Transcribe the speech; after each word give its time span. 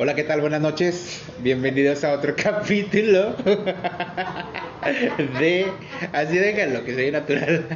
Hola, 0.00 0.14
¿qué 0.14 0.22
tal? 0.22 0.40
Buenas 0.40 0.60
noches. 0.60 1.22
Bienvenidos 1.40 2.04
a 2.04 2.12
otro 2.12 2.32
capítulo 2.40 3.34
de 5.40 5.66
Así 6.12 6.38
déjalo, 6.38 6.84
que 6.84 6.94
soy 6.94 7.10
natural. 7.10 7.66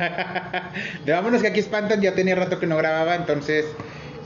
De 1.05 1.11
vámonos 1.11 1.43
que 1.43 1.49
aquí 1.49 1.59
espantan, 1.59 2.01
ya 2.01 2.15
tenía 2.15 2.37
rato 2.37 2.61
que 2.61 2.69
no 2.69 2.77
grababa, 2.77 3.17
entonces 3.17 3.65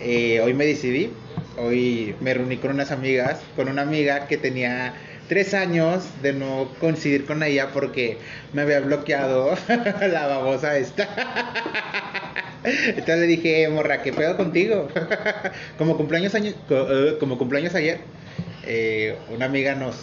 eh, 0.03 0.43
hoy 0.43 0.53
me 0.53 0.67
decidí. 0.67 1.09
Hoy 1.57 2.15
me 2.21 2.35
reuní 2.35 2.59
con 2.59 2.73
unas 2.73 2.91
amigas, 2.91 3.41
con 3.57 3.67
una 3.71 3.81
amiga 3.81 4.27
que 4.27 4.37
tenía 4.37 4.93
tres 5.29 5.55
años 5.55 6.05
de 6.23 6.33
no 6.33 6.69
coincidir 6.81 7.27
con 7.27 7.43
ella 7.43 7.71
porque 7.73 8.19
me 8.53 8.63
había 8.63 8.81
bloqueado 8.81 9.57
la 9.69 10.27
babosa 10.27 10.77
esta. 10.79 11.09
Entonces 12.65 13.19
le 13.19 13.27
dije, 13.27 13.69
morra, 13.69 14.03
¿qué 14.03 14.13
pedo 14.13 14.37
contigo? 14.37 14.89
como 15.79 15.97
cumpleaños 15.97 16.35
año, 16.35 16.53
eh, 16.71 17.17
como 17.21 17.39
cumpleaños 17.39 17.75
ayer, 17.75 18.01
eh, 18.65 19.17
una 19.33 19.47
amiga 19.47 19.75
nos, 19.75 19.97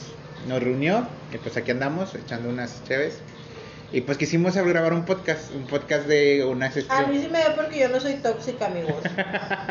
nos 0.48 0.64
reunió, 0.64 1.08
y 1.34 1.38
pues 1.38 1.58
aquí 1.58 1.72
andamos 1.72 2.16
echando 2.16 2.50
unas 2.50 2.84
chéves. 2.86 3.20
Y 3.94 4.02
pues 4.02 4.18
quisimos 4.18 4.56
grabar 4.56 4.92
un 4.92 5.06
podcast, 5.06 5.54
un 5.54 5.68
podcast 5.68 6.08
de 6.08 6.44
una 6.44 6.66
A 6.66 6.72
sesión. 6.72 7.12
mí 7.12 7.22
sí 7.22 7.30
me 7.30 7.38
da 7.38 7.54
porque 7.56 7.78
yo 7.78 7.90
no 7.90 8.00
soy 8.00 8.16
tóxica, 8.16 8.66
amigos. 8.66 9.04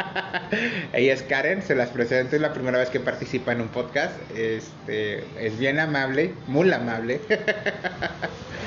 Ella 0.92 1.12
es 1.12 1.22
Karen, 1.24 1.60
se 1.60 1.74
las 1.74 1.88
presento, 1.88 2.36
es 2.36 2.42
la 2.42 2.52
primera 2.52 2.78
vez 2.78 2.88
que 2.88 3.00
participa 3.00 3.50
en 3.50 3.62
un 3.62 3.68
podcast. 3.68 4.12
Este, 4.36 5.24
es 5.44 5.58
bien 5.58 5.80
amable, 5.80 6.34
muy 6.46 6.72
amable. 6.72 7.20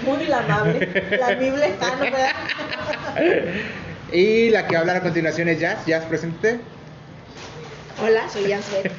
Muy 0.05 0.25
la 0.25 0.39
amable. 0.39 1.17
La 1.17 1.27
amible 1.27 1.67
está, 1.67 1.95
¿no? 1.95 2.01
¿verdad? 2.01 2.31
y 4.11 4.49
la 4.49 4.67
que 4.67 4.73
va 4.73 4.79
a 4.79 4.81
hablar 4.81 4.97
a 4.97 5.01
continuación 5.01 5.47
es 5.47 5.61
Jazz. 5.61 5.85
Jazz, 5.85 6.03
presente. 6.03 6.59
Hola, 8.03 8.27
soy 8.27 8.51
Jansbet. 8.51 8.91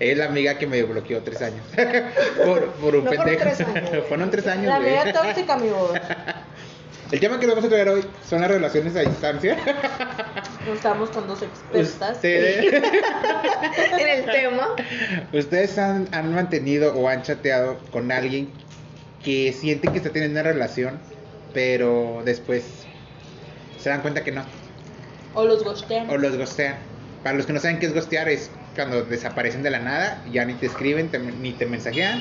Es 0.00 0.18
la 0.18 0.26
amiga 0.26 0.58
que 0.58 0.66
me 0.66 0.82
bloqueó 0.82 1.22
tres 1.22 1.40
años. 1.42 1.64
por, 2.44 2.66
por 2.72 2.96
un 2.96 3.04
No 3.04 3.12
fueron 3.12 3.24
pendejo. 3.26 3.42
tres 3.44 3.60
años, 3.60 3.90
güey. 3.90 4.02
fueron 4.02 4.30
tres 4.30 4.46
años, 4.46 4.66
La 4.66 4.76
amiga 4.76 5.12
tóxica, 5.12 5.54
amigos. 5.54 5.92
El 7.12 7.20
tema 7.20 7.38
que 7.38 7.46
vamos 7.46 7.64
a 7.64 7.68
traer 7.68 7.88
hoy 7.90 8.04
son 8.28 8.40
las 8.40 8.50
relaciones 8.50 8.96
a 8.96 9.00
distancia. 9.00 9.56
Estamos 10.74 11.10
con 11.10 11.28
dos 11.28 11.42
expertas. 11.42 12.16
Ustedes, 12.16 12.72
en 12.72 14.08
el 14.08 14.24
tema. 14.24 14.68
ustedes 15.32 15.78
han, 15.78 16.08
han 16.12 16.34
mantenido 16.34 16.92
o 16.94 17.08
han 17.08 17.22
chateado 17.22 17.78
con 17.92 18.10
alguien 18.10 18.50
que 19.22 19.52
sienten 19.52 19.92
que 19.92 19.98
está 19.98 20.10
teniendo 20.10 20.40
una 20.40 20.50
relación, 20.50 20.98
pero 21.52 22.22
después 22.24 22.64
se 23.78 23.90
dan 23.90 24.00
cuenta 24.00 24.24
que 24.24 24.32
no. 24.32 24.42
O 25.34 25.44
los 25.44 25.62
gostean. 25.62 26.08
O 26.10 26.16
los 26.16 26.36
gostean. 26.36 26.76
Para 27.22 27.36
los 27.36 27.46
que 27.46 27.52
no 27.52 27.60
saben 27.60 27.78
qué 27.78 27.86
es 27.86 27.94
gostear, 27.94 28.28
es 28.28 28.50
cuando 28.74 29.02
desaparecen 29.04 29.62
de 29.62 29.70
la 29.70 29.80
nada, 29.80 30.22
ya 30.32 30.44
ni 30.44 30.54
te 30.54 30.66
escriben, 30.66 31.08
te- 31.08 31.18
ni 31.18 31.52
te 31.52 31.66
mensajean. 31.66 32.20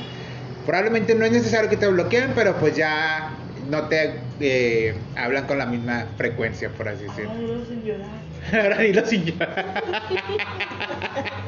Probablemente 0.65 1.15
no 1.15 1.25
es 1.25 1.31
necesario 1.31 1.69
que 1.69 1.77
te 1.77 1.87
bloqueen, 1.87 2.31
pero 2.35 2.55
pues 2.57 2.75
ya 2.75 3.31
no 3.69 3.83
te 3.87 4.15
eh, 4.39 4.95
hablan 5.15 5.45
con 5.45 5.57
la 5.57 5.65
misma 5.65 6.05
frecuencia, 6.17 6.69
por 6.69 6.87
así 6.89 7.05
decirlo. 7.05 7.31
Ay, 7.33 7.65
sin 7.67 7.83
llorar. 7.83 8.07
Ahora 8.63 8.77
dilo 8.79 9.05
sin 9.05 9.25
llorar. 9.25 9.83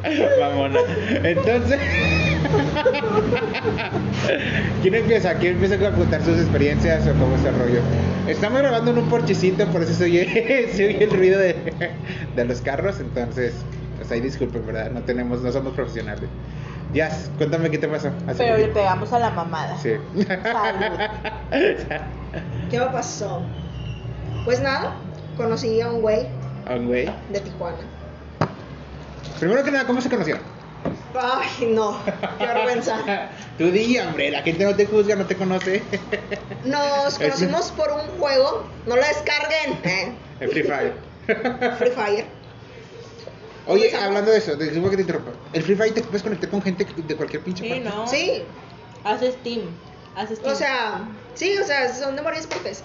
Mamona. 0.39 0.79
Entonces, 1.23 1.79
¿quién 4.81 4.95
empieza? 4.95 5.33
¿Quién 5.35 5.53
empieza 5.53 5.75
a 5.75 5.91
contar 5.91 6.21
sus 6.23 6.39
experiencias 6.39 7.07
o 7.07 7.13
cómo 7.13 7.35
es 7.35 7.45
el 7.45 7.55
rollo? 7.55 7.79
Estamos 8.27 8.61
grabando 8.61 8.91
en 8.91 8.97
un 8.99 9.09
porchecito, 9.09 9.65
por 9.67 9.83
eso 9.83 9.93
se 9.93 10.03
oye, 10.05 10.69
se 10.73 10.87
oye 10.87 11.03
el 11.03 11.11
ruido 11.11 11.39
de, 11.39 11.55
de 12.35 12.45
los 12.45 12.61
carros, 12.61 12.99
entonces, 12.99 13.53
pues 14.07 14.11
ahí 14.11 14.21
disculpen, 14.21 14.65
¿verdad? 14.65 14.91
No 14.91 15.01
tenemos, 15.01 15.41
no 15.41 15.51
somos 15.51 15.73
profesionales. 15.73 16.29
Ya, 16.93 17.09
cuéntame 17.37 17.69
qué 17.71 17.77
te 17.79 17.87
pasó. 17.87 18.09
hace 18.27 18.37
Pero 18.37 18.57
le 18.57 18.67
pegamos 18.67 19.11
a 19.11 19.19
la 19.19 19.31
mamada. 19.31 19.75
Sí. 19.79 19.93
Salud. 20.43 20.99
¿Qué 22.69 22.79
me 22.79 22.85
pasó? 22.87 23.41
Pues 24.45 24.61
nada, 24.61 24.95
conocí 25.35 25.81
a 25.81 25.89
un 25.89 26.01
güey 26.01 26.27
Ah, 26.67 26.75
güey. 26.75 27.05
de 27.31 27.39
Tijuana. 27.39 27.77
Primero 29.39 29.63
que 29.63 29.71
nada, 29.71 29.85
¿cómo 29.87 29.99
se 30.01 30.09
conocieron? 30.09 30.41
Ay, 31.19 31.67
no, 31.73 31.97
qué 32.37 32.45
vergüenza. 32.45 32.97
Tú 33.57 33.71
di, 33.71 33.97
hombre, 33.99 34.29
la 34.31 34.41
gente 34.43 34.63
no 34.65 34.75
te 34.75 34.85
juzga, 34.85 35.15
no 35.15 35.25
te 35.25 35.35
conoce. 35.35 35.81
Nos 36.65 37.17
conocimos 37.19 37.71
por 37.71 37.91
un 37.91 38.19
juego, 38.19 38.65
no 38.85 38.95
lo 38.95 39.01
descarguen, 39.01 39.79
¿eh? 39.83 40.13
El 40.39 40.49
Free 40.49 40.63
Fire. 40.63 40.93
Free 41.77 41.91
Fire. 41.91 42.25
Oye, 43.67 43.95
hablando 43.95 44.31
de 44.31 44.37
eso, 44.37 44.55
disculpa 44.55 44.89
que 44.91 44.95
te 44.97 45.01
interrumpa. 45.03 45.31
El 45.53 45.63
Free 45.63 45.75
Fire 45.75 45.93
te 45.93 46.01
puedes 46.03 46.21
conectar 46.23 46.49
con 46.49 46.61
gente 46.61 46.85
de 46.85 47.15
cualquier 47.15 47.43
pinche 47.43 47.63
Sí, 47.63 47.69
parte. 47.69 47.83
¿no? 47.83 48.07
Sí, 48.07 48.43
Haces 49.03 49.33
Steam. 49.35 49.61
Haces 50.15 50.37
Steam. 50.39 50.53
o 50.53 50.55
sea, 50.55 51.01
sí, 51.33 51.57
o 51.57 51.63
sea, 51.65 51.93
son 51.93 52.15
de 52.15 52.21
varias 52.21 52.45
partes. 52.47 52.83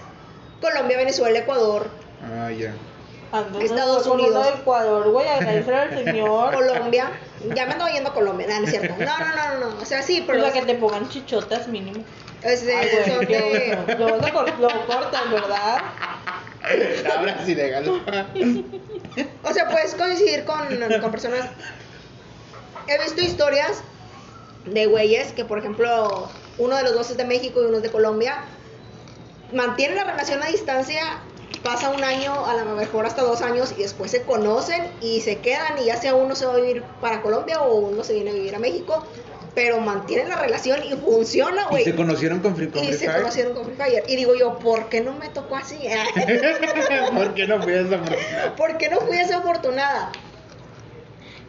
Colombia, 0.61 0.97
Venezuela, 0.97 1.37
Ecuador, 1.39 1.87
Ah, 2.23 2.51
ya. 2.51 2.73
Estados 3.61 4.05
Unidos. 4.07 4.45
Ecuador, 4.59 5.09
güey. 5.09 5.27
Agradecer 5.27 5.73
al 5.73 6.03
señor. 6.03 6.53
Colombia. 6.53 7.11
Ya 7.55 7.65
me 7.65 7.71
ando 7.73 7.87
yendo 7.87 8.09
a 8.09 8.13
Colombia, 8.13 8.45
no, 8.49 8.59
no 8.59 8.65
es 8.65 8.71
cierto. 8.71 8.93
No, 8.99 9.17
no, 9.17 9.25
no, 9.35 9.59
no, 9.59 9.69
no. 9.75 9.81
O 9.81 9.85
sea, 9.85 10.01
sí, 10.03 10.23
pero. 10.27 10.39
Pues 10.41 10.53
la 10.53 10.59
que 10.59 10.65
te 10.67 10.77
pongan 10.77 11.07
chichotas 11.09 11.67
mínimo. 11.69 12.03
es 12.43 12.65
de- 12.65 12.75
Ay, 12.75 12.89
güey, 12.91 13.05
son 13.17 13.25
qué 13.25 13.37
de- 13.41 13.83
bueno. 13.87 13.99
Lo, 14.09 14.17
vas 14.19 14.27
a 14.27 14.33
cor- 14.33 14.59
lo 14.59 14.67
cortas, 14.85 15.31
¿verdad? 15.31 15.81
Ahora 17.17 17.45
sí, 17.45 17.55
déjalo. 17.55 18.01
O 19.43 19.53
sea, 19.53 19.69
puedes 19.69 19.95
coincidir 19.95 20.45
con, 20.45 20.67
con 21.01 21.11
personas. 21.11 21.49
He 22.87 23.03
visto 23.03 23.21
historias 23.21 23.81
de 24.65 24.85
güeyes 24.85 25.31
que, 25.33 25.45
por 25.45 25.59
ejemplo, 25.59 26.29
uno 26.57 26.75
de 26.75 26.83
los 26.83 26.93
dos 26.93 27.11
es 27.11 27.17
de 27.17 27.25
México 27.25 27.61
y 27.61 27.65
uno 27.65 27.77
es 27.77 27.83
de 27.83 27.91
Colombia. 27.91 28.43
Mantienen 29.53 29.97
la 29.97 30.05
relación 30.05 30.41
a 30.43 30.47
distancia, 30.47 31.19
pasa 31.63 31.89
un 31.89 32.03
año, 32.03 32.45
a 32.45 32.53
lo 32.53 32.75
mejor 32.75 33.05
hasta 33.05 33.21
dos 33.21 33.41
años, 33.41 33.73
y 33.77 33.81
después 33.81 34.11
se 34.11 34.23
conocen 34.23 34.89
y 35.01 35.21
se 35.21 35.39
quedan, 35.39 35.77
y 35.79 35.85
ya 35.85 35.97
sea 35.97 36.15
uno 36.15 36.35
se 36.35 36.45
va 36.45 36.53
a 36.53 36.57
vivir 36.57 36.83
para 37.01 37.21
Colombia 37.21 37.61
o 37.61 37.75
uno 37.75 38.03
se 38.03 38.13
viene 38.13 38.31
a 38.31 38.33
vivir 38.33 38.55
a 38.55 38.59
México. 38.59 39.05
Pero 39.53 39.81
mantienen 39.81 40.29
la 40.29 40.37
relación 40.37 40.81
y 40.83 40.95
funciona, 40.95 41.63
¿Y 41.63 41.69
güey. 41.71 41.83
se 41.83 41.93
conocieron 41.95 42.39
con 42.39 42.55
Free, 42.55 42.67
con 42.69 42.83
Y 42.83 42.87
Free 42.87 42.97
se 42.97 43.05
conocieron 43.11 43.53
con 43.53 43.65
Free 43.65 43.75
Fire. 43.75 44.03
Y 44.07 44.15
digo 44.15 44.33
yo, 44.35 44.57
¿por 44.59 44.87
qué 44.87 45.01
no 45.01 45.11
me 45.13 45.27
tocó 45.29 45.57
así? 45.57 45.77
¿Por 47.13 47.33
qué 47.33 47.47
no 47.47 47.61
fui 47.61 47.73
a 47.73 47.81
esa 47.81 48.01
persona? 48.01 48.55
¿Por 48.55 48.77
qué 48.77 48.89
no 48.89 49.01
fui 49.01 49.17
esa 49.17 49.37
afortunada? 49.39 50.11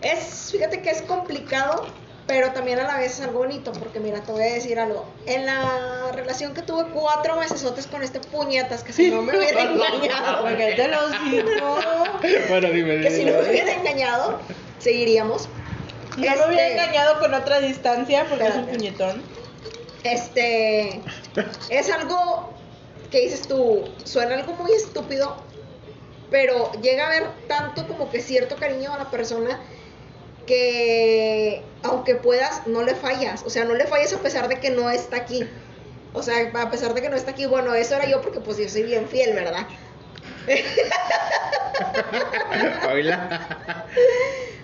Es, 0.02 0.48
fíjate 0.50 0.82
que 0.82 0.90
es 0.90 1.02
complicado, 1.02 1.86
pero 2.26 2.50
también 2.52 2.80
a 2.80 2.84
la 2.88 2.96
vez 2.98 3.12
es 3.12 3.20
algo 3.20 3.38
bonito, 3.38 3.70
porque 3.72 4.00
mira, 4.00 4.20
te 4.20 4.32
voy 4.32 4.42
a 4.42 4.54
decir 4.54 4.80
algo. 4.80 5.06
En 5.26 5.46
la 5.46 6.10
relación 6.12 6.54
que 6.54 6.62
tuve 6.62 6.86
cuatro 6.92 7.36
mesesotes 7.36 7.86
con 7.86 8.02
este 8.02 8.18
puñetas, 8.18 8.82
que 8.82 8.92
si 8.92 9.12
no 9.12 9.22
me 9.22 9.38
hubiera 9.38 9.62
engañado, 9.70 10.42
Porque 10.42 10.74
te 10.74 10.88
los 10.88 11.12
digo. 11.30 11.78
Bueno, 12.48 12.68
dime, 12.70 13.00
que 13.00 13.10
si 13.12 13.24
no 13.24 13.30
dime. 13.30 13.42
me 13.42 13.50
hubiera 13.50 13.72
engañado, 13.74 14.40
seguiríamos. 14.80 15.48
No 16.16 16.22
me 16.22 16.46
hubiera 16.46 16.68
Este- 16.68 16.72
engañado 16.72 17.18
con 17.20 17.34
otra 17.34 17.60
distancia 17.60 18.26
porque 18.28 18.46
es 18.46 18.54
un 18.54 18.66
puñetón. 18.66 19.22
Este 20.04 21.00
es 21.70 21.90
algo 21.90 22.52
que 23.10 23.20
dices 23.20 23.46
tú, 23.46 23.84
suena 24.04 24.34
algo 24.34 24.54
muy 24.54 24.72
estúpido, 24.72 25.36
pero 26.30 26.72
llega 26.80 27.04
a 27.04 27.06
haber 27.08 27.24
tanto 27.46 27.86
como 27.86 28.10
que 28.10 28.20
cierto 28.20 28.56
cariño 28.56 28.92
a 28.92 28.98
la 28.98 29.10
persona 29.10 29.60
que 30.46 31.62
aunque 31.82 32.16
puedas, 32.16 32.66
no 32.66 32.82
le 32.82 32.94
fallas. 32.94 33.42
O 33.46 33.50
sea, 33.50 33.64
no 33.64 33.74
le 33.74 33.86
fallas 33.86 34.12
a 34.12 34.18
pesar 34.18 34.48
de 34.48 34.58
que 34.60 34.70
no 34.70 34.90
está 34.90 35.16
aquí. 35.18 35.48
O 36.14 36.22
sea, 36.22 36.34
a 36.60 36.70
pesar 36.70 36.94
de 36.94 37.00
que 37.02 37.08
no 37.08 37.16
está 37.16 37.30
aquí, 37.30 37.46
bueno, 37.46 37.74
eso 37.74 37.94
era 37.94 38.06
yo 38.06 38.20
porque 38.20 38.40
pues 38.40 38.58
yo 38.58 38.68
soy 38.68 38.82
bien 38.82 39.08
fiel, 39.08 39.34
¿verdad? 39.34 39.66
Oila. 42.90 43.46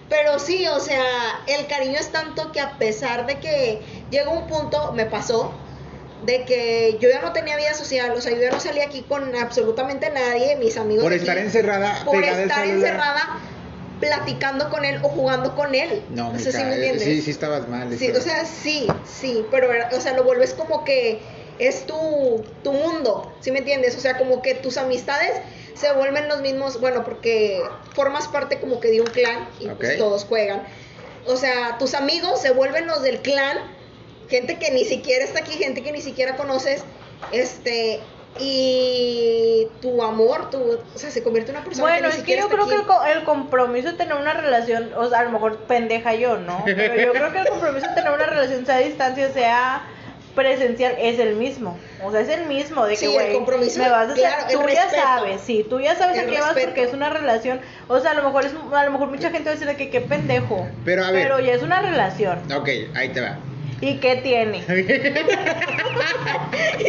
Pero 0.09 0.39
sí, 0.39 0.67
o 0.67 0.81
sea, 0.81 1.05
el 1.47 1.67
cariño 1.67 1.99
es 1.99 2.09
tanto 2.09 2.51
que 2.53 2.61
a 2.61 2.79
pesar 2.79 3.27
de 3.27 3.39
que 3.39 3.81
llega 4.11 4.31
un 4.31 4.47
punto, 4.47 4.93
me 4.93 5.05
pasó, 5.05 5.53
de 6.25 6.45
que 6.45 6.99
yo 7.01 7.09
ya 7.11 7.21
no 7.21 7.33
tenía 7.33 7.57
vida 7.57 7.75
social, 7.75 8.13
o 8.13 8.21
sea, 8.21 8.33
yo 8.33 8.41
ya 8.41 8.51
no 8.51 8.61
salía 8.61 8.85
aquí 8.85 9.03
con 9.03 9.37
absolutamente 9.37 10.11
nadie, 10.11 10.57
mis 10.57 10.77
amigos. 10.77 11.03
Por 11.03 11.11
de 11.11 11.17
aquí, 11.17 11.25
estar 11.27 11.39
encerrada, 11.39 12.05
Por 12.05 12.25
estar 12.25 12.67
encerrada, 12.67 13.39
platicando 14.01 14.71
con 14.71 14.85
él 14.85 15.01
o 15.03 15.09
jugando 15.09 15.55
con 15.55 15.75
él. 15.75 16.03
No, 16.11 16.33
no 16.33 16.39
sé 16.39 16.53
si 16.53 16.65
me 16.65 16.75
entiendes. 16.75 17.05
sí, 17.05 17.23
sí 17.23 17.31
estabas 17.31 17.69
mal. 17.69 17.97
Sí, 17.99 18.11
o 18.11 18.21
sea, 18.21 18.45
sí, 18.47 18.87
sí, 19.05 19.45
pero, 19.51 19.69
o 19.95 20.01
sea, 20.01 20.15
lo 20.15 20.25
vuelves 20.25 20.55
como 20.55 20.85
que 20.85 21.21
es 21.59 21.85
tu, 21.87 22.45
tu 22.63 22.73
mundo, 22.73 23.33
¿sí 23.41 23.51
me 23.51 23.59
entiendes? 23.59 23.97
O 23.97 24.01
sea, 24.01 24.17
como 24.17 24.43
que 24.43 24.55
tus 24.55 24.77
amistades 24.79 25.33
se 25.79 25.93
vuelven 25.93 26.29
los 26.29 26.41
mismos, 26.41 26.81
bueno, 26.81 27.05
porque 27.05 27.63
formas 27.95 28.27
parte 28.29 28.59
como 28.61 28.81
que 28.81 28.89
de 28.91 29.01
un 29.01 29.07
clan 29.07 29.49
y 29.61 29.69
pues 29.69 29.91
Ok. 29.93 29.99
todos 29.99 30.25
juegan. 30.25 30.63
O 31.27 31.37
sea, 31.37 31.77
tus 31.79 31.95
amigos 31.95 32.41
se 32.41 32.51
vuelven 32.51 32.87
los 32.87 33.03
del 33.03 33.21
clan, 33.21 33.57
gente 34.29 34.59
que 34.59 34.71
ni 34.71 34.85
siquiera 34.85 35.25
está 35.25 35.41
aquí, 35.41 35.53
gente 35.53 35.83
que 35.83 35.93
ni 35.93 36.01
siquiera 36.01 36.37
conoces, 36.37 36.83
este, 37.33 38.01
y 38.41 39.69
tu 39.81 40.03
amor, 40.03 40.51
tu, 40.51 40.59
o 40.95 40.99
sea, 40.99 41.11
se 41.11 41.23
convierte 41.23 41.51
en 41.51 41.57
una 41.59 41.65
persona 41.65 41.89
Bueno, 41.89 42.09
que 42.09 42.15
ni 42.15 42.21
es 42.21 42.27
que 42.27 42.37
yo 42.39 42.49
creo 42.49 42.67
que 42.69 42.75
el, 42.75 42.81
aquí. 42.81 42.89
co- 42.89 43.05
el 43.05 43.25
compromiso 43.25 43.91
de 43.93 43.97
tener 43.97 44.15
una 44.15 44.33
relación, 44.35 44.93
o 44.97 45.09
sea, 45.09 45.21
a 45.21 45.25
lo 45.25 45.31
mejor 45.31 45.59
pendeja 45.61 46.15
yo, 46.15 46.37
¿no? 46.39 46.63
Pero 46.65 46.95
yo 46.97 47.13
creo 47.13 47.33
que 47.33 47.39
el 47.41 47.49
compromiso 47.49 47.89
de 47.89 47.95
tener 47.95 48.13
una 48.13 48.27
relación, 48.27 48.67
sea 48.67 48.77
a 48.77 48.79
distancia, 48.81 49.33
sea 49.33 49.83
presencial, 50.39 50.95
es 50.99 51.19
el 51.19 51.35
mismo. 51.35 51.77
O 52.03 52.13
sea, 52.13 52.21
es 52.21 52.29
el 52.29 52.47
mismo, 52.47 52.85
de 52.87 52.93
que, 52.93 52.99
Sí, 53.01 53.07
güey, 53.09 53.37
me 53.39 53.89
vas 53.91 54.11
a 54.11 54.15
claro, 54.15 54.45
tú 54.53 54.61
ya 54.69 54.85
respeto. 54.85 55.03
sabes, 55.03 55.41
sí, 55.41 55.67
tú 55.69 55.81
ya 55.81 55.97
sabes 55.97 56.17
a 56.19 56.27
qué 56.27 56.39
vas 56.39 56.55
respeto. 56.55 56.67
porque 56.69 56.83
es 56.85 56.93
una 56.95 57.11
relación. 57.11 57.61
O 57.89 57.99
sea, 58.01 58.13
a 58.13 58.15
lo 58.15 58.23
mejor 58.23 58.45
es, 58.47 58.53
a 58.73 58.85
lo 58.85 58.91
mejor 58.93 59.09
mucha 59.09 59.31
gente 59.31 59.45
va 59.47 59.51
a 59.51 59.55
decir 59.55 59.67
de 59.67 59.77
que 59.77 59.91
qué 59.91 60.01
pendejo. 60.01 60.67
Pero, 60.85 61.05
a 61.05 61.11
ver. 61.11 61.25
Pero 61.25 61.41
ya 61.41 61.55
es 61.55 61.63
una 61.63 61.83
relación. 61.83 62.39
Ok, 62.57 62.69
ahí 62.95 63.09
te 63.11 63.21
va. 63.21 63.37
¿Y 63.81 63.99
qué 63.99 64.17
tiene? 64.17 64.59
¿Y 64.59 64.65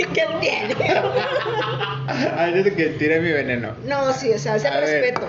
qué 0.05 0.27
tiene? 0.39 0.75
De 2.63 2.73
que 2.75 2.85
tire 2.97 3.19
mi 3.19 3.31
veneno. 3.31 3.73
No, 3.85 4.13
sí, 4.13 4.31
o 4.31 4.39
sea, 4.39 4.55
es 4.55 4.63
el 4.65 4.73
A 4.73 4.79
ver, 4.79 5.01
respeto. 5.01 5.27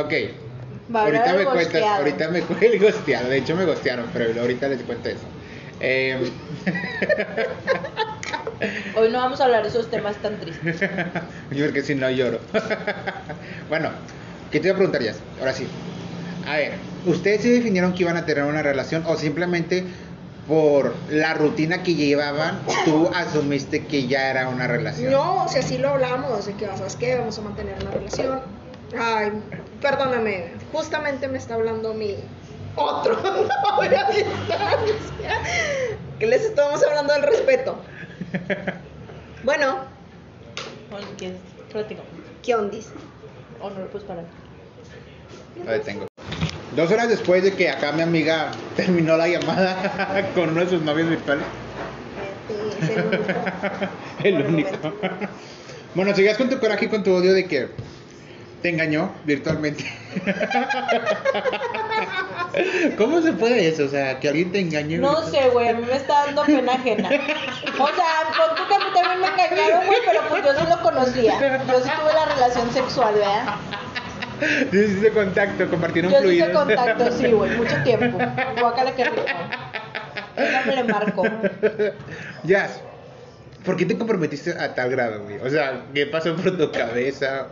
Ok. 0.00 0.12
Va 0.94 1.02
ahorita 1.04 1.32
me 1.34 1.44
cuentas, 1.54 1.82
ahorita 1.82 2.28
me 2.28 2.40
cu- 2.42 2.56
el 2.60 2.78
gosteado. 2.78 3.28
De 3.28 3.38
hecho 3.38 3.56
me 3.56 3.64
gostearon, 3.64 4.06
pero 4.12 4.40
ahorita 4.40 4.68
les 4.68 4.82
cuento 4.82 5.08
eso. 5.08 5.24
Eh, 5.86 6.16
Hoy 8.96 9.10
no 9.10 9.18
vamos 9.18 9.38
a 9.42 9.44
hablar 9.44 9.62
de 9.62 9.68
esos 9.68 9.90
temas 9.90 10.16
tan 10.16 10.40
tristes. 10.40 10.80
yo 11.50 11.66
porque 11.66 11.82
si 11.82 11.94
no 11.94 12.08
lloro. 12.08 12.40
bueno, 13.68 13.90
¿qué 14.50 14.60
te 14.60 14.68
iba 14.68 14.74
a 14.74 14.78
preguntar 14.78 15.02
ya? 15.02 15.14
Ahora 15.38 15.52
sí. 15.52 15.66
A 16.46 16.56
ver, 16.56 16.72
¿ustedes 17.04 17.42
sí 17.42 17.50
definieron 17.50 17.92
que 17.92 18.04
iban 18.04 18.16
a 18.16 18.24
tener 18.24 18.44
una 18.44 18.62
relación 18.62 19.04
o 19.06 19.16
simplemente 19.16 19.84
por 20.48 20.94
la 21.10 21.34
rutina 21.34 21.82
que 21.82 21.94
llevaban 21.94 22.60
tú 22.86 23.10
asumiste 23.14 23.84
que 23.84 24.06
ya 24.06 24.30
era 24.30 24.48
una 24.48 24.66
relación? 24.66 25.12
No, 25.12 25.44
o 25.44 25.48
sea, 25.48 25.60
sí 25.60 25.76
lo 25.76 25.90
hablamos, 25.90 26.46
de 26.46 26.54
que, 26.54 26.64
¿sabes 26.66 26.96
qué? 26.96 27.16
Vamos 27.16 27.38
a 27.38 27.42
mantener 27.42 27.76
una 27.82 27.90
relación. 27.90 28.40
Ay, 28.98 29.32
perdóname, 29.82 30.52
justamente 30.72 31.28
me 31.28 31.36
está 31.36 31.54
hablando 31.54 31.92
mi 31.92 32.16
otro 32.76 33.20
novio 33.22 33.98
a 33.98 34.10
distancia. 34.10 35.40
Que 36.18 36.26
les 36.26 36.42
estamos 36.42 36.82
hablando 36.82 37.12
del 37.12 37.22
respeto. 37.22 37.76
Bueno. 39.42 39.78
Platico. 41.70 42.02
¿qué 42.42 42.54
ondis? 42.54 42.88
O 43.60 43.70
no 43.70 43.80
lo 43.80 43.86
puedes 43.88 44.06
parar. 44.06 44.24
Lo 45.64 45.70
detengo. 45.70 46.06
Dos 46.76 46.90
horas 46.90 47.08
después 47.08 47.42
de 47.42 47.52
que 47.54 47.70
acá 47.70 47.92
mi 47.92 48.02
amiga 48.02 48.50
terminó 48.76 49.16
la 49.16 49.28
llamada 49.28 50.30
con 50.34 50.50
uno 50.50 50.60
de 50.60 50.70
sus 50.70 50.82
novios 50.82 51.08
virtuales. 51.08 51.44
Es 52.80 52.90
el 52.90 53.04
único. 53.04 53.32
El 54.24 54.46
único. 54.46 54.70
Bueno, 55.94 56.14
sigas 56.14 56.36
con 56.36 56.48
tu 56.48 56.58
coraje 56.58 56.86
y 56.86 56.88
con 56.88 57.02
tu 57.04 57.12
odio 57.12 57.32
de 57.32 57.46
que 57.46 57.68
te 58.64 58.70
engañó 58.70 59.12
virtualmente. 59.26 59.84
¿Cómo 62.96 63.20
se 63.20 63.34
puede 63.34 63.68
eso? 63.68 63.84
O 63.84 63.88
sea, 63.88 64.18
que 64.18 64.28
alguien 64.28 64.52
te 64.52 64.60
engañe. 64.60 64.96
No 64.96 65.22
sé, 65.28 65.50
güey, 65.50 65.68
a 65.68 65.74
mí 65.74 65.84
me 65.84 65.94
está 65.94 66.24
dando 66.24 66.44
pena 66.44 66.72
ajena. 66.72 67.08
O 67.08 67.86
sea, 67.88 68.06
pon 68.34 68.56
tú 68.56 68.62
que 68.66 68.74
a 68.74 68.78
mí 68.78 68.84
también 68.94 69.20
me 69.20 69.26
engañaron, 69.26 69.86
güey, 69.86 69.98
pero 70.06 70.22
pues 70.30 70.44
yo 70.44 70.54
sí 70.54 70.64
lo 70.66 70.80
conocía. 70.80 71.62
Yo 71.66 71.78
sí 71.78 71.90
tuve 72.00 72.14
la 72.14 72.24
relación 72.24 72.72
sexual, 72.72 73.14
¿verdad? 73.16 73.56
Sí, 74.70 74.78
hiciste 74.78 75.10
contacto, 75.10 75.68
compartieron 75.68 76.10
Yo 76.10 76.16
sí 76.16 76.22
fluidos. 76.22 76.48
hice 76.48 76.56
contacto, 76.56 77.12
sí, 77.12 77.32
güey, 77.32 77.50
mucho 77.58 77.82
tiempo. 77.82 78.16
Guácala 78.58 78.96
que 78.96 79.04
rico. 79.04 79.24
Déjame 80.38 80.76
le 80.76 80.84
marco. 80.84 81.22
Jazz, 82.44 82.80
¿por 83.62 83.76
qué 83.76 83.84
te 83.84 83.98
comprometiste 83.98 84.58
a 84.58 84.74
tal 84.74 84.88
grado, 84.88 85.24
güey? 85.24 85.36
O 85.36 85.50
sea, 85.50 85.82
¿qué 85.92 86.06
pasó 86.06 86.34
por 86.34 86.56
tu 86.56 86.72
cabeza? 86.72 87.48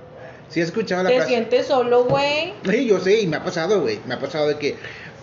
Sí, 0.52 0.60
he 0.60 0.62
escuchado 0.64 1.02
la 1.02 1.08
¿Te 1.08 1.16
frase. 1.16 1.30
sientes 1.30 1.66
solo, 1.66 2.04
güey? 2.04 2.52
Sí, 2.68 2.86
yo 2.86 3.00
sé, 3.00 3.20
y 3.22 3.26
me 3.26 3.36
ha 3.38 3.44
pasado, 3.44 3.80
güey. 3.80 3.98
Me 4.06 4.14
ha 4.14 4.20
pasado 4.20 4.48
de 4.48 4.58
que 4.58 4.76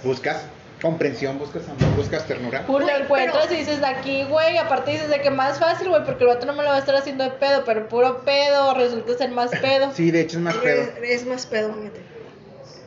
buscas 0.03 0.41
comprensión, 0.81 1.37
buscas 1.37 1.63
amor, 1.67 1.95
buscas 1.95 2.25
ternura. 2.25 2.65
Pues 2.65 2.85
lo 2.85 2.91
encuentras 2.95 3.45
pero- 3.47 3.53
y 3.53 3.57
dices 3.59 3.79
de 3.79 3.85
aquí, 3.85 4.23
güey. 4.23 4.57
Aparte 4.57 4.91
dices 4.91 5.09
de 5.09 5.21
que 5.21 5.29
más 5.29 5.59
fácil, 5.59 5.89
güey, 5.89 6.03
porque 6.05 6.23
el 6.23 6.29
vato 6.29 6.45
no 6.45 6.53
me 6.53 6.63
lo 6.63 6.69
va 6.69 6.75
a 6.77 6.79
estar 6.79 6.95
haciendo 6.95 7.23
de 7.25 7.31
pedo, 7.31 7.63
pero 7.65 7.87
puro 7.89 8.21
pedo, 8.25 8.73
resulta 8.73 9.15
ser 9.17 9.29
más 9.31 9.51
pedo. 9.61 9.91
Sí, 9.93 10.09
de 10.11 10.21
hecho 10.21 10.37
es 10.37 10.43
más 10.43 10.55
pedo. 10.55 10.81
Es, 11.03 11.21
es 11.21 11.25
más 11.27 11.45
pedo, 11.45 11.73
fíjate. 11.73 12.01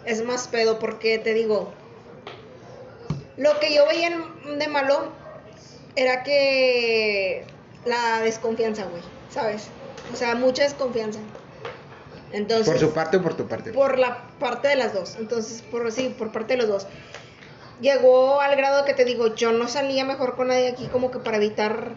Es 0.04 0.24
más 0.24 0.48
pedo 0.48 0.78
porque 0.80 1.18
te 1.18 1.32
digo, 1.34 1.72
lo 3.36 3.58
que 3.60 3.74
yo 3.74 3.86
veía 3.86 4.10
de 4.58 4.66
malo 4.68 5.12
era 5.94 6.22
que 6.22 7.44
la 7.84 8.20
desconfianza, 8.22 8.84
güey, 8.86 9.02
¿sabes? 9.30 9.68
O 10.12 10.16
sea, 10.16 10.34
mucha 10.34 10.64
desconfianza. 10.64 11.20
Entonces, 12.32 12.66
¿Por 12.66 12.78
su 12.78 12.92
parte 12.92 13.18
o 13.18 13.22
por 13.22 13.34
tu 13.36 13.46
parte? 13.46 13.72
por 13.72 13.98
la 13.98 14.18
parte 14.38 14.68
de 14.68 14.76
las 14.76 14.94
dos. 14.94 15.16
Entonces, 15.18 15.62
por 15.62 15.90
sí, 15.92 16.14
por 16.18 16.32
parte 16.32 16.54
de 16.54 16.58
los 16.62 16.68
dos. 16.68 16.86
Llegó 17.80 18.40
al 18.40 18.54
grado 18.56 18.84
que 18.84 18.94
te 18.94 19.04
digo, 19.04 19.34
yo 19.34 19.52
no 19.52 19.66
salía 19.68 20.04
mejor 20.04 20.36
con 20.36 20.48
nadie 20.48 20.68
aquí 20.68 20.86
como 20.86 21.10
que 21.10 21.18
para 21.18 21.36
evitar 21.38 21.88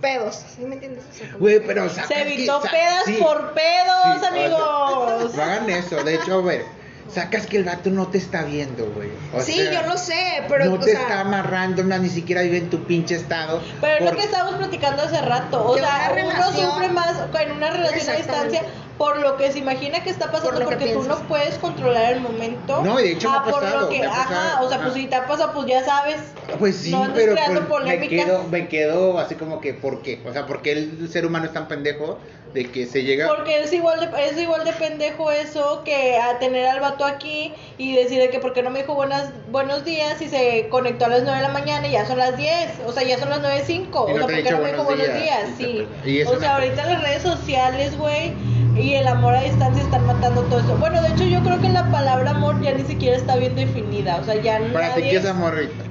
pedos. 0.00 0.44
¿Sí 0.56 0.62
me 0.64 0.74
entiendes? 0.74 1.04
O 1.10 1.14
sea, 1.14 1.26
como 1.28 1.38
Güey, 1.40 1.60
que- 1.60 1.66
pero 1.66 1.88
Se 1.90 2.02
que- 2.02 2.22
evitó 2.22 2.62
sa- 2.62 2.70
pedas 2.70 3.04
sí, 3.06 3.18
por 3.20 3.52
pedos, 3.52 4.02
sí, 4.04 4.10
o 4.16 4.20
sea, 4.20 4.28
amigos. 4.28 5.34
No 5.34 5.42
hagan 5.42 5.70
eso. 5.70 6.04
De 6.04 6.14
hecho, 6.14 6.38
a 6.38 6.42
ver, 6.42 6.64
sacas 7.12 7.46
que 7.46 7.56
el 7.56 7.64
vato 7.64 7.90
no 7.90 8.06
te 8.06 8.18
está 8.18 8.44
viendo, 8.44 8.86
güey. 8.92 9.08
O 9.34 9.40
sí, 9.40 9.54
sea, 9.54 9.82
yo 9.82 9.88
lo 9.88 9.96
sé, 9.98 10.44
pero 10.48 10.66
no 10.66 10.74
o 10.74 10.78
te 10.78 10.92
sea, 10.92 11.00
está 11.00 11.20
amarrando, 11.20 11.82
no, 11.82 11.98
ni 11.98 12.08
siquiera 12.08 12.42
vive 12.42 12.58
en 12.58 12.70
tu 12.70 12.84
pinche 12.84 13.16
estado. 13.16 13.60
Pero 13.80 13.94
es 13.96 14.00
lo 14.02 14.06
por- 14.10 14.16
que 14.18 14.24
estábamos 14.26 14.56
platicando 14.56 15.02
hace 15.02 15.20
rato. 15.22 15.64
O 15.64 15.74
Que 15.74 15.80
sea, 15.80 16.08
uno 16.12 16.14
relación- 16.30 16.70
sufre 16.70 16.88
más 16.90 17.16
en 17.40 17.52
una 17.52 17.70
relación 17.70 18.10
a 18.10 18.16
distancia 18.16 18.62
por 18.98 19.18
lo 19.18 19.36
que 19.36 19.52
se 19.52 19.58
imagina 19.58 20.02
que 20.02 20.10
está 20.10 20.30
pasando, 20.32 20.60
Por 20.60 20.64
porque 20.64 20.92
tú 20.92 21.02
no 21.02 21.16
puedes 21.28 21.56
controlar 21.58 22.14
el 22.14 22.20
momento. 22.20 22.82
No, 22.82 22.98
y 22.98 23.02
de 23.04 23.12
hecho 23.12 23.30
me 23.30 23.36
ah, 23.36 23.40
ha 23.40 23.44
por 23.44 23.60
pasado, 23.60 23.80
lo 23.82 23.88
que, 23.88 24.00
me 24.00 24.06
ha 24.06 24.10
ajá, 24.10 24.28
pasado, 24.28 24.66
o 24.66 24.68
sea, 24.68 24.80
pues 24.82 24.94
si 24.94 25.06
te 25.06 25.20
pasa, 25.22 25.52
pues 25.52 25.66
ya 25.66 25.84
sabes. 25.84 26.16
Pues 26.58 26.76
sí, 26.76 26.92
no 26.92 27.10
pero 27.14 27.32
creando 27.32 27.66
pues, 27.68 27.84
me 27.84 27.94
polémicas. 27.96 28.24
quedo, 28.26 28.44
me 28.44 28.68
quedo 28.68 29.18
así 29.18 29.34
como 29.34 29.60
que, 29.60 29.74
¿por 29.74 30.02
qué? 30.02 30.22
O 30.26 30.32
sea, 30.32 30.46
¿por 30.46 30.62
qué 30.62 30.72
el 30.72 31.08
ser 31.10 31.26
humano 31.26 31.44
es 31.46 31.52
tan 31.52 31.68
pendejo 31.68 32.18
de 32.54 32.70
que 32.70 32.86
se 32.86 33.02
llega... 33.02 33.26
Porque 33.26 33.60
es 33.60 33.72
igual 33.74 34.00
de, 34.00 34.24
es 34.24 34.38
igual 34.38 34.64
de 34.64 34.72
pendejo 34.72 35.30
eso 35.30 35.82
que 35.84 36.16
a 36.16 36.38
tener 36.38 36.66
al 36.66 36.80
vato 36.80 37.04
aquí 37.04 37.52
y 37.76 37.96
decirle 37.96 38.30
que 38.30 38.38
porque 38.38 38.62
no 38.62 38.70
me 38.70 38.80
dijo 38.80 38.94
buenas, 38.94 39.30
buenos 39.50 39.84
días 39.84 40.22
y 40.22 40.28
se 40.30 40.68
conectó 40.70 41.04
a 41.04 41.08
las 41.08 41.22
9 41.22 41.36
de 41.36 41.42
la 41.42 41.52
mañana 41.52 41.86
y 41.86 41.90
ya 41.90 42.06
son 42.06 42.16
las 42.16 42.36
10, 42.38 42.80
o 42.86 42.92
sea, 42.92 43.02
ya 43.02 43.18
son 43.18 43.28
las 43.28 43.40
9.05, 43.42 43.68
Y 43.68 43.92
o 43.94 44.06
sea, 44.06 44.16
ha 44.16 44.26
porque 44.26 44.50
no 44.52 44.58
me 44.60 44.72
dijo 44.72 44.84
buenos 44.84 45.06
días. 45.06 45.22
días, 45.22 45.50
sí. 45.58 45.86
Y 46.06 46.22
O 46.22 46.38
sea, 46.38 46.54
ahorita 46.54 46.86
las 46.86 47.02
redes 47.02 47.22
sociales, 47.22 47.98
güey, 47.98 48.32
y 48.76 48.94
el 48.94 49.06
amor 49.08 49.34
a 49.34 49.42
distancia 49.42 49.82
están 49.82 50.06
matando 50.06 50.42
todo 50.42 50.60
eso. 50.60 50.76
Bueno, 50.76 51.00
de 51.00 51.08
hecho 51.08 51.24
yo 51.24 51.42
creo 51.42 51.60
que 51.60 51.68
la 51.68 51.90
palabra 51.90 52.30
amor 52.30 52.60
ya 52.60 52.74
ni 52.74 52.84
siquiera 52.84 53.16
está 53.16 53.36
bien 53.36 53.54
definida, 53.54 54.16
o 54.16 54.24
sea, 54.24 54.34
ya 54.40 54.58
Para 54.72 54.94
ti, 54.94 55.00
nadie... 55.00 55.10
¿qué 55.10 55.16
es 55.16 55.26
amor, 55.26 55.54
Rita? 55.54 55.85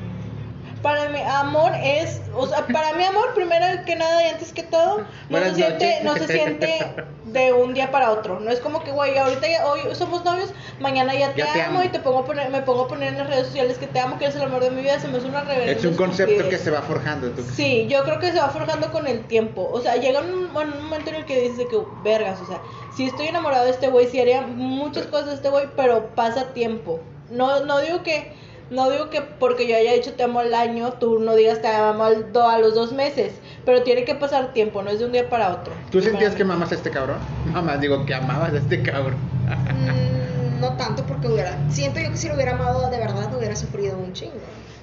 Para 0.85 1.09
mí, 1.09 1.19
amor 1.19 1.71
es, 1.83 2.21
o 2.35 2.45
sea, 2.45 2.67
para 2.67 2.93
mí 2.93 3.03
amor, 3.03 3.33
primero 3.33 3.65
que 3.87 3.95
nada 3.95 4.23
y 4.23 4.29
antes 4.29 4.53
que 4.53 4.61
todo, 4.61 4.99
no 4.99 5.07
Buenas 5.31 5.55
se 5.55 5.55
siente, 5.55 5.99
no 6.03 6.13
se 6.13 6.27
siente 6.27 6.93
de 7.25 7.53
un 7.53 7.73
día 7.73 7.89
para 7.89 8.11
otro. 8.11 8.39
No 8.39 8.51
es 8.51 8.59
como 8.59 8.83
que, 8.83 8.91
güey, 8.91 9.17
ahorita 9.17 9.47
ya- 9.47 9.65
hoy 9.65 9.79
somos 9.95 10.23
novios, 10.23 10.51
mañana 10.79 11.15
ya 11.15 11.33
te, 11.33 11.39
Ya 11.39 11.53
te 11.53 11.61
amo, 11.63 11.81
y 11.81 11.89
te 11.89 11.99
pongo 11.99 12.19
a 12.19 12.25
poner, 12.25 12.51
me 12.51 12.61
pongo 12.61 12.83
a 12.83 12.87
poner 12.87 13.13
en 13.13 13.17
las 13.17 13.27
redes 13.27 13.47
sociales 13.47 13.79
que 13.79 13.87
te 13.87 13.99
amo, 13.99 14.19
que 14.19 14.25
eres 14.25 14.35
el 14.35 14.43
amor 14.43 14.61
de 14.63 14.69
mi 14.69 14.83
vida, 14.83 14.99
se 14.99 15.07
me 15.07 15.17
hace 15.17 15.25
una 15.25 15.41
reverenda 15.41 15.71
Es 15.71 15.83
un 15.83 15.95
concepto 15.95 16.47
que 16.49 16.57
se 16.59 16.69
va 16.69 16.83
forjando. 16.83 17.31
¿tú? 17.31 17.41
Sí, 17.55 17.87
yo 17.89 18.03
creo 18.03 18.19
que 18.19 18.31
se 18.31 18.37
va 18.37 18.49
forjando 18.49 18.91
con 18.91 19.07
el 19.07 19.25
tiempo. 19.25 19.67
O 19.73 19.81
sea, 19.81 19.95
llega 19.95 20.21
un, 20.21 20.53
momento 20.53 21.09
en 21.09 21.15
el 21.15 21.25
que 21.25 21.41
dices 21.41 21.57
de 21.57 21.67
que, 21.67 21.79
vergas, 22.03 22.41
o 22.41 22.45
sea, 22.45 22.61
si 22.95 23.07
estoy 23.07 23.25
enamorado 23.25 23.65
de 23.65 23.71
este 23.71 23.87
güey, 23.87 24.07
si 24.07 24.21
haría 24.21 24.43
muchas 24.43 25.07
cosas 25.07 25.29
de 25.29 25.33
este 25.33 25.49
güey, 25.49 25.65
pero 25.75 26.13
pasa 26.13 26.53
tiempo. 26.53 26.99
No, 27.31 27.65
no 27.65 27.79
digo 27.79 28.03
que, 28.03 28.44
no 28.69 28.89
digo 28.89 29.09
que 29.09 29.21
porque 29.21 29.67
yo 29.67 29.75
haya 29.75 29.93
dicho 29.93 30.13
te 30.13 30.23
amo 30.23 30.39
al 30.39 30.53
año, 30.53 30.93
tú 30.93 31.19
no 31.19 31.35
digas 31.35 31.61
te 31.61 31.67
amo 31.67 32.03
al 32.03 32.31
do- 32.33 32.47
a 32.49 32.57
los 32.59 32.73
dos 32.75 32.91
meses, 32.93 33.33
pero 33.65 33.83
tiene 33.83 34.03
que 34.05 34.15
pasar 34.15 34.53
tiempo, 34.53 34.81
no 34.81 34.89
es 34.89 34.99
de 34.99 35.05
un 35.05 35.11
día 35.11 35.29
para 35.29 35.51
otro. 35.53 35.73
¿Tú 35.91 36.01
sentías 36.01 36.33
que 36.35 36.43
mí. 36.43 36.49
mamas 36.49 36.71
a 36.71 36.75
este 36.75 36.89
cabrón? 36.89 37.17
Mamá, 37.53 37.77
digo 37.77 38.05
que 38.05 38.13
amabas 38.13 38.53
a 38.53 38.57
este 38.57 38.81
cabrón. 38.81 39.17
Mm, 39.45 40.59
no 40.59 40.73
tanto 40.77 41.05
porque 41.05 41.27
hubiera. 41.27 41.57
Siento 41.69 41.99
yo 41.99 42.09
que 42.11 42.17
si 42.17 42.27
lo 42.27 42.35
hubiera 42.35 42.53
amado 42.53 42.89
de 42.89 42.97
verdad 42.97 43.33
hubiera 43.35 43.55
sufrido 43.55 43.97
un 43.97 44.13
chingo. 44.13 44.33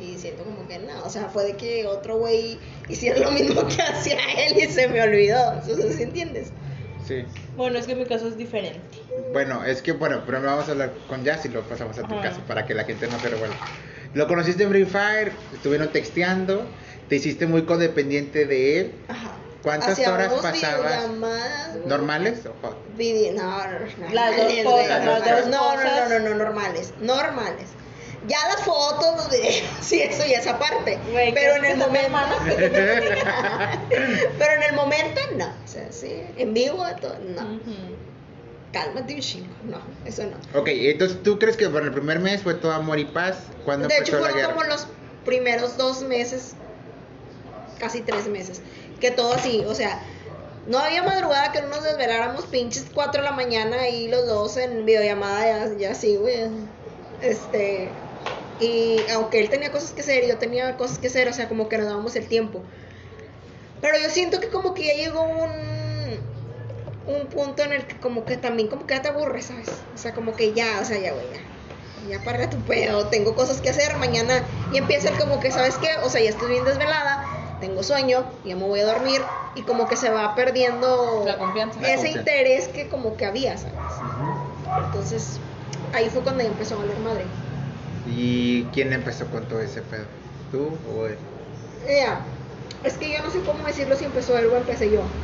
Y 0.01 0.19
siento 0.19 0.43
como 0.45 0.67
que 0.67 0.79
no. 0.81 1.05
O 1.05 1.11
sea, 1.11 1.29
fue 1.29 1.45
de 1.45 1.57
que 1.57 1.87
otro 1.87 2.19
güey 2.19 2.59
hiciera 2.89 3.19
lo 3.21 3.31
mismo 3.31 3.67
que 3.69 3.81
hacía 3.83 4.19
él 4.47 4.59
y 4.59 4.67
se 4.71 4.89
me 4.89 5.01
olvidó. 5.03 5.61
¿sí 5.65 6.03
entiendes? 6.03 6.53
Sí. 7.07 7.25
Bueno, 7.57 7.79
es 7.79 7.87
que 7.87 7.95
mi 7.95 8.05
caso 8.07 8.29
es 8.29 8.37
diferente. 8.37 8.81
Bueno, 9.33 9.65
es 9.65 9.83
que, 9.83 9.93
bueno, 9.93 10.25
primero 10.25 10.47
vamos 10.51 10.69
a 10.69 10.73
hablar 10.73 10.95
con 11.09 11.25
Jazz 11.25 11.45
y 11.45 11.49
luego 11.49 11.67
pasamos 11.69 11.99
a 11.99 12.03
tu 12.03 12.15
Ajá. 12.15 12.23
caso 12.23 12.41
para 12.47 12.65
que 12.67 12.75
la 12.75 12.85
gente 12.85 13.09
no 13.09 13.19
se 13.19 13.29
revuelva. 13.29 13.57
Lo 14.15 14.27
conociste 14.29 14.63
en 14.65 14.71
Free 14.71 14.85
Fire, 14.85 15.33
estuvieron 15.53 15.91
texteando, 15.93 16.71
te 17.09 17.17
hiciste 17.17 17.47
muy 17.47 17.63
codependiente 17.63 18.47
de 18.47 18.81
él. 18.81 18.95
Ajá. 19.09 19.39
¿Cuántas 19.63 19.91
Hacíamos 19.91 20.15
horas 20.15 20.33
pasabas? 20.43 21.09
¿Normales? 21.87 22.45
o 22.47 22.55
hot? 22.67 22.77
Vide- 22.97 23.33
no, 23.33 23.43
no, 23.65 23.79
no, 23.79 24.13
Las 24.13 24.37
dos 24.37 24.53
cosas, 24.65 25.05
no, 25.47 25.77
no, 25.77 26.09
no, 26.09 26.19
no, 26.19 26.35
normales, 26.35 26.95
normales. 27.01 27.69
Ya 28.29 28.39
las 28.49 28.61
fotos, 28.63 29.17
los 29.17 29.31
videos, 29.31 29.63
sí, 29.81 30.01
eso 30.01 30.25
eso 30.25 30.25
ya 30.25 30.39
es 30.39 30.47
aparte. 30.47 30.99
Güey, 31.11 31.35
pero 31.35 31.57
¿crees 31.59 31.65
en 31.65 31.65
el 31.65 31.77
momento. 31.79 32.19
pero 34.39 34.53
en 34.55 34.63
el 34.63 34.75
momento 34.75 35.21
no. 35.37 35.47
O 35.47 35.69
sea, 35.69 35.91
sí, 35.91 36.23
en 36.37 36.55
vivo, 36.55 36.85
todo, 37.01 37.17
no. 37.19 37.43
Ujú. 37.43 37.73
Cálmate 38.73 39.15
un 39.15 39.21
chingo. 39.21 39.53
No, 39.65 39.83
eso 40.07 40.25
no. 40.25 40.59
Ok, 40.59 40.69
entonces 40.69 41.23
tú 41.23 41.39
crees 41.39 41.57
que 41.57 41.69
por 41.69 41.83
el 41.83 41.93
primer 41.93 42.21
mes 42.21 42.43
fue 42.43 42.55
todo 42.55 42.73
amor 42.73 42.99
y 42.99 43.05
paz. 43.05 43.37
¿Cuándo 43.65 43.89
De 43.89 43.99
hecho, 43.99 44.19
fueron 44.19 44.53
como 44.53 44.65
los 44.65 44.87
primeros 45.25 45.77
dos 45.77 46.03
meses, 46.03 46.55
casi 47.79 48.01
tres 48.01 48.29
meses, 48.29 48.63
que 49.01 49.11
todo 49.11 49.35
así, 49.35 49.63
o 49.67 49.75
sea, 49.75 50.01
no 50.67 50.79
había 50.79 51.03
madrugada 51.03 51.53
que 51.53 51.61
no 51.61 51.69
nos 51.69 51.83
desveláramos 51.83 52.47
pinches 52.47 52.87
4 52.95 53.23
de 53.23 53.29
la 53.29 53.35
mañana 53.35 53.89
y 53.89 54.09
los 54.09 54.27
dos 54.27 54.57
en 54.57 54.87
videollamada 54.87 55.45
ya, 55.45 55.77
ya 55.77 55.91
así, 55.91 56.17
güey. 56.17 56.49
Este, 57.21 57.91
y 58.63 59.11
aunque 59.13 59.41
él 59.41 59.51
tenía 59.51 59.73
cosas 59.73 59.93
que 59.93 60.03
hacer 60.03 60.25
y 60.25 60.29
yo 60.29 60.39
tenía 60.39 60.77
cosas 60.77 60.99
que 60.99 61.09
hacer, 61.09 61.29
o 61.29 61.33
sea, 61.33 61.49
como 61.49 61.69
que 61.69 61.79
nos 61.79 61.87
dábamos 61.87 62.15
el 62.17 62.27
tiempo. 62.27 62.61
Pero 63.81 63.99
yo 63.99 64.09
siento 64.11 64.39
que 64.41 64.49
como 64.49 64.75
que 64.75 64.87
ya 64.87 64.95
llegó 64.95 65.23
un, 65.23 65.51
un 67.13 67.27
punto 67.27 67.65
en 67.65 67.73
el 67.73 67.87
que 67.87 67.99
como 67.99 68.25
que 68.25 68.37
también 68.37 68.69
como 68.69 68.87
que 68.87 68.95
ya 68.95 69.03
te 69.03 69.09
aburres, 69.09 69.47
¿sabes? 69.47 69.69
O 69.95 69.99
sea, 69.99 70.15
como 70.15 70.37
que 70.37 70.53
ya, 70.53 70.79
o 70.81 70.85
sea, 70.85 70.99
ya, 70.99 71.13
güey, 71.13 71.27
ya. 71.33 71.41
Ya 72.09 72.25
para 72.25 72.51
tu 72.51 72.59
pedo, 72.59 73.07
tengo 73.07 73.35
cosas 73.35 73.61
que 73.61 73.71
hacer 73.71 73.97
mañana 73.97 74.43
y 74.73 74.79
empieza 74.79 75.09
el 75.09 75.19
como 75.19 75.41
que, 75.41 75.51
¿sabes 75.53 75.77
qué? 75.77 75.89
O 76.05 76.09
sea, 76.09 76.21
ya 76.21 76.31
estoy 76.31 76.51
bien 76.51 76.65
desvelada, 76.65 77.25
tengo 77.61 77.83
sueño, 77.83 78.25
ya 78.45 78.57
me 78.57 78.65
voy 78.65 78.81
a 78.81 78.87
dormir 78.87 79.23
y 79.55 79.63
como 79.63 79.89
que 79.89 79.97
se 79.97 80.11
va 80.11 80.35
perdiendo 80.35 81.23
La 81.25 81.39
confianza. 81.39 81.81
La 81.81 81.89
ese 81.89 81.97
confianza. 81.97 82.21
interés 82.21 82.69
que 82.69 82.89
como 82.89 83.17
que 83.17 83.25
había, 83.25 83.57
¿sabes? 83.57 83.75
Entonces, 84.87 85.39
ahí 85.93 86.09
fue 86.11 86.23
cuando 86.23 86.43
ya 86.43 86.49
empezó 86.51 86.75
a 86.75 86.79
valer 86.79 86.99
madre. 87.01 87.25
¿Y 88.15 88.71
quién 88.73 88.93
empezó 88.93 89.31
con 89.31 89.49
todo 89.49 89.61
ese 89.63 89.83
pedo? 89.83 90.09
¿Tú 90.49 90.83
o 90.85 91.07
él? 91.07 91.19
Ya, 91.87 92.39
es 92.83 92.97
que 92.99 93.13
yo 93.13 93.23
no 93.23 93.31
sé 93.31 93.45
cómo 93.45 93.67
decirlo 93.67 93.97
si 93.97 94.05
empezó 94.05 94.37
él 94.39 94.47
o 94.47 94.57
empecé 94.57 94.91
yo. 94.91 95.21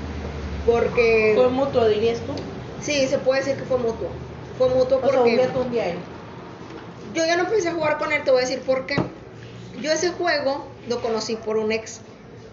Porque, 0.64 1.04
Fue 1.32 1.48
mutuo, 1.48 1.88
dirías 1.88 2.24
tú. 2.26 2.34
sí, 2.78 3.06
se 3.08 3.18
puede 3.20 3.40
decir 3.40 3.56
que 3.56 3.64
fue 3.66 3.78
mutuo. 3.78 4.26
Fue 4.54 4.68
mutuo 4.68 5.00
O 5.00 5.08
sea, 5.08 5.22
un 5.24 5.34
porque 5.34 5.36
día 5.36 5.50
tú, 5.52 5.60
un 5.62 5.70
día 5.70 5.88
él. 5.88 6.14
yo 7.02 7.24
ya 7.26 7.36
no 7.36 7.44
empecé 7.44 7.68
a 7.68 7.74
jugar 7.74 7.98
con 7.98 8.12
él, 8.12 8.24
te 8.24 8.30
voy 8.30 8.42
a 8.42 8.46
decir 8.46 8.64
por 8.64 8.86
qué. 8.86 8.96
Yo 9.72 9.92
ese 9.92 10.10
juego 10.10 10.80
lo 10.84 11.00
conocí 11.00 11.36
por 11.36 11.56
un 11.58 11.72
ex. 11.72 12.02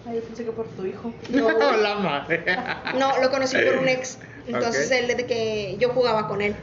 Ay, 0.04 0.16
yo 0.16 0.24
pensé 0.24 0.44
que 0.44 0.52
por 0.52 0.74
tu 0.74 0.86
hijo. 0.86 1.14
No, 1.28 1.76
la 1.76 1.94
madre. 1.96 2.44
No, 2.90 3.18
lo 3.18 3.30
conocí 3.30 3.58
por 3.58 3.76
un 3.76 3.88
ex. 3.88 4.18
Entonces 4.44 4.90
Ok. 4.90 4.90
él 4.90 5.06
desde 5.08 5.26
que 5.26 5.76
yo 5.78 5.90
jugaba 5.90 6.28
con 6.28 6.40
él. 6.42 6.60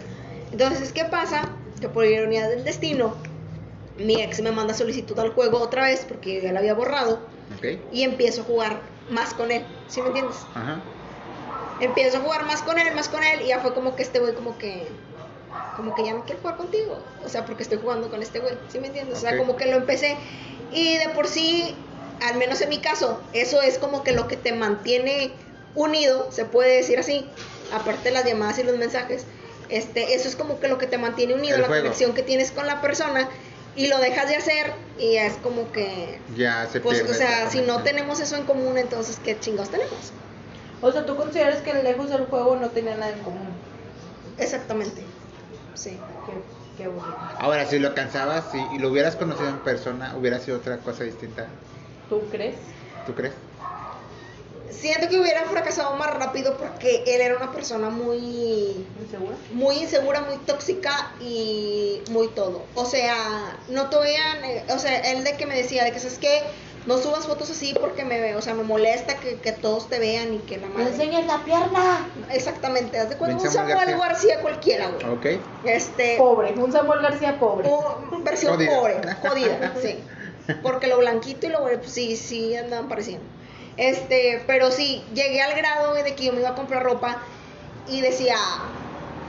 Entonces, 0.51 0.93
¿qué 0.93 1.05
pasa? 1.05 1.59
Que 1.79 1.89
por 1.89 2.05
ironía 2.05 2.47
del 2.47 2.63
destino, 2.63 3.21
mi 3.97 4.21
ex 4.21 4.41
me 4.41 4.51
manda 4.51 4.73
solicitud 4.73 5.17
al 5.19 5.31
juego 5.33 5.59
otra 5.59 5.83
vez 5.85 6.05
porque 6.07 6.41
ya 6.41 6.51
la 6.51 6.59
había 6.59 6.73
borrado 6.73 7.19
Ok. 7.57 7.79
y 7.91 8.03
empiezo 8.03 8.41
a 8.41 8.45
jugar 8.45 8.79
más 9.09 9.33
con 9.33 9.51
él. 9.51 9.63
¿Sí 9.87 10.01
me 10.01 10.07
entiendes? 10.07 10.37
Ajá. 10.55 10.81
Empiezo 11.79 12.17
a 12.17 12.21
jugar 12.21 12.45
más 12.45 12.61
con 12.61 12.79
él, 12.79 12.93
más 12.95 13.09
con 13.09 13.23
él 13.23 13.41
y 13.43 13.47
ya 13.47 13.59
fue 13.59 13.73
como 13.73 13.95
que 13.95 14.03
este 14.03 14.19
güey 14.19 14.33
como 14.33 14.57
que 14.57 14.87
como 15.75 15.95
que 15.95 16.03
ya 16.05 16.13
no 16.13 16.23
quiero 16.23 16.39
jugar 16.39 16.55
contigo, 16.57 16.99
o 17.25 17.29
sea, 17.29 17.45
porque 17.45 17.63
estoy 17.63 17.79
jugando 17.79 18.09
con 18.11 18.21
este 18.21 18.39
güey, 18.39 18.53
¿sí 18.71 18.79
me 18.79 18.87
entiendes? 18.87 19.17
O 19.17 19.21
sea, 19.21 19.37
como 19.39 19.55
que 19.55 19.65
lo 19.65 19.77
empecé 19.77 20.15
y 20.71 20.97
de 20.97 21.09
por 21.09 21.27
sí, 21.27 21.75
al 22.21 22.37
menos 22.37 22.61
en 22.61 22.69
mi 22.69 22.77
caso, 22.77 23.19
eso 23.33 23.59
es 23.59 23.79
como 23.79 24.03
que 24.03 24.11
lo 24.11 24.27
que 24.27 24.37
te 24.37 24.53
mantiene 24.53 25.31
unido, 25.73 26.31
se 26.31 26.45
puede 26.45 26.75
decir 26.77 26.99
así, 26.99 27.25
aparte 27.73 28.09
de 28.09 28.11
las 28.11 28.23
llamadas 28.23 28.59
y 28.59 28.63
los 28.63 28.77
mensajes, 28.77 29.25
este, 29.69 30.13
eso 30.13 30.27
es 30.29 30.35
como 30.35 30.59
que 30.59 30.67
lo 30.67 30.77
que 30.77 30.85
te 30.85 30.99
mantiene 30.99 31.33
unido, 31.33 31.55
El 31.55 31.61
la 31.63 31.67
juego. 31.67 31.83
conexión 31.85 32.13
que 32.13 32.21
tienes 32.21 32.51
con 32.51 32.67
la 32.67 32.79
persona 32.79 33.27
y 33.75 33.87
lo 33.87 33.99
dejas 33.99 34.27
de 34.29 34.35
hacer 34.35 34.73
y 34.99 35.15
es 35.15 35.33
como 35.37 35.71
que, 35.71 36.19
Ya 36.35 36.67
se 36.67 36.79
pues, 36.79 36.99
pierde. 36.99 37.11
o 37.11 37.15
sea, 37.15 37.49
si 37.49 37.61
no 37.61 37.81
tenemos 37.83 38.19
eso 38.19 38.35
en 38.35 38.43
común, 38.43 38.77
entonces, 38.77 39.19
¿qué 39.23 39.39
chingados 39.39 39.69
tenemos? 39.69 40.11
O 40.81 40.91
sea, 40.91 41.05
¿tú 41.05 41.15
consideras 41.15 41.61
que 41.61 41.73
lejos 41.73 42.09
del 42.09 42.25
juego 42.25 42.55
no 42.57 42.69
tenía 42.69 42.95
nada 42.95 43.11
en 43.11 43.19
común? 43.19 43.47
Exactamente, 44.37 45.01
sí. 45.75 45.97
Qué, 46.25 46.33
qué 46.83 46.87
bonito. 46.87 47.13
Ahora, 47.39 47.65
si 47.65 47.79
lo 47.79 47.87
alcanzabas 47.89 48.45
si, 48.51 48.57
y 48.73 48.79
lo 48.79 48.89
hubieras 48.89 49.15
conocido 49.15 49.49
en 49.49 49.59
persona, 49.59 50.15
hubiera 50.17 50.39
sido 50.39 50.57
otra 50.57 50.77
cosa 50.77 51.03
distinta. 51.03 51.47
¿Tú 52.09 52.21
crees? 52.31 52.55
¿Tú 53.05 53.13
crees? 53.15 53.33
Siento 54.79 55.07
que 55.09 55.19
hubiera 55.19 55.43
fracasado 55.45 55.95
más 55.95 56.13
rápido 56.13 56.57
porque 56.57 57.03
él 57.07 57.21
era 57.21 57.37
una 57.37 57.51
persona 57.51 57.89
muy 57.89 58.85
¿Insegura? 59.01 59.35
muy 59.53 59.75
insegura, 59.77 60.21
muy 60.21 60.37
tóxica 60.45 61.13
y 61.19 62.01
muy 62.09 62.27
todo. 62.29 62.63
O 62.75 62.85
sea, 62.85 63.57
no 63.69 63.89
te 63.89 63.97
voy 63.97 64.13
a 64.15 64.41
neg- 64.41 64.73
o 64.75 64.79
sea, 64.79 64.99
él 65.11 65.23
de 65.23 65.35
que 65.37 65.45
me 65.45 65.55
decía 65.55 65.83
de 65.83 65.91
que 65.91 65.99
sabes 65.99 66.17
que 66.19 66.41
no 66.85 66.97
subas 66.97 67.25
fotos 67.27 67.49
así 67.49 67.73
porque 67.79 68.03
me, 68.03 68.35
o 68.35 68.41
sea, 68.41 68.53
me 68.55 68.63
molesta 68.63 69.15
que, 69.17 69.39
que 69.39 69.53
todos 69.53 69.87
te 69.89 69.99
vean 69.99 70.33
y 70.33 70.39
que 70.39 70.57
la 70.57 70.67
¡Me 70.67 70.73
madre. 70.83 70.89
enseñas 70.91 71.25
la 71.25 71.41
pierna! 71.45 72.09
Exactamente, 72.31 72.99
haz 72.99 73.09
de 73.09 73.15
cuenta 73.17 73.41
un 73.41 73.49
Samuel 73.49 73.75
García. 73.75 73.97
García 73.97 74.41
cualquiera, 74.41 74.89
güey. 74.89 75.05
Ok. 75.37 75.41
Este, 75.63 76.17
Pobre, 76.17 76.51
un 76.57 76.71
Samuel 76.73 77.01
García 77.01 77.39
pobre. 77.39 77.69
o 77.69 77.99
versión 78.23 78.53
Jodida. 78.55 78.75
pobre, 78.75 78.95
jodida, 79.21 79.73
sí. 79.81 79.97
Porque 80.61 80.87
lo 80.87 80.97
blanquito 80.97 81.47
y 81.47 81.51
lo 81.51 81.59
pues, 81.63 81.79
sí, 81.85 82.17
sí 82.17 82.53
andaban 82.57 82.89
pareciendo. 82.89 83.23
Este, 83.77 84.43
pero 84.45 84.71
sí, 84.71 85.03
llegué 85.13 85.41
al 85.41 85.55
grado 85.55 85.93
de 85.93 86.15
que 86.15 86.25
yo 86.25 86.33
me 86.33 86.39
iba 86.39 86.49
a 86.49 86.55
comprar 86.55 86.83
ropa 86.83 87.17
y 87.87 88.01
decía, 88.01 88.35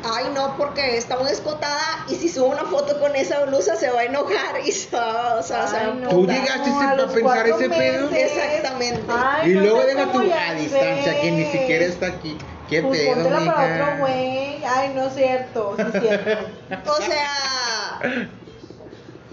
ay 0.04 0.26
no, 0.34 0.56
porque 0.56 0.96
está 0.96 1.16
muy 1.18 1.30
escotada 1.30 2.04
y 2.08 2.14
si 2.16 2.28
subo 2.28 2.46
una 2.46 2.64
foto 2.64 3.00
con 3.00 3.16
esa 3.16 3.44
blusa 3.46 3.76
se 3.76 3.90
va 3.90 4.00
a 4.00 4.04
enojar 4.04 4.60
y 4.64 4.70
se 4.70 4.94
va, 4.94 5.36
o 5.36 5.42
sea, 5.42 5.66
se 5.66 5.76
va 5.76 5.94
no, 5.94 6.08
¿Tú 6.08 6.26
llegaste 6.26 6.70
no, 6.70 7.02
a 7.02 7.08
pensar 7.08 7.46
ese 7.48 7.68
pedo? 7.70 8.10
Exactamente. 8.10 9.02
Ay, 9.08 9.52
y 9.52 9.54
no 9.54 9.60
luego 9.62 9.84
deja 9.84 10.12
tú 10.12 10.18
a 10.20 10.54
distancia, 10.54 11.20
que 11.20 11.30
ni 11.30 11.46
siquiera 11.46 11.84
está 11.86 12.06
aquí. 12.06 12.36
¿Qué 12.68 12.82
Pues 12.82 12.98
pedo, 12.98 13.28
para 13.28 13.84
otro 13.84 13.98
güey. 13.98 14.64
Ay, 14.64 14.92
no 14.94 15.06
es 15.06 15.14
cierto, 15.14 15.74
sí 15.76 15.82
es 15.82 16.02
cierto. 16.02 16.46
O 16.90 16.96
sea, 17.02 18.00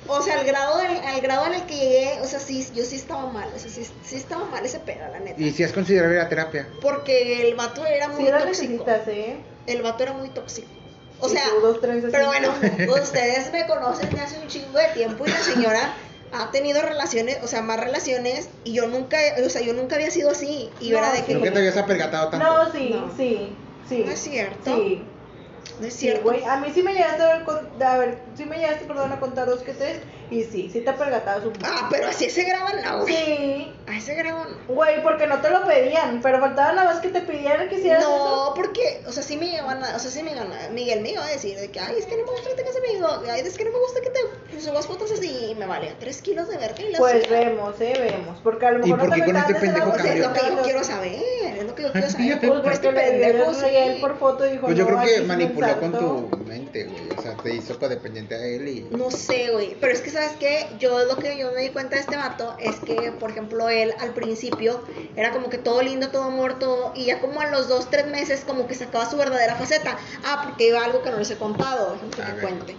o 0.08 0.22
sea, 0.22 0.40
al 0.40 0.46
grado, 0.46 0.78
del, 0.78 0.98
al 0.98 1.22
grado 1.22 1.46
en 1.48 1.54
el 1.54 1.62
que 1.64 1.76
llegué, 1.76 2.20
o 2.22 2.26
sea, 2.26 2.40
sí, 2.40 2.68
yo 2.74 2.84
sí 2.84 2.96
estaba 2.96 3.28
mal, 3.28 3.50
o 3.56 3.60
sea, 3.60 3.70
sí, 3.70 3.88
sí 4.04 4.16
estaba 4.16 4.46
mal 4.46 4.66
ese 4.66 4.80
pedo, 4.80 5.08
la 5.12 5.20
neta. 5.20 5.42
¿Y 5.42 5.52
si 5.52 5.64
has 5.64 5.72
considerado 5.72 6.14
ir 6.14 6.20
a 6.20 6.30
terapia? 6.30 6.68
Porque 6.82 7.48
el 7.48 7.56
vato 7.56 7.86
era 7.86 8.08
muy 8.10 8.26
Sí 8.26 8.32
tóxico. 8.32 8.86
¿eh? 9.08 9.38
El 9.68 9.82
vato 9.82 10.04
era 10.04 10.14
muy 10.14 10.30
tóxico. 10.30 10.68
O 11.20 11.30
sea, 11.30 11.44
tú 11.50 11.68
dos 11.68 11.82
trenzas 11.82 12.12
pero 12.12 12.28
bueno, 12.28 12.52
ustedes 13.02 13.52
me 13.52 13.68
conocen 13.68 14.10
de 14.10 14.20
hace 14.20 14.40
un 14.40 14.48
chingo 14.48 14.78
de 14.78 14.88
tiempo 14.88 15.26
y 15.26 15.30
la 15.30 15.38
señora 15.38 15.94
ha 16.34 16.50
tenido 16.50 16.82
relaciones, 16.82 17.38
o 17.44 17.48
sea, 17.48 17.62
más 17.62 17.80
relaciones 17.80 18.50
y 18.64 18.74
yo 18.74 18.88
nunca, 18.88 19.18
o 19.46 19.50
sea, 19.50 19.62
yo 19.62 19.74
nunca 19.74 19.96
había 19.96 20.10
sido 20.10 20.32
así 20.32 20.70
y 20.80 20.90
No, 20.90 20.98
era 20.98 21.12
de 21.12 21.24
que 21.24 21.34
¿Por 21.34 21.44
qué 21.44 21.52
te 21.52 21.60
habías 21.60 21.78
apergatado 21.78 22.30
tanto? 22.30 22.46
No, 22.46 22.72
sí, 22.72 22.90
No. 22.90 23.12
sí, 23.16 23.56
sí. 23.88 24.04
No 24.06 24.12
es 24.12 24.20
cierto. 24.20 24.76
Sí, 24.76 25.04
no 25.82 25.88
es 25.88 25.94
sí, 25.94 26.00
cierto. 26.02 26.24
güey. 26.24 26.44
A 26.46 26.58
mí 26.58 26.68
sí 26.74 26.82
me 26.84 26.94
llegaste 26.94 27.24
a 27.24 27.34
ver, 27.38 27.44
con- 27.44 27.84
a 27.84 27.98
ver, 27.98 28.18
sí 28.36 28.46
me 28.46 28.58
llegaste, 28.58 28.86
perdón, 28.86 29.12
a 29.12 29.20
contar 29.20 29.48
dos 29.48 29.62
que 29.62 29.74
tres. 29.74 29.98
Y 30.30 30.46
sí, 30.46 30.70
sí 30.72 30.80
te 30.80 30.90
apergatabas 30.90 31.44
un 31.44 31.52
poco. 31.52 31.66
ah, 31.70 31.90
pero 31.92 32.08
así 32.08 32.30
se 32.30 32.44
graban, 32.46 32.82
no, 32.86 33.02
güey. 33.02 33.14
Sí. 33.14 33.74
A 33.86 33.98
ese 33.98 34.16
graban. 34.16 34.48
Güey, 34.70 35.04
porque 35.04 35.28
no 35.28 35.42
te 35.42 35.50
lo 35.50 35.66
pedían, 35.68 36.22
pero 36.22 36.40
faltaba 36.40 36.72
nada 36.72 36.94
más 36.94 37.02
que 37.02 37.10
te 37.10 37.20
pidieran 37.20 37.68
que 37.68 37.76
hicieras 37.76 38.02
No, 38.02 38.16
eso. 38.16 38.54
porque, 38.56 39.02
o 39.06 39.12
sea, 39.12 39.24
sí 39.24 39.36
me 39.36 39.48
llevan, 39.50 39.84
a- 39.84 39.94
o 39.94 40.00
sea, 40.00 40.10
sí 40.10 40.24
me 40.24 40.34
gana, 40.34 40.56
Miguel 40.72 41.02
me 41.02 41.10
iba 41.12 41.26
a 41.26 41.28
decir 41.28 41.60
de 41.60 41.70
que, 41.70 41.82
ay, 41.82 41.96
es 42.00 42.06
que 42.06 42.16
no 42.16 42.24
me 42.24 42.32
gusta 42.32 42.48
que 42.50 42.56
tengas 42.56 42.76
amigos, 42.78 43.20
ay, 43.30 43.42
es 43.42 43.58
que 43.58 43.66
no 43.66 43.72
me 43.72 43.80
gusta 43.80 44.00
que 44.00 44.10
te 44.10 44.62
subas 44.62 44.88
fotos 44.88 45.12
así, 45.12 45.48
y 45.52 45.56
me 45.56 45.66
valía 45.66 45.94
tres 46.00 46.22
kilos 46.22 46.48
de 46.48 46.56
verga 46.58 46.82
y 46.82 46.92
la 46.94 46.98
Pues 47.00 47.30
vemos, 47.30 47.76
eh, 47.82 47.94
vemos. 48.00 48.40
Porque 48.42 48.66
a 48.68 48.72
lo 48.72 48.80
¿Y 48.80 48.84
mejor 48.84 49.00
por 49.00 49.10
no 49.10 49.16
qué 49.16 49.22
te 49.22 49.28
con 49.28 49.36
este 49.36 49.56
pendejo 49.56 49.90
Pues 49.92 50.06
es 50.06 50.20
lo 50.20 50.32
que 50.34 50.40
yo 50.48 50.62
quiero 50.62 50.84
saber, 50.86 51.20
lo 51.72 51.76
que 51.76 51.84
yo 51.84 51.92
quiero 51.92 52.10
saber. 52.10 52.40
Pues 52.40 52.62
Por 52.62 52.72
este 52.72 52.90
pendejo, 52.90 53.66
él 53.66 54.02
por 54.02 54.20
foto 54.20 54.46
y 54.46 54.52
dijo, 54.52 54.66
Pues 54.68 54.78
yo 54.78 54.86
no, 54.86 54.98
creo 54.98 55.16
que 55.16 55.22
manipuló 55.24 55.80
con 55.80 55.92
tu 55.92 56.38
mente, 56.46 56.86
güey. 56.86 57.10
O 57.18 57.22
sea, 57.22 57.36
te 57.38 57.56
hizo 57.56 57.80
codependiente 57.80 58.36
a 58.36 58.46
él 58.46 58.68
y... 58.68 58.82
No 58.96 59.12
sé, 59.12 59.52
güey. 59.52 59.76
Pero 59.80 59.94
es 59.94 60.02
que, 60.02 60.10
¿sabes 60.10 60.34
qué? 60.40 60.68
Yo 60.80 61.04
lo 61.06 61.18
que 61.18 61.38
yo 61.38 61.52
me 61.52 61.62
di 61.62 61.70
cuenta 61.70 61.96
de 61.96 62.02
este 62.02 62.18
vato 62.18 62.56
es 62.60 62.76
que, 62.78 63.12
por 63.12 63.32
ejemplo, 63.32 63.70
él 63.70 63.94
al 64.00 64.14
principio 64.14 64.84
era 65.16 65.32
como 65.32 65.50
que 65.50 65.58
todo 65.58 65.82
lindo, 65.82 66.10
todo 66.10 66.24
amor, 66.24 66.60
todo. 66.60 66.94
Y 66.96 67.06
ya 67.06 67.20
como 67.20 67.42
a 67.42 67.48
los 67.48 67.68
dos, 67.68 67.90
tres 67.90 68.08
meses, 68.08 68.44
como 68.46 68.68
que 68.68 68.76
sacaba 68.76 69.10
su 69.10 69.18
verdadera 69.18 69.56
faceta. 69.56 69.98
Ah, 70.26 70.44
porque 70.46 70.68
iba 70.68 70.84
algo 70.84 71.02
que 71.02 71.12
no 71.12 71.18
les 71.18 71.32
he 71.32 71.38
contado. 71.38 71.98
Que 72.16 72.22
ver. 72.22 72.42
cuente. 72.42 72.76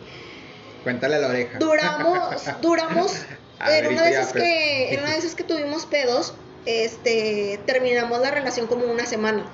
Cuéntale 0.83 1.17
a 1.17 1.19
la 1.19 1.29
oreja. 1.29 1.59
Duramos, 1.59 2.43
duramos. 2.61 3.17
En 3.65 3.87
una 3.87 4.03
de 4.03 4.11
esas 4.11 4.33
pues. 4.33 4.43
que, 4.43 4.95
en 4.95 5.01
una 5.01 5.13
de 5.13 5.19
esas 5.19 5.37
que 5.37 5.45
tuvimos 5.45 5.87
pedos, 5.87 6.35
este, 6.67 7.59
terminamos 7.67 8.21
la 8.21 8.31
relación 8.31 8.67
como 8.67 8.85
una 8.87 9.07
semana. 9.07 9.45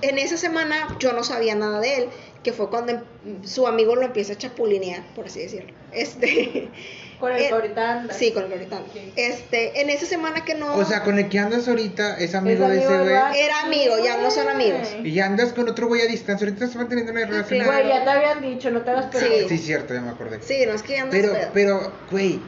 En 0.00 0.18
esa 0.18 0.36
semana 0.36 0.96
yo 1.00 1.12
no 1.12 1.24
sabía 1.24 1.54
nada 1.56 1.80
de 1.80 1.96
él, 1.96 2.08
que 2.44 2.52
fue 2.52 2.70
cuando 2.70 2.92
em- 2.92 3.44
su 3.44 3.66
amigo 3.66 3.96
lo 3.96 4.02
empieza 4.02 4.34
a 4.34 4.38
chapulinear, 4.38 5.02
por 5.14 5.26
así 5.26 5.40
decirlo. 5.40 5.72
Este, 5.92 6.68
Con 7.18 7.32
el 7.32 7.38
que 7.38 7.48
ahorita 7.48 7.92
andas. 7.94 8.16
Sí, 8.16 8.30
con 8.30 8.44
el 8.44 8.48
que 8.48 8.54
ahorita. 8.54 8.80
Sí. 8.92 9.12
Este, 9.16 9.80
en 9.80 9.90
esa 9.90 10.06
semana 10.06 10.44
que 10.44 10.54
no 10.54 10.72
O 10.76 10.84
sea, 10.84 11.02
con 11.02 11.18
el 11.18 11.28
que 11.28 11.40
andas 11.40 11.66
ahorita 11.66 12.16
es 12.16 12.36
amigo 12.36 12.66
Es 12.66 12.70
de 12.70 12.78
ese 12.78 12.86
amigo 12.86 13.02
güey. 13.02 13.40
Era 13.40 13.60
amigo, 13.62 13.94
ya 14.04 14.18
no 14.18 14.30
son 14.30 14.48
amigos. 14.48 14.88
Y 15.02 15.12
ya 15.14 15.26
andas 15.26 15.52
con 15.52 15.68
otro 15.68 15.88
güey 15.88 16.02
a 16.02 16.06
distancia. 16.06 16.46
Ahorita 16.46 16.68
se 16.68 16.78
van 16.78 16.88
teniendo 16.88 17.10
una 17.10 17.26
relación. 17.26 17.64
claro. 17.64 17.72
Güey, 17.72 17.88
ya 17.88 18.04
te 18.04 18.10
habían 18.10 18.40
dicho, 18.40 18.70
no 18.70 18.82
te 18.82 18.90
hagas 18.92 19.06
Sí. 19.12 19.18
pendejo. 19.18 19.48
Sí, 19.48 19.58
cierto, 19.58 19.94
ya 19.94 20.00
me 20.00 20.10
acordé. 20.10 20.40
Sí, 20.42 20.64
no 20.64 20.74
es 20.74 20.82
que 20.84 20.92
ya 20.92 21.02
andas 21.02 21.20
Pero, 21.20 21.32
pedo. 21.32 21.50
pero, 21.52 21.92
güey, 22.12 22.38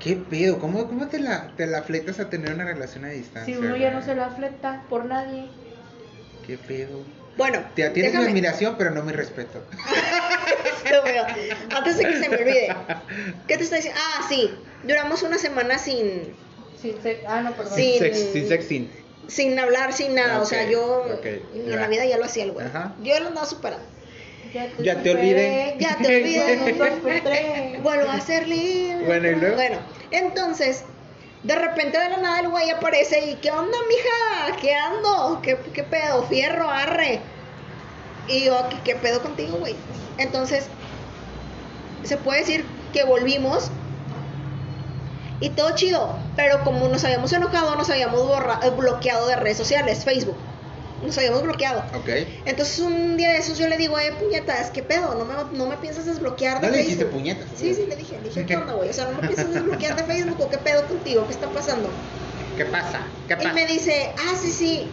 ¿Qué 0.00 0.16
pedo? 0.16 0.58
¿Cómo, 0.58 0.86
cómo 0.86 1.08
te, 1.08 1.18
la, 1.18 1.48
te 1.56 1.66
la 1.66 1.82
fletas 1.82 2.20
a 2.20 2.28
tener 2.30 2.52
una 2.54 2.64
relación 2.64 3.04
a 3.04 3.08
distancia? 3.08 3.54
Si 3.54 3.60
uno 3.60 3.76
ya 3.76 3.90
no 3.90 4.02
se 4.02 4.14
la 4.14 4.30
fleta 4.30 4.84
por 4.88 5.04
nadie. 5.06 5.48
¿Qué 6.46 6.58
pedo? 6.58 7.02
Bueno, 7.36 7.60
Te 7.74 7.88
tienes 7.90 8.14
mi 8.14 8.24
admiración, 8.24 8.76
pero 8.78 8.90
no 8.90 9.02
mi 9.02 9.12
respeto. 9.12 9.62
Lo 10.90 11.02
veo. 11.02 11.24
Antes 11.76 11.98
de 11.98 12.04
que 12.04 12.18
se 12.18 12.28
me 12.28 12.36
olvide. 12.36 12.74
¿Qué 13.48 13.56
te 13.58 13.64
estoy 13.64 13.78
diciendo? 13.78 14.00
Ah, 14.02 14.26
sí. 14.28 14.50
Duramos 14.84 15.22
una 15.22 15.36
semana 15.38 15.78
sin, 15.78 16.34
Sin 16.80 17.02
sex- 17.02 17.24
Ah, 17.26 17.40
no, 17.42 17.52
perdón. 17.52 17.74
Sí. 17.74 17.92
Sin- 17.92 17.98
Sex, 17.98 18.18
sin 18.32 18.48
sexting. 18.48 18.90
sin 19.26 19.58
hablar, 19.58 19.92
sin 19.92 20.14
nada. 20.14 20.40
O 20.40 20.46
sea, 20.46 20.64
Ok, 20.64 20.70
yo 20.70 20.98
ok, 21.18 21.26
en 21.54 21.66
ya. 21.68 21.76
la 21.76 21.88
vida 21.88 22.04
ya 22.06 22.16
lo 22.16 22.24
hacía 22.24 22.44
el 22.44 22.52
güey. 22.52 22.66
Ajá. 22.66 22.94
Yo 23.02 23.18
lo 23.20 23.28
andaba 23.28 23.46
superando. 23.46 23.84
Ya 24.78 25.02
te 25.02 25.10
olvidé. 25.10 25.76
Ya 25.78 25.96
te 25.96 26.06
olvidé. 26.16 27.78
Vuelvo 27.82 28.10
a 28.10 28.20
ser 28.20 28.48
libre. 28.48 29.04
Bueno, 29.06 29.28
¿y 29.28 29.34
luego? 29.36 29.54
Bueno, 29.56 29.78
entonces, 30.10 30.84
de 31.42 31.54
repente 31.54 31.98
de 31.98 32.08
la 32.08 32.16
nada 32.18 32.40
el 32.40 32.48
güey 32.48 32.70
aparece 32.70 33.24
y 33.26 33.34
¿qué 33.36 33.50
onda, 33.50 33.76
mija? 33.88 34.56
¿Qué 34.60 34.74
ando? 34.74 35.40
¿Qué, 35.42 35.58
qué 35.72 35.82
pedo? 35.82 36.22
Fierro, 36.24 36.70
arre. 36.70 37.20
Y 38.28 38.44
yo, 38.44 38.68
¿qué, 38.70 38.76
qué 38.84 38.94
pedo 38.96 39.22
contigo, 39.22 39.58
güey? 39.58 39.76
Entonces, 40.18 40.66
se 42.02 42.16
puede 42.16 42.40
decir 42.40 42.64
que 42.92 43.04
volvimos 43.04 43.70
y 45.40 45.50
todo 45.50 45.72
chido, 45.74 46.18
pero 46.34 46.64
como 46.64 46.88
nos 46.88 47.04
habíamos 47.04 47.32
enojado, 47.32 47.76
nos 47.76 47.90
habíamos 47.90 48.20
borra- 48.26 48.58
eh, 48.64 48.70
bloqueado 48.70 49.26
de 49.28 49.36
redes 49.36 49.58
sociales, 49.58 50.04
Facebook. 50.04 50.36
Nos 51.06 51.16
habíamos 51.18 51.42
bloqueado. 51.42 51.80
Ok. 51.94 52.08
Entonces 52.44 52.78
un 52.80 53.16
día 53.16 53.30
de 53.30 53.38
esos 53.38 53.56
yo 53.58 53.68
le 53.68 53.76
digo, 53.76 53.98
eh, 53.98 54.12
puñetas, 54.18 54.70
¿qué 54.70 54.82
pedo? 54.82 55.14
No 55.14 55.24
me, 55.24 55.34
no 55.56 55.66
me 55.66 55.76
piensas 55.76 56.04
desbloquear 56.06 56.60
de 56.60 56.66
¿No 56.66 56.72
le 56.72 56.78
dijiste 56.78 57.04
Facebook. 57.04 57.20
puñetas? 57.20 57.46
Sí, 57.56 57.74
sí, 57.74 57.86
le 57.88 57.96
dije, 57.96 58.18
le 58.22 58.28
dije, 58.28 58.44
¿qué 58.46 58.56
onda, 58.56 58.72
güey? 58.74 58.90
O 58.90 58.92
sea, 58.92 59.06
no 59.06 59.20
me 59.20 59.28
piensas 59.28 59.52
desbloquear 59.54 59.96
de 59.96 60.04
Facebook 60.04 60.40
o 60.40 60.50
qué 60.50 60.58
pedo 60.58 60.84
contigo, 60.86 61.24
¿qué 61.26 61.32
está 61.32 61.48
pasando? 61.48 61.88
¿Qué 62.56 62.64
pasa? 62.64 63.00
¿Qué 63.28 63.34
Y 63.34 63.36
pasa? 63.36 63.52
me 63.52 63.66
dice, 63.66 64.10
ah, 64.18 64.34
sí, 64.40 64.50
sí. 64.50 64.88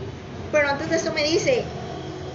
Pero 0.52 0.68
antes 0.70 0.90
de 0.90 0.98
eso 0.98 1.12
me 1.14 1.24
dice, 1.24 1.64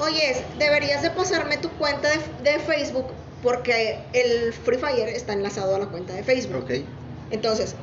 oye, 0.00 0.44
deberías 0.58 1.02
de 1.02 1.10
pasarme 1.10 1.56
tu 1.58 1.70
cuenta 1.70 2.08
de, 2.10 2.50
de 2.50 2.58
Facebook 2.58 3.06
porque 3.42 4.00
el 4.12 4.52
Free 4.52 4.78
Fire 4.78 5.08
está 5.08 5.32
enlazado 5.34 5.76
a 5.76 5.78
la 5.78 5.86
cuenta 5.86 6.12
de 6.14 6.24
Facebook. 6.24 6.64
Ok. 6.64 6.70
Entonces, 7.30 7.76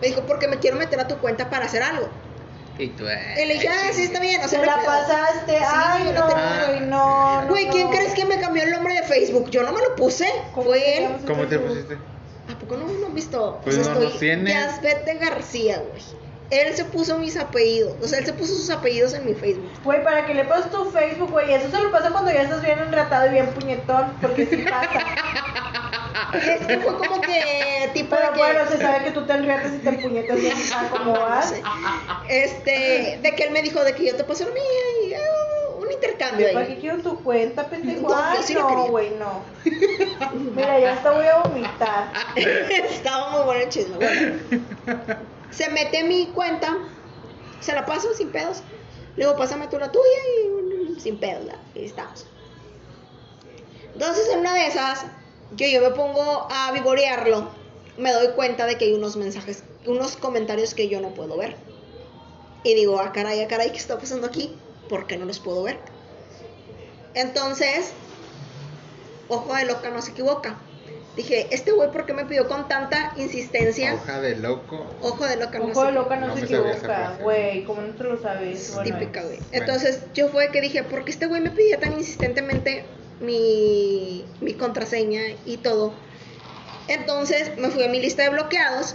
me 0.00 0.06
dijo, 0.06 0.22
porque 0.22 0.48
me 0.48 0.58
quiero 0.58 0.78
meter 0.78 0.98
a 1.00 1.06
tu 1.08 1.16
cuenta 1.18 1.50
para 1.50 1.66
hacer 1.66 1.82
algo. 1.82 2.08
Y 2.78 2.88
tú, 2.88 3.04
Y 3.04 3.44
le 3.46 3.54
dije, 3.54 3.68
ah, 3.68 3.90
sí, 3.92 4.02
está 4.02 4.20
bien. 4.20 4.42
O 4.44 4.48
sea, 4.48 4.64
la 4.64 4.74
hay 4.74 4.80
pedo". 4.80 4.86
pasaste. 4.86 5.58
Sí, 5.58 5.64
Ay, 5.66 6.12
no, 6.14 6.26
güey, 6.28 6.80
no. 6.80 7.42
no, 7.42 7.48
Güey, 7.48 7.68
¿quién 7.70 7.84
no. 7.86 7.90
crees 7.92 8.12
que 8.14 8.24
me 8.26 8.38
cambió 8.38 8.64
el 8.64 8.70
nombre 8.70 8.94
de 8.94 9.02
Facebook? 9.04 9.48
Yo 9.50 9.62
no 9.62 9.72
me 9.72 9.80
lo 9.80 9.96
puse. 9.96 10.26
¿Cómo 10.54 10.66
Fue 10.66 10.78
te 10.80 11.04
él. 11.04 11.16
¿Cómo 11.26 11.46
te 11.46 11.58
pusiste? 11.58 11.94
¿A 11.94 12.58
poco 12.58 12.76
no, 12.76 12.86
no 12.86 13.06
han 13.06 13.14
visto? 13.14 13.60
Pues 13.64 13.76
sea, 13.76 13.84
no 13.86 13.92
estoy 13.92 14.08
nos 14.10 14.18
tienes. 14.20 14.54
Yasbete 14.54 15.14
García, 15.14 15.78
güey. 15.90 16.02
Él 16.50 16.74
se 16.74 16.84
puso 16.84 17.18
mis 17.18 17.36
apellidos. 17.36 17.94
O 18.02 18.06
sea, 18.06 18.18
él 18.20 18.26
se 18.26 18.32
puso 18.32 18.54
sus 18.54 18.70
apellidos 18.70 19.14
en 19.14 19.26
mi 19.26 19.34
Facebook. 19.34 19.68
Güey, 19.84 20.02
para 20.04 20.26
que 20.26 20.34
le 20.34 20.44
pases 20.44 20.70
tu 20.70 20.84
Facebook, 20.90 21.30
güey. 21.30 21.52
Eso 21.52 21.70
se 21.70 21.82
lo 21.82 21.90
pasa 21.90 22.10
cuando 22.10 22.30
ya 22.32 22.42
estás 22.42 22.62
bien 22.62 22.78
enratado 22.78 23.26
y 23.26 23.30
bien 23.30 23.46
puñetón. 23.48 24.12
Porque 24.20 24.46
sí 24.46 24.64
pasa. 24.68 24.90
Es 26.32 26.66
que 26.66 26.78
fue 26.78 26.96
como 26.96 27.20
que 27.20 27.90
tipo 27.94 28.16
Pero 28.16 28.26
de 28.28 28.32
que. 28.32 28.38
bueno, 28.38 28.60
se 28.68 28.78
sabe 28.78 29.04
que 29.04 29.10
tú 29.12 29.26
te 29.26 29.32
enreatas 29.34 29.72
y 29.74 29.78
te 29.78 29.92
puñetas 29.92 30.40
bien. 30.40 30.56
Ah, 30.74 30.88
¿cómo 30.90 31.12
vas? 31.20 31.50
Sí. 31.50 31.62
Este, 32.28 33.18
de 33.22 33.34
que 33.34 33.44
él 33.44 33.50
me 33.52 33.62
dijo 33.62 33.84
de 33.84 33.94
que 33.94 34.06
yo 34.06 34.16
te 34.16 34.24
paso 34.24 34.44
la 34.44 34.50
mía 34.52 34.62
y 35.04 35.14
ah, 35.14 35.78
un 35.78 35.92
intercambio 35.92 36.52
¿Para 36.52 36.66
qué 36.66 36.78
quiero 36.78 36.98
tu 36.98 37.22
cuenta, 37.22 37.66
pendejo? 37.68 38.08
No, 38.08 38.42
sí 38.42 38.54
no, 38.54 38.86
güey, 38.86 39.10
no. 39.18 39.42
Mira, 40.54 40.78
ya 40.80 40.94
hasta 40.94 41.12
voy 41.12 41.26
a 41.26 41.38
vomitar. 41.38 42.12
Estaba 42.36 43.30
muy 43.30 43.44
bueno 43.44 43.62
el 43.62 43.68
chisme. 43.68 43.96
Bueno, 43.96 45.16
se 45.50 45.68
mete 45.70 46.04
mi 46.04 46.26
cuenta, 46.26 46.76
se 47.60 47.72
la 47.72 47.86
paso 47.86 48.14
sin 48.14 48.30
pedos. 48.30 48.62
Luego 49.16 49.36
pásame 49.36 49.68
tú 49.68 49.78
la 49.78 49.90
tuya 49.90 50.04
y 50.04 50.48
mm, 50.48 51.00
sin 51.00 51.18
pedos, 51.18 51.46
y 51.74 51.84
estamos. 51.84 52.26
Entonces, 53.92 54.28
en 54.28 54.40
una 54.40 54.54
de 54.54 54.66
esas, 54.66 55.06
que 55.56 55.72
yo 55.72 55.80
me 55.80 55.90
pongo 55.90 56.46
a 56.50 56.70
vivorearlo, 56.72 57.48
me 57.96 58.12
doy 58.12 58.28
cuenta 58.34 58.66
de 58.66 58.76
que 58.76 58.86
hay 58.86 58.92
unos 58.92 59.16
mensajes, 59.16 59.64
unos 59.86 60.16
comentarios 60.16 60.74
que 60.74 60.88
yo 60.88 61.00
no 61.00 61.14
puedo 61.14 61.36
ver. 61.36 61.56
Y 62.62 62.74
digo, 62.74 62.98
ah, 63.00 63.12
caray, 63.12 63.40
ah, 63.40 63.48
caray, 63.48 63.70
¿qué 63.70 63.78
está 63.78 63.98
pasando 63.98 64.26
aquí? 64.26 64.54
¿Por 64.88 65.06
qué 65.06 65.16
no 65.16 65.24
los 65.24 65.38
puedo 65.38 65.62
ver? 65.62 65.78
Entonces, 67.14 67.92
ojo 69.28 69.54
de 69.54 69.64
loca 69.64 69.90
no 69.90 70.02
se 70.02 70.10
equivoca. 70.10 70.58
Dije, 71.16 71.46
este 71.50 71.72
güey, 71.72 71.90
¿por 71.90 72.04
qué 72.04 72.12
me 72.12 72.26
pidió 72.26 72.46
con 72.46 72.68
tanta 72.68 73.14
insistencia? 73.16 73.94
Hoja 73.94 74.20
de 74.20 74.36
loco. 74.36 74.86
Ojo 75.00 75.26
de 75.26 75.36
loca 75.36 75.58
no 75.58 75.64
Ojo 75.64 75.80
se 75.80 75.86
de 75.86 75.92
loca 75.92 76.16
no, 76.16 76.26
No 76.26 76.36
se 76.36 76.44
equivoca, 76.44 77.16
güey. 77.22 77.64
¿Cómo 77.64 77.80
no 77.80 77.94
te 77.94 78.04
lo 78.04 78.20
sabes? 78.20 78.68
Es 78.68 78.74
Bueno, 78.74 78.98
típica, 78.98 79.22
güey. 79.22 79.38
Bueno. 79.38 79.48
Entonces, 79.52 80.02
yo 80.12 80.28
fue 80.28 80.50
que 80.50 80.60
dije, 80.60 80.82
¿por 80.82 81.04
qué 81.04 81.10
este 81.12 81.24
güey 81.24 81.40
me 81.40 81.50
pedía 81.50 81.80
tan 81.80 81.94
insistentemente 81.94 82.84
mi, 83.20 84.26
mi 84.42 84.52
contraseña 84.54 85.22
y 85.46 85.56
todo? 85.56 85.94
Entonces, 86.88 87.56
me 87.56 87.70
fui 87.70 87.82
a 87.82 87.88
mi 87.88 87.98
lista 87.98 88.22
de 88.22 88.28
bloqueados 88.28 88.94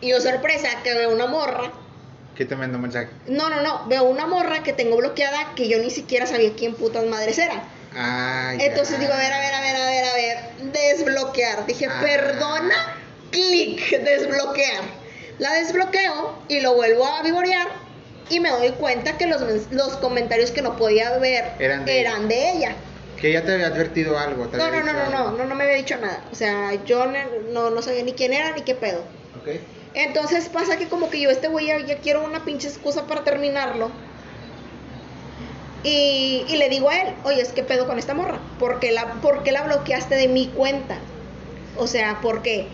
y 0.00 0.08
yo, 0.08 0.20
sorpresa, 0.20 0.68
que 0.82 0.92
veo 0.92 1.12
una 1.12 1.26
morra. 1.26 1.72
¿Qué 2.34 2.44
te 2.44 2.56
mandó 2.56 2.78
mensaje? 2.78 3.10
No, 3.28 3.48
no, 3.48 3.62
no, 3.62 3.86
veo 3.86 4.02
una 4.02 4.26
morra 4.26 4.64
que 4.64 4.72
tengo 4.72 4.96
bloqueada 4.96 5.54
que 5.54 5.68
yo 5.68 5.78
ni 5.78 5.90
siquiera 5.90 6.26
sabía 6.26 6.52
quién 6.54 6.74
putas 6.74 7.06
madres 7.06 7.38
era. 7.38 7.62
Ay. 7.96 8.58
Entonces 8.60 8.98
digo, 8.98 9.12
a 9.12 9.16
ver, 9.16 9.32
a 9.32 9.38
ver, 9.38 9.54
a 9.54 9.60
ver, 9.60 9.76
a 9.76 9.86
ver, 9.86 10.04
a 10.04 10.14
ver, 10.14 10.38
desbloquear. 10.72 11.66
Dije, 11.66 11.86
Ah. 11.90 12.00
perdona, 12.02 12.96
clic, 13.30 13.90
desbloquear. 14.02 14.82
La 15.38 15.52
desbloqueo 15.54 16.38
y 16.48 16.60
lo 16.60 16.74
vuelvo 16.74 17.06
a 17.06 17.22
vivorear 17.22 17.66
y 18.28 18.40
me 18.40 18.50
doy 18.50 18.70
cuenta 18.72 19.18
que 19.18 19.26
los, 19.26 19.42
los 19.70 19.96
comentarios 19.96 20.50
que 20.50 20.62
no 20.62 20.76
podía 20.76 21.16
ver 21.18 21.52
Eran 21.58 21.84
de 21.84 22.00
eran 22.00 22.28
de 22.28 22.50
ella. 22.52 22.76
Que 23.20 23.32
ya 23.32 23.42
te 23.44 23.52
había 23.54 23.66
advertido 23.68 24.18
algo. 24.18 24.46
No, 24.52 24.70
no, 24.70 24.82
no, 24.82 24.92
no, 24.92 25.10
no, 25.10 25.30
no, 25.32 25.44
no 25.44 25.54
me 25.54 25.64
había 25.64 25.76
dicho 25.76 25.96
nada. 25.96 26.24
O 26.32 26.34
sea, 26.34 26.74
yo 26.84 27.06
no, 27.06 27.70
no 27.70 27.82
sabía 27.82 28.02
ni 28.02 28.12
quién 28.14 28.32
era 28.32 28.52
ni 28.52 28.62
qué 28.62 28.74
pedo. 28.74 29.00
Ok. 29.40 29.48
Entonces 29.94 30.48
pasa 30.48 30.76
que 30.78 30.88
como 30.88 31.10
que 31.10 31.20
yo 31.20 31.30
este 31.30 31.48
güey 31.48 31.66
ya, 31.66 31.78
ya 31.86 31.98
quiero 31.98 32.24
una 32.24 32.44
pinche 32.44 32.68
excusa 32.68 33.06
para 33.06 33.22
terminarlo. 33.24 33.90
Y, 35.84 36.44
y 36.48 36.56
le 36.56 36.68
digo 36.68 36.88
a 36.88 37.00
él, 37.00 37.14
oye, 37.24 37.40
es 37.40 37.52
que 37.52 37.62
pedo 37.62 37.86
con 37.86 37.98
esta 37.98 38.14
morra. 38.14 38.38
¿Por 38.58 38.78
qué, 38.78 38.92
la, 38.92 39.14
¿Por 39.14 39.42
qué 39.42 39.52
la 39.52 39.62
bloqueaste 39.62 40.14
de 40.14 40.28
mi 40.28 40.46
cuenta? 40.46 40.96
O 41.76 41.86
sea, 41.86 42.20
¿por 42.20 42.42
qué? 42.42 42.68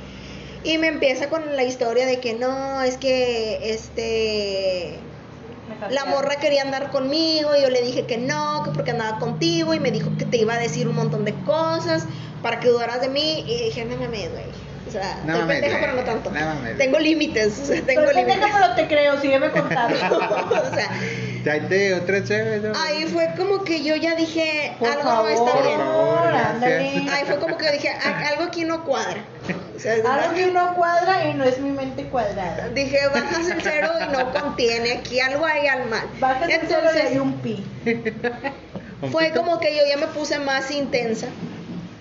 Y 0.65 0.79
me 0.79 0.89
empieza 0.89 1.29
con 1.29 1.57
la 1.57 1.63
historia 1.63 2.07
de 2.07 2.21
que 2.21 2.35
no, 2.35 2.83
es 2.83 2.97
que 2.97 3.73
este 3.73 4.99
me 5.69 5.91
la 5.91 6.05
morra 6.07 6.37
quería 6.37 6.63
andar 6.63 6.91
conmigo 6.91 7.55
y 7.57 7.63
yo 7.63 7.71
le 7.71 7.83
dije 7.83 8.05
que 8.05 8.17
no, 8.17 8.63
que 8.65 8.71
porque 8.73 8.91
andaba 8.91 9.19
contigo 9.19 9.75
y 9.75 9.81
me 9.81 9.91
dijo 9.91 10.11
que 10.19 10.25
te 10.25 10.39
iba 10.39 10.55
a 10.55 10.59
decir 10.59 10.89
un 10.89 10.97
montón 10.97 11.25
de 11.25 11.35
cosas 11.45 12.07
para 12.43 12.59
que 12.59 12.69
dudaras 12.69 13.01
de 13.01 13.09
mí 13.09 13.45
y 13.47 13.65
dije, 13.65 13.85
no 13.85 13.97
mames, 13.97 14.31
güey. 14.33 14.45
O 14.89 14.91
sea, 14.91 15.21
No 15.27 15.39
mames, 15.39 15.61
pendeja 15.61 15.79
pero 15.81 15.93
no 15.95 16.03
tanto. 16.03 16.31
No 16.31 16.41
mames. 16.41 16.79
Tengo 16.79 16.99
límites, 16.99 17.61
o 17.61 17.67
sea, 17.67 17.83
tengo 17.83 18.01
límites. 18.01 18.25
pendeja, 18.25 18.49
pero 18.53 18.75
te 18.75 18.89
creo, 18.89 19.21
sígueme 19.21 19.51
contando. 19.51 19.97
o 19.99 20.75
sea, 20.75 20.91
Ahí 22.77 23.07
fue 23.07 23.29
como 23.37 23.65
que 23.65 23.83
yo 23.83 23.97
ya 23.97 24.15
dije, 24.15 24.75
Por 24.79 24.89
algo 24.89 25.03
favor, 25.03 25.31
no 25.31 25.37
está 25.37 25.53
Por 25.53 25.63
bien. 25.67 25.79
favor. 25.79 26.29
Ahí 27.15 27.25
fue 27.27 27.39
como 27.39 27.57
que 27.57 27.71
dije, 27.73 27.89
"A- 27.91 28.29
algo 28.29 28.45
aquí 28.45 28.65
no 28.65 28.85
cuadra. 28.85 29.19
O 29.77 29.79
sea, 29.81 29.95
Algo 29.95 30.35
que 30.35 30.47
no 30.51 30.75
cuadra 30.75 31.25
y 31.27 31.35
no 31.35 31.45
es 31.45 31.59
mi 31.61 31.71
mente 31.71 32.05
cuadrada. 32.05 32.69
Dije, 32.71 32.99
bajas 33.15 33.49
el 33.49 33.63
cero 33.63 33.91
y 34.01 34.13
no 34.13 34.33
contiene, 34.33 34.93
aquí 34.95 35.21
algo 35.21 35.47
hay 35.47 35.67
al 35.69 35.87
mal. 35.89 36.07
Bajas 36.19 36.49
el 36.49 36.61
cero 36.67 36.81
y 36.85 36.87
Entonces, 36.89 37.05
hay 37.13 37.19
un 37.19 37.33
pi. 37.35 37.65
Un 39.01 39.13
fue 39.13 39.27
pito. 39.27 39.41
como 39.43 39.61
que 39.61 39.77
yo 39.77 39.83
ya 39.89 39.97
me 39.97 40.09
puse 40.09 40.41
más 40.41 40.73
intensa. 40.73 41.29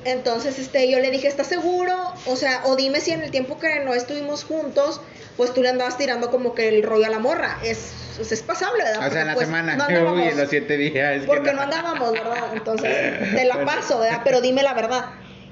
Entonces, 0.07 0.57
este, 0.57 0.89
yo 0.89 0.99
le 0.99 1.11
dije, 1.11 1.27
¿estás 1.27 1.47
seguro? 1.47 1.93
O 2.27 2.37
sea, 2.37 2.61
o 2.65 2.77
dime 2.77 3.01
si 3.01 3.11
en 3.11 3.23
el 3.23 3.29
tiempo 3.31 3.59
que 3.59 3.79
no 3.83 3.93
estuvimos 3.93 4.45
juntos, 4.45 5.01
pues 5.35 5.53
tú 5.53 5.61
le 5.61 5.67
andabas 5.67 5.97
tirando 5.97 6.31
como 6.31 6.55
que 6.55 6.69
el 6.69 6.81
rollo 6.81 7.05
a 7.07 7.09
la 7.09 7.19
morra. 7.19 7.59
Es, 7.61 7.91
pues, 8.15 8.31
es 8.31 8.41
pasable, 8.41 8.85
¿verdad? 8.85 9.05
O 9.05 9.11
sea, 9.11 9.21
en 9.21 9.27
la 9.27 9.33
pues, 9.33 9.47
semana. 9.47 9.75
no 9.75 9.85
Uy, 9.85 9.93
andábamos- 9.95 10.31
en 10.31 10.37
los 10.37 10.49
siete 10.49 10.77
días. 10.77 11.23
porque 11.27 11.51
no 11.51 11.61
andábamos, 11.61 12.13
¿verdad? 12.13 12.53
Entonces, 12.53 12.89
te 13.35 13.43
la 13.43 13.65
paso, 13.65 13.99
¿verdad? 13.99 14.21
Pero 14.23 14.39
dime 14.39 14.63
la 14.63 14.73
verdad. 14.73 15.05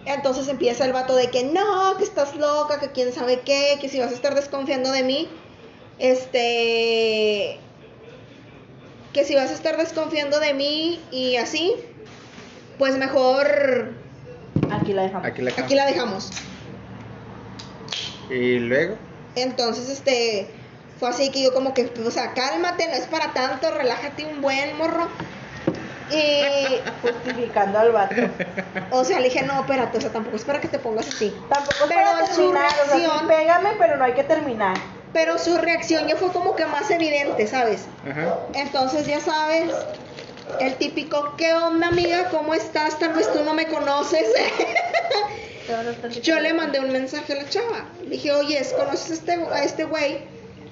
Entonces 0.05 0.47
empieza 0.47 0.85
el 0.85 0.93
vato 0.93 1.15
de 1.17 1.29
que 1.31 1.43
no, 1.43 1.97
que 1.97 2.05
estás 2.05 2.33
loca, 2.37 2.79
que 2.79 2.91
quién 2.91 3.11
sabe 3.11 3.41
qué, 3.41 3.77
que 3.81 3.89
si 3.89 3.99
vas 3.99 4.11
a 4.11 4.15
estar 4.15 4.35
desconfiando 4.35 4.91
de 4.93 5.03
mí, 5.03 5.27
este, 5.99 7.59
que 9.11 9.25
si 9.25 9.35
vas 9.35 9.49
a 9.51 9.53
estar 9.53 9.75
desconfiando 9.77 10.39
de 10.39 10.53
mí 10.53 11.03
y 11.11 11.35
así, 11.37 11.73
pues 12.77 12.95
mejor 12.97 14.04
Aquí 14.85 14.93
la 14.93 15.01
dejamos. 15.03 15.25
Aquí 15.27 15.41
la 15.41 15.51
aquí 15.51 15.73
la 15.75 15.85
dejamos. 15.87 16.29
Y 18.29 18.59
luego. 18.59 18.95
Entonces, 19.35 19.89
este, 19.89 20.47
fue 20.99 21.09
así 21.09 21.31
que 21.31 21.41
yo 21.43 21.53
como 21.53 21.73
que, 21.73 21.91
o 22.05 22.11
sea, 22.11 22.33
cálmate, 22.33 22.87
no 22.87 22.93
es 22.93 23.07
para 23.07 23.33
tanto, 23.33 23.71
relájate 23.71 24.25
un 24.25 24.41
buen 24.41 24.77
morro. 24.77 25.07
Y, 26.11 26.43
Justificando 27.01 27.79
al 27.79 27.91
vato. 27.91 28.15
o 28.91 29.03
sea, 29.03 29.19
le 29.19 29.29
dije, 29.29 29.41
no, 29.41 29.61
espérate, 29.61 29.97
o 29.97 30.01
sea, 30.01 30.11
tampoco 30.11 30.35
es 30.35 30.43
para 30.43 30.61
que 30.61 30.67
te 30.67 30.77
pongas 30.77 31.07
así. 31.07 31.33
Tampoco 31.49 31.85
Pero 31.87 32.01
para 32.01 32.27
su 32.27 32.35
terminar, 32.35 32.67
o 32.67 32.85
sea, 32.89 32.95
sí, 32.95 33.01
reacción- 33.07 33.27
pégame, 33.27 33.69
pero 33.79 33.97
no 33.97 34.03
hay 34.05 34.13
que 34.13 34.23
terminar. 34.23 34.77
Pero 35.13 35.39
su 35.39 35.57
reacción 35.57 36.07
ya 36.07 36.15
fue 36.15 36.31
como 36.31 36.55
que 36.55 36.65
más 36.67 36.91
evidente, 36.91 37.47
¿sabes? 37.47 37.85
Ajá. 38.07 38.37
Entonces, 38.53 39.07
ya 39.07 39.19
sabes, 39.19 39.71
el 40.59 40.75
típico, 40.75 41.33
¿qué 41.37 41.53
onda, 41.53 41.87
amiga? 41.87 42.29
¿Cómo 42.29 42.53
estás? 42.53 42.99
Tal 42.99 43.13
vez 43.13 43.31
tú 43.31 43.43
no 43.43 43.53
me 43.53 43.67
conoces. 43.67 44.27
Yo 46.21 46.39
le 46.39 46.53
mandé 46.53 46.79
un 46.79 46.91
mensaje 46.91 47.33
a 47.33 47.35
la 47.37 47.49
chava. 47.49 47.85
Dije, 48.07 48.31
oye, 48.31 48.61
¿conoces 48.77 49.11
a 49.11 49.13
este, 49.13 49.31
a 49.33 49.63
este 49.63 49.83
güey? 49.85 50.19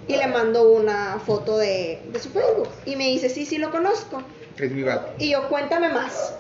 Y 0.08 0.16
le 0.16 0.28
mando 0.28 0.70
una 0.72 1.20
foto 1.26 1.58
de, 1.58 2.02
de 2.12 2.20
su 2.20 2.30
Facebook. 2.30 2.70
Y 2.86 2.96
me 2.96 3.08
dice, 3.08 3.30
sí, 3.30 3.46
sí 3.46 3.58
lo 3.58 3.72
conozco. 3.72 4.22
Es 4.58 4.72
mi 4.72 4.84
vato. 4.84 5.14
Y 5.18 5.32
yo, 5.32 5.48
cuéntame 5.50 5.90
más. 5.90 6.34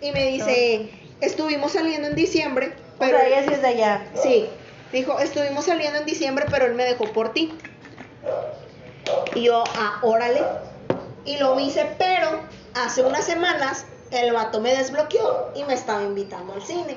Y 0.00 0.12
me 0.12 0.26
dice, 0.26 0.90
estuvimos 1.20 1.72
saliendo 1.72 2.08
en 2.08 2.14
diciembre, 2.14 2.74
Pero 2.98 3.16
pero... 3.16 3.26
ella 3.26 3.44
sí 3.46 3.54
es 3.54 3.62
de 3.62 3.68
allá. 3.68 4.06
Sí, 4.22 4.46
dijo, 4.92 5.18
estuvimos 5.18 5.64
saliendo 5.64 6.00
en 6.00 6.04
diciembre, 6.04 6.44
pero 6.50 6.66
él 6.66 6.74
me 6.74 6.84
dejó 6.84 7.04
por 7.12 7.32
ti. 7.32 7.54
Y 9.34 9.44
yo, 9.44 9.64
ah, 9.74 10.00
órale. 10.02 10.42
Y 11.24 11.38
lo 11.38 11.58
hice, 11.58 11.86
pero 11.98 12.40
hace 12.76 13.02
unas 13.02 13.24
semanas 13.24 13.86
el 14.10 14.32
vato 14.32 14.60
me 14.60 14.74
desbloqueó 14.74 15.50
y 15.54 15.64
me 15.64 15.74
estaba 15.74 16.02
invitando 16.02 16.52
al 16.52 16.62
cine. 16.62 16.96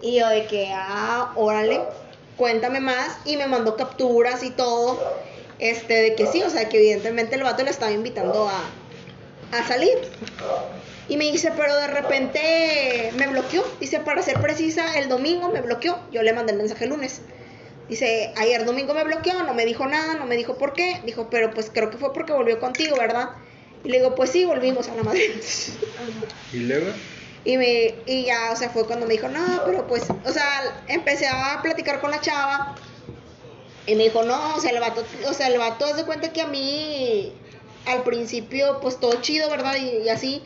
Y 0.00 0.18
yo 0.18 0.28
de 0.28 0.46
que, 0.46 0.70
ah, 0.74 1.32
órale, 1.36 1.80
cuéntame 2.36 2.80
más. 2.80 3.18
Y 3.24 3.36
me 3.36 3.46
mandó 3.46 3.76
capturas 3.76 4.42
y 4.42 4.50
todo. 4.50 4.98
Este, 5.58 5.94
de 5.94 6.14
que 6.14 6.26
sí, 6.26 6.42
o 6.42 6.50
sea, 6.50 6.68
que 6.68 6.78
evidentemente 6.78 7.34
el 7.34 7.42
vato 7.42 7.62
le 7.62 7.70
estaba 7.70 7.92
invitando 7.92 8.48
a, 8.48 9.58
a 9.58 9.66
salir. 9.66 9.96
Y 11.08 11.16
me 11.16 11.24
dice, 11.30 11.52
pero 11.56 11.74
de 11.76 11.86
repente 11.86 13.12
me 13.16 13.26
bloqueó. 13.28 13.64
Dice, 13.80 14.00
para 14.00 14.22
ser 14.22 14.40
precisa, 14.40 14.98
el 14.98 15.08
domingo 15.08 15.48
me 15.48 15.60
bloqueó. 15.60 15.98
Yo 16.12 16.22
le 16.22 16.32
mandé 16.32 16.52
el 16.52 16.58
mensaje 16.58 16.84
el 16.84 16.90
lunes. 16.90 17.22
Dice, 17.88 18.32
ayer 18.36 18.64
domingo 18.64 18.94
me 18.94 19.04
bloqueó, 19.04 19.44
no 19.44 19.54
me 19.54 19.64
dijo 19.64 19.86
nada, 19.86 20.14
no 20.14 20.26
me 20.26 20.36
dijo 20.36 20.58
por 20.58 20.72
qué. 20.72 21.00
Dijo, 21.04 21.28
pero 21.30 21.52
pues 21.52 21.70
creo 21.72 21.90
que 21.90 21.98
fue 21.98 22.12
porque 22.12 22.32
volvió 22.32 22.58
contigo, 22.58 22.96
¿verdad? 22.96 23.30
Y 23.86 23.88
le 23.88 23.98
digo, 23.98 24.16
pues 24.16 24.30
sí, 24.30 24.44
volvimos 24.44 24.88
a 24.88 24.96
la 24.96 25.04
madre. 25.04 25.40
Y 26.52 26.58
luego, 26.58 26.92
Y, 27.44 27.56
me, 27.56 27.94
y 28.06 28.24
ya, 28.24 28.50
o 28.52 28.56
sea, 28.56 28.70
fue 28.70 28.84
cuando 28.84 29.06
me 29.06 29.12
dijo, 29.12 29.28
no, 29.28 29.62
pero 29.64 29.86
pues, 29.86 30.02
o 30.24 30.32
sea, 30.32 30.82
empecé 30.88 31.28
a 31.28 31.60
platicar 31.62 32.00
con 32.00 32.10
la 32.10 32.20
chava. 32.20 32.74
Y 33.86 33.94
me 33.94 34.04
dijo, 34.04 34.24
no, 34.24 34.56
o 34.56 34.60
sea, 34.60 34.72
el 34.72 34.80
vato, 34.80 35.04
o 35.28 35.32
sea, 35.32 35.46
el 35.46 35.58
vato, 35.58 35.94
de 35.94 36.04
cuenta 36.04 36.32
que 36.32 36.42
a 36.42 36.48
mí, 36.48 37.32
al 37.86 38.02
principio, 38.02 38.80
pues 38.80 38.98
todo 38.98 39.20
chido, 39.20 39.48
¿verdad? 39.48 39.76
Y, 39.76 40.04
y 40.04 40.08
así, 40.08 40.42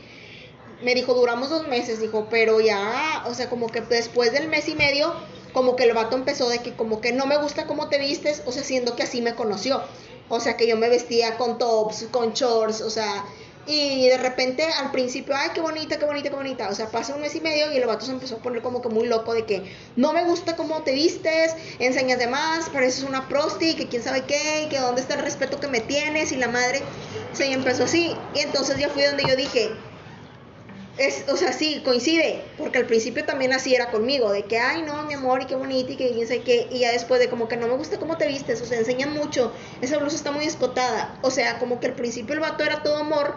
me 0.83 0.95
dijo, 0.95 1.15
duramos 1.15 1.49
dos 1.49 1.67
meses, 1.67 1.99
dijo, 1.99 2.27
pero 2.31 2.61
ya, 2.61 3.25
o 3.27 3.33
sea, 3.33 3.49
como 3.49 3.69
que 3.69 3.81
después 3.81 4.33
del 4.33 4.49
mes 4.49 4.69
y 4.69 4.75
medio, 4.75 5.15
como 5.55 5.77
que 5.77 5.85
el 5.85 5.95
vato 5.95 6.15
empezó 6.15 6.51
de 6.51 6.59
que 6.59 6.75
como 6.75 7.01
que 7.01 7.13
no 7.13 7.25
me 7.25 7.39
gusta 7.39 7.67
cómo 7.67 7.89
te 7.89 7.99
vistes, 7.99 8.43
o 8.45 8.53
sea, 8.53 8.63
siendo 8.63 8.97
que 8.97 9.05
así 9.05 9.23
me 9.23 9.35
conoció. 9.35 9.83
O 10.31 10.41
sea, 10.41 10.57
que 10.57 10.67
yo 10.67 10.77
me 10.79 10.89
vestía 10.89 11.37
con 11.37 11.59
tops, 11.59 12.07
con 12.11 12.33
shorts, 12.33 12.81
o 12.81 12.89
sea, 12.89 13.27
y 13.67 14.09
de 14.09 14.17
repente 14.17 14.65
al 14.65 14.91
principio, 14.91 15.35
ay, 15.37 15.51
qué 15.55 15.61
bonita, 15.61 15.99
qué 15.99 16.05
bonita, 16.05 16.31
qué 16.31 16.37
bonita. 16.37 16.69
O 16.71 16.75
sea, 16.75 16.91
pasa 16.91 17.15
un 17.15 17.21
mes 17.21 17.35
y 17.35 17.41
medio 17.41 17.71
y 17.73 17.77
el 17.77 17.87
vato 17.87 18.07
se 18.07 18.13
empezó 18.13 18.37
a 18.37 18.39
poner 18.39 18.63
como 18.63 18.81
que 18.81 18.89
muy 18.89 19.07
loco 19.07 19.35
de 19.35 19.45
que 19.45 19.63
no 19.97 20.13
me 20.13 20.25
gusta 20.25 20.57
cómo 20.57 20.83
te 20.83 20.93
vistes, 20.93 21.55
enseñas 21.79 22.19
de 22.19 22.27
más, 22.27 22.71
pareces 22.71 23.05
una 23.05 23.29
prosti, 23.29 23.75
que 23.75 23.87
quién 23.87 24.03
sabe 24.03 24.23
qué, 24.23 24.67
que 24.71 24.79
dónde 24.79 25.03
está 25.03 25.15
el 25.15 25.23
respeto 25.23 25.61
que 25.61 25.69
me 25.69 25.81
tienes 25.81 26.33
y 26.33 26.37
la 26.37 26.49
madre. 26.49 26.83
Se 27.33 27.53
empezó 27.53 27.85
así. 27.85 28.17
Y 28.35 28.41
entonces 28.41 28.79
ya 28.79 28.89
fui 28.89 29.03
donde 29.03 29.25
yo 29.29 29.37
dije, 29.37 29.71
es, 31.01 31.25
o 31.31 31.37
sea, 31.37 31.55
sí, 31.55 31.81
coincide, 31.83 32.43
porque 32.59 32.77
al 32.77 32.85
principio 32.85 33.25
también 33.25 33.55
así 33.55 33.75
era 33.75 33.91
conmigo, 33.91 34.31
de 34.31 34.45
que, 34.45 34.59
ay, 34.59 34.83
no, 34.83 35.03
mi 35.05 35.15
amor, 35.15 35.41
y 35.41 35.47
qué 35.47 35.55
bonita, 35.55 35.93
y 35.93 35.97
que 35.97 36.11
quién 36.11 36.29
sabe 36.29 36.43
qué, 36.43 36.69
y 36.71 36.81
ya 36.81 36.93
después 36.93 37.19
de 37.19 37.31
como 37.31 37.49
que 37.49 37.57
no 37.57 37.69
me 37.69 37.77
gusta 37.77 37.99
cómo 37.99 38.19
te 38.19 38.29
vistes, 38.29 38.61
o 38.61 38.67
sea, 38.67 38.79
enseña 38.79 39.07
mucho, 39.07 39.51
esa 39.81 39.97
blusa 39.97 40.17
está 40.17 40.31
muy 40.31 40.45
escotada, 40.45 41.19
o 41.23 41.31
sea, 41.31 41.59
como 41.59 41.81
que 41.81 41.87
al 41.87 41.95
principio 41.95 42.35
el 42.35 42.41
vato 42.41 42.65
era 42.65 42.83
todo 42.83 42.99
amor, 42.99 43.37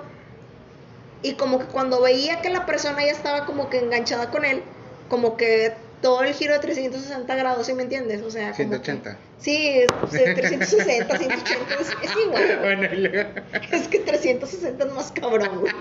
y 1.21 1.35
como 1.35 1.59
que 1.59 1.65
cuando 1.67 2.01
veía 2.01 2.41
que 2.41 2.49
la 2.49 2.65
persona 2.65 3.05
ya 3.05 3.11
estaba 3.13 3.45
como 3.45 3.69
que 3.69 3.79
enganchada 3.79 4.29
con 4.29 4.43
él, 4.43 4.61
como 5.07 5.37
que 5.37 5.73
todo 6.03 6.21
el 6.23 6.33
giro 6.35 6.53
de 6.53 6.59
360 6.59 7.35
grados, 7.35 7.65
¿sí 7.65 7.73
me 7.73 7.81
entiendes? 7.83 8.21
O 8.21 8.29
sea, 8.29 8.51
como 8.51 8.57
que- 8.57 8.63
180. 8.83 9.17
sí, 9.39 9.81
sí, 10.11 10.17
360, 10.35 11.17
180, 11.17 11.75
es, 11.81 11.87
es 12.03 12.17
igual. 12.25 12.59
Bueno, 12.61 12.83
y 12.93 12.97
luego. 12.97 13.29
Es 13.71 13.87
que 13.87 13.99
360 13.99 14.83
es 14.85 14.93
más 14.93 15.11
cabrón, 15.13 15.61
güey. 15.61 15.73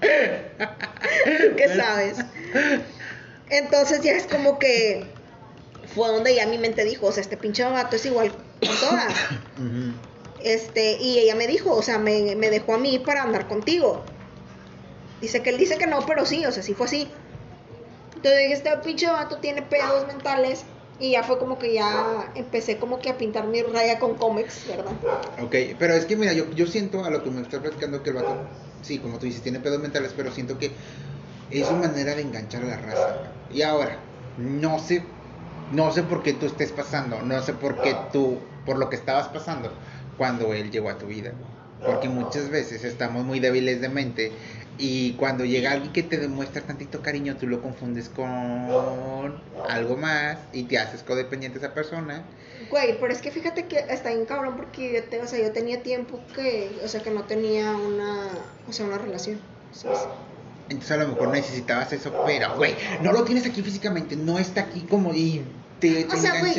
¿Qué 0.00 1.68
sabes? 1.76 2.18
Entonces 3.50 4.00
ya 4.02 4.12
es 4.12 4.26
como 4.26 4.58
que 4.58 5.04
fue 5.94 6.08
donde 6.08 6.34
ya 6.34 6.46
mi 6.46 6.58
mente 6.58 6.84
dijo, 6.84 7.06
o 7.06 7.12
sea, 7.12 7.20
este 7.22 7.36
pinche 7.36 7.64
vato 7.64 7.96
es 7.96 8.06
igual 8.06 8.30
con 8.30 8.76
todas. 8.80 9.14
Este, 10.42 10.98
y 11.00 11.18
ella 11.18 11.34
me 11.34 11.46
dijo, 11.46 11.72
o 11.74 11.82
sea, 11.82 11.98
me, 11.98 12.36
me 12.36 12.48
dejó 12.50 12.74
a 12.74 12.78
mí 12.78 12.98
para 13.00 13.22
andar 13.22 13.48
contigo. 13.48 14.04
Dice 15.20 15.42
que 15.42 15.50
él 15.50 15.58
dice 15.58 15.78
que 15.78 15.86
no, 15.88 16.06
pero 16.06 16.24
sí, 16.24 16.46
o 16.46 16.52
sea, 16.52 16.62
sí 16.62 16.74
fue 16.74 16.86
así. 16.86 17.08
Entonces 18.18 18.40
dije, 18.40 18.52
este 18.54 18.76
pinche 18.78 19.06
vato 19.06 19.36
tiene 19.36 19.62
pedos 19.62 20.04
mentales. 20.08 20.64
Y 20.98 21.12
ya 21.12 21.22
fue 21.22 21.38
como 21.38 21.56
que 21.56 21.72
ya 21.72 22.32
empecé 22.34 22.76
como 22.78 22.98
que 22.98 23.10
a 23.10 23.16
pintar 23.16 23.46
mi 23.46 23.62
raya 23.62 24.00
con 24.00 24.16
cómics, 24.16 24.64
¿verdad? 24.66 24.92
Ok, 25.40 25.54
pero 25.78 25.94
es 25.94 26.04
que 26.06 26.16
mira, 26.16 26.32
yo, 26.32 26.50
yo 26.50 26.66
siento 26.66 27.04
a 27.04 27.10
lo 27.10 27.22
que 27.22 27.30
me 27.30 27.40
está 27.40 27.60
platicando 27.60 28.02
que 28.02 28.10
el 28.10 28.16
vato, 28.16 28.34
sí, 28.82 28.98
como 28.98 29.16
tú 29.20 29.26
dices, 29.26 29.42
tiene 29.42 29.60
pedos 29.60 29.78
mentales, 29.78 30.12
pero 30.16 30.32
siento 30.32 30.58
que 30.58 30.72
es 31.52 31.64
su 31.68 31.74
manera 31.74 32.16
de 32.16 32.22
enganchar 32.22 32.64
a 32.64 32.66
la 32.66 32.76
raza. 32.78 33.16
Y 33.52 33.62
ahora, 33.62 33.96
no 34.38 34.80
sé, 34.80 35.04
no 35.70 35.92
sé 35.92 36.02
por 36.02 36.24
qué 36.24 36.32
tú 36.32 36.46
estés 36.46 36.72
pasando, 36.72 37.22
no 37.22 37.40
sé 37.42 37.52
por 37.52 37.80
qué 37.80 37.94
tú, 38.12 38.40
por 38.66 38.76
lo 38.78 38.90
que 38.90 38.96
estabas 38.96 39.28
pasando 39.28 39.70
cuando 40.16 40.52
él 40.52 40.72
llegó 40.72 40.90
a 40.90 40.98
tu 40.98 41.06
vida. 41.06 41.30
Porque 41.84 42.08
muchas 42.08 42.50
veces 42.50 42.84
estamos 42.84 43.24
muy 43.24 43.40
débiles 43.40 43.80
de 43.80 43.88
mente 43.88 44.32
y 44.78 45.12
cuando 45.14 45.44
llega 45.44 45.72
alguien 45.72 45.92
que 45.92 46.02
te 46.02 46.18
demuestra 46.18 46.62
tantito 46.62 47.02
cariño, 47.02 47.36
tú 47.36 47.46
lo 47.46 47.60
confundes 47.62 48.08
con 48.08 49.40
algo 49.68 49.96
más 49.96 50.38
y 50.52 50.64
te 50.64 50.78
haces 50.78 51.02
codependiente 51.02 51.58
de 51.58 51.66
esa 51.66 51.74
persona. 51.74 52.22
Güey, 52.70 52.98
pero 53.00 53.12
es 53.12 53.20
que 53.22 53.30
fíjate 53.30 53.66
que 53.66 53.78
está 53.88 54.10
bien 54.10 54.24
cabrón 54.26 54.56
porque 54.56 54.92
yo, 54.92 55.04
te- 55.04 55.20
o 55.20 55.26
sea, 55.26 55.38
yo 55.40 55.52
tenía 55.52 55.82
tiempo 55.82 56.20
que, 56.34 56.70
o 56.84 56.88
sea, 56.88 57.00
que 57.02 57.10
no 57.10 57.24
tenía 57.24 57.72
una, 57.72 58.28
o 58.68 58.72
sea, 58.72 58.86
una 58.86 58.98
relación. 58.98 59.38
¿sabes? 59.72 60.00
Entonces 60.68 60.90
a 60.92 60.96
lo 60.98 61.08
mejor 61.08 61.28
necesitabas 61.28 61.92
eso, 61.92 62.12
pero 62.26 62.56
güey, 62.56 62.74
no 63.02 63.12
lo 63.12 63.24
tienes 63.24 63.46
aquí 63.46 63.62
físicamente, 63.62 64.16
no 64.16 64.38
está 64.38 64.62
aquí 64.62 64.80
como 64.82 65.14
y 65.14 65.42
te, 65.80 66.04
te 66.04 66.14
O 66.16 66.18
sea, 66.18 66.40
güey. 66.40 66.54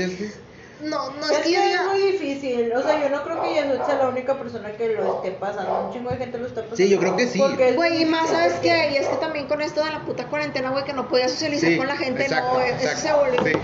No, 0.81 1.11
no 1.11 1.25
Es 1.25 1.31
es 1.31 1.37
que 1.39 1.51
que 1.51 1.73
es 1.73 1.81
muy 1.83 2.01
difícil, 2.13 2.71
o 2.73 2.81
sea, 2.81 3.01
yo 3.01 3.09
no 3.09 3.21
creo 3.23 3.41
que 3.41 3.55
yo 3.55 3.85
sea 3.85 3.95
la 3.97 4.07
única 4.09 4.37
persona 4.39 4.71
que 4.71 4.89
lo 4.93 5.15
esté 5.17 5.31
pasando, 5.31 5.87
un 5.87 5.93
chingo 5.93 6.09
de 6.09 6.17
gente 6.17 6.37
lo 6.37 6.45
está 6.47 6.61
pasando. 6.61 6.77
Sí, 6.77 6.87
yo 6.89 6.99
creo 6.99 7.17
que 7.17 7.27
sí. 7.27 7.41
Güey, 7.75 8.01
y 8.01 8.05
más. 8.05 8.29
¿sabes 8.29 8.53
qué? 8.61 8.91
Y 8.93 8.97
es 8.97 9.07
que 9.07 9.15
también 9.17 9.47
con 9.47 9.61
esto 9.61 9.83
de 9.83 9.91
la 9.91 10.05
puta 10.05 10.27
cuarentena, 10.27 10.69
güey, 10.69 10.85
que 10.85 10.93
no 10.93 11.07
podía 11.09 11.27
socializar 11.27 11.69
Sí, 11.71 11.77
con 11.77 11.87
la 11.87 11.97
gente, 11.97 12.23
exacto, 12.23 12.53
no, 12.53 12.61
eso 12.61 12.75
exacto, 12.75 13.01
se 13.01 13.13
volvió. 13.13 13.43
sí, 13.53 13.59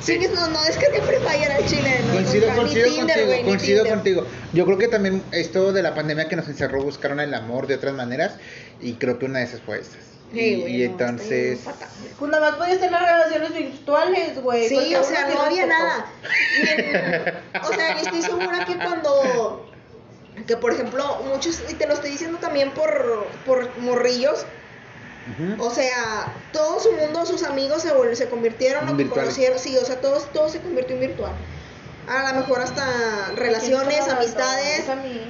Sí, 0.00 0.12
sí. 0.14 0.18
que 0.20 0.28
no, 0.28 0.46
no 0.48 0.62
descargué 0.64 1.00
Free 1.02 1.16
Fire 1.18 1.52
al 1.52 1.64
chile, 1.66 1.90
no, 2.06 2.12
Coincido, 2.14 2.46
nunca, 2.48 2.54
ni 2.54 2.60
coincido 2.68 2.88
Tinder, 2.94 3.16
contigo, 3.16 3.36
ni 3.36 3.42
coincido 3.48 3.82
Tinder. 3.84 3.94
contigo. 3.94 4.26
Yo 4.52 4.64
creo 4.66 4.78
que 4.78 4.88
también 4.88 5.22
esto 5.32 5.72
de 5.72 5.82
la 5.82 5.94
pandemia 5.94 6.28
que 6.28 6.36
nos 6.36 6.46
encerró 6.48 6.82
buscaron 6.82 7.20
el 7.20 7.32
amor 7.32 7.66
de 7.66 7.74
otras 7.76 7.94
maneras 7.94 8.36
y 8.80 8.94
creo 8.94 9.18
que 9.18 9.26
una 9.26 9.38
de 9.38 9.46
esas 9.46 9.60
fue 9.62 9.80
estas. 9.80 9.98
Sí, 10.34 10.40
y, 10.40 10.60
güey, 10.60 10.82
y 10.82 10.88
no, 10.88 10.92
está 10.92 11.08
entonces. 11.08 11.60
Pues 12.18 12.30
nada 12.30 12.50
más 12.50 12.58
podías 12.58 12.78
tener 12.80 13.00
relaciones 13.00 13.54
virtuales, 13.54 14.42
güey. 14.42 14.68
Sí, 14.68 14.94
o 14.94 15.02
sea, 15.04 15.28
no 15.28 15.40
había 15.42 15.66
nada. 15.66 16.06
O 17.62 17.72
sea, 17.72 17.94
yo 17.94 18.02
estoy 18.02 18.22
segura 18.22 18.64
que 18.64 18.76
cuando, 18.76 19.70
que 20.46 20.56
por 20.56 20.72
ejemplo, 20.72 21.22
muchos, 21.24 21.62
y 21.68 21.74
te 21.74 21.86
lo 21.86 21.94
estoy 21.94 22.10
diciendo 22.10 22.38
también 22.38 22.70
por, 22.72 23.26
por 23.46 23.76
morrillos, 23.78 24.44
o 25.58 25.70
sea, 25.70 26.32
todo 26.52 26.80
su 26.80 26.92
mundo, 26.92 27.24
sus 27.24 27.42
amigos 27.44 27.82
se, 27.82 27.94
vol- 27.94 28.14
se 28.14 28.28
convirtieron 28.28 28.88
o 28.88 29.08
conocieron, 29.10 29.58
sí, 29.58 29.76
o 29.78 29.84
sea, 29.84 30.00
todo, 30.00 30.20
todo 30.20 30.48
se 30.50 30.60
convirtió 30.60 30.94
en 30.96 31.00
virtual. 31.00 31.32
A 32.06 32.32
lo 32.32 32.40
mejor 32.40 32.60
hasta 32.60 32.84
relaciones, 33.34 33.88
¿Quién 33.88 34.04
te 34.04 34.10
lo 34.10 34.16
amistades, 34.18 34.84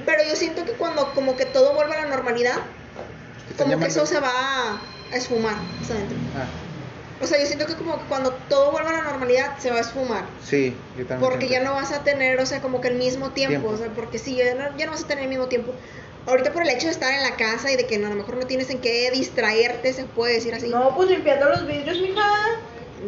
pero 0.05 0.23
yo 0.27 0.35
siento 0.35 0.65
que 0.65 0.73
cuando 0.73 1.13
como 1.13 1.37
que 1.37 1.45
todo 1.45 1.73
vuelve 1.73 1.95
a 1.95 2.01
la 2.03 2.07
normalidad, 2.07 2.55
¿Te 3.47 3.51
están 3.51 3.67
como 3.67 3.79
que 3.79 3.87
eso 3.87 4.05
se 4.05 4.19
va 4.19 4.81
a 5.11 5.15
esfumar, 5.17 5.55
hasta 5.81 5.93
adentro. 5.93 6.17
Ah, 6.37 6.45
O 7.23 7.27
sea, 7.27 7.39
yo 7.39 7.45
siento 7.45 7.65
que 7.65 7.75
como 7.75 7.97
que 7.99 8.05
cuando 8.05 8.31
todo 8.49 8.71
vuelve 8.71 8.89
a 8.89 8.93
la 8.93 9.03
normalidad 9.03 9.57
se 9.59 9.69
va 9.71 9.77
a 9.77 9.81
esfumar. 9.81 10.25
sí, 10.43 10.75
yo 10.97 11.05
también 11.05 11.29
Porque 11.29 11.47
siento. 11.47 11.63
ya 11.65 11.69
no 11.69 11.75
vas 11.75 11.91
a 11.91 12.03
tener, 12.03 12.39
o 12.39 12.45
sea, 12.45 12.61
como 12.61 12.81
que 12.81 12.89
el 12.89 12.95
mismo 12.95 13.29
tiempo, 13.31 13.51
Tiempo. 13.59 13.69
o 13.69 13.77
sea, 13.77 13.87
porque 13.95 14.17
sí, 14.19 14.35
ya 14.35 14.53
no, 14.55 14.77
ya 14.77 14.85
no 14.85 14.91
vas 14.91 15.03
a 15.03 15.07
tener 15.07 15.23
el 15.23 15.29
mismo 15.29 15.47
tiempo. 15.47 15.71
Ahorita 16.27 16.51
por 16.51 16.63
el 16.63 16.69
hecho 16.69 16.87
de 16.87 16.91
estar 16.91 17.13
en 17.13 17.21
la 17.21 17.35
casa 17.35 17.71
y 17.71 17.75
de 17.75 17.85
que 17.85 17.99
no, 17.99 18.07
a 18.07 18.09
lo 18.09 18.15
mejor 18.15 18.35
no 18.37 18.47
tienes 18.47 18.69
en 18.71 18.81
qué 18.81 19.11
distraerte, 19.11 19.93
se 19.93 20.05
puede 20.05 20.33
decir 20.33 20.55
así. 20.55 20.67
No, 20.69 20.95
pues 20.95 21.09
limpiando 21.09 21.47
los 21.49 21.65
vidrios, 21.67 21.99
mija. 21.99 22.21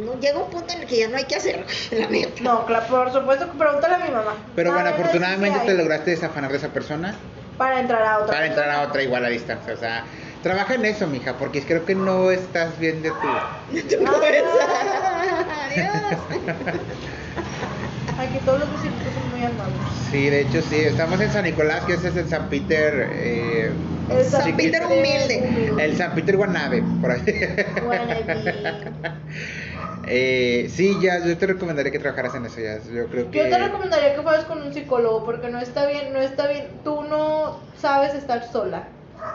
No, 0.05 0.19
llega 0.19 0.37
un 0.37 0.51
punto 0.51 0.71
en 0.73 0.81
el 0.81 0.87
que 0.87 0.97
ya 0.99 1.07
no 1.07 1.17
hay 1.17 1.23
que 1.23 1.35
hacer, 1.35 1.65
la 1.91 2.07
neta. 2.07 2.43
No, 2.43 2.65
claro, 2.67 2.85
por 2.87 3.11
supuesto 3.11 3.51
que 3.51 3.57
pregúntale 3.57 3.95
a 3.95 3.97
mi 3.97 4.11
mamá. 4.11 4.35
Pero 4.55 4.71
bueno, 4.71 4.85
No, 4.91 4.95
no, 4.95 5.01
afortunadamente 5.01 5.59
sí 5.61 5.65
te 5.65 5.73
lograste 5.73 6.11
desafanar 6.11 6.51
de 6.51 6.57
esa 6.57 6.67
persona 6.69 7.15
Para 7.57 7.79
entrar 7.79 8.03
a 8.03 8.19
otra. 8.19 8.27
para 8.35 8.45
entrar 8.45 8.69
a 8.69 8.81
otra 8.83 9.01
igual 9.01 9.25
a 9.25 9.29
distancia. 9.29 9.73
O 9.73 9.77
sea, 9.77 10.03
Trabaja 10.47 10.75
en 10.75 10.85
eso, 10.85 11.07
mija, 11.07 11.33
porque 11.37 11.61
creo 11.61 11.83
que 11.83 11.93
no 11.93 12.31
estás 12.31 12.79
bien 12.79 13.03
de 13.03 13.09
tu. 13.09 13.17
Tu 13.17 14.03
cabeza. 14.05 14.47
Adiós. 15.65 16.21
Aquí 18.17 18.39
todos 18.45 18.59
los 18.61 18.69
son 18.69 19.29
muy 19.31 19.43
amables. 19.45 19.75
Sí, 20.09 20.29
de 20.29 20.41
hecho 20.43 20.61
sí, 20.61 20.77
estamos 20.77 21.19
en 21.19 21.33
San 21.33 21.43
Nicolás, 21.43 21.83
que 21.83 21.95
ese 21.95 22.07
es 22.07 22.15
el 22.15 22.29
San 22.29 22.47
Peter. 22.47 23.09
Eh, 23.11 23.71
El 24.09 24.23
San 24.23 24.45
chiquito. 24.45 24.57
Peter 24.57 24.85
humilde. 24.85 25.73
El 25.83 25.97
San 25.97 26.15
Peter 26.15 26.37
Guanave, 26.37 26.81
por 27.01 27.11
ahí. 27.11 27.21
Eh, 30.09 30.69
sí, 30.73 30.97
ya, 31.01 31.19
yo 31.19 31.37
te 31.37 31.47
recomendaría 31.47 31.91
que 31.91 31.99
trabajaras 31.99 32.33
en 32.35 32.45
eso, 32.45 32.61
ya. 32.61 32.77
Yo 32.77 33.07
creo 33.07 33.29
que. 33.29 33.39
Yo 33.39 33.49
te 33.49 33.57
recomendaría 33.57 34.15
que 34.15 34.21
fueras 34.21 34.45
con 34.45 34.61
un 34.61 34.73
psicólogo 34.73 35.25
porque 35.25 35.49
no 35.49 35.59
está 35.59 35.85
bien, 35.85 36.13
no 36.13 36.21
está 36.21 36.47
bien. 36.47 36.67
Tú 36.85 37.03
no 37.03 37.59
sabes 37.77 38.13
estar 38.13 38.49
sola. 38.49 38.87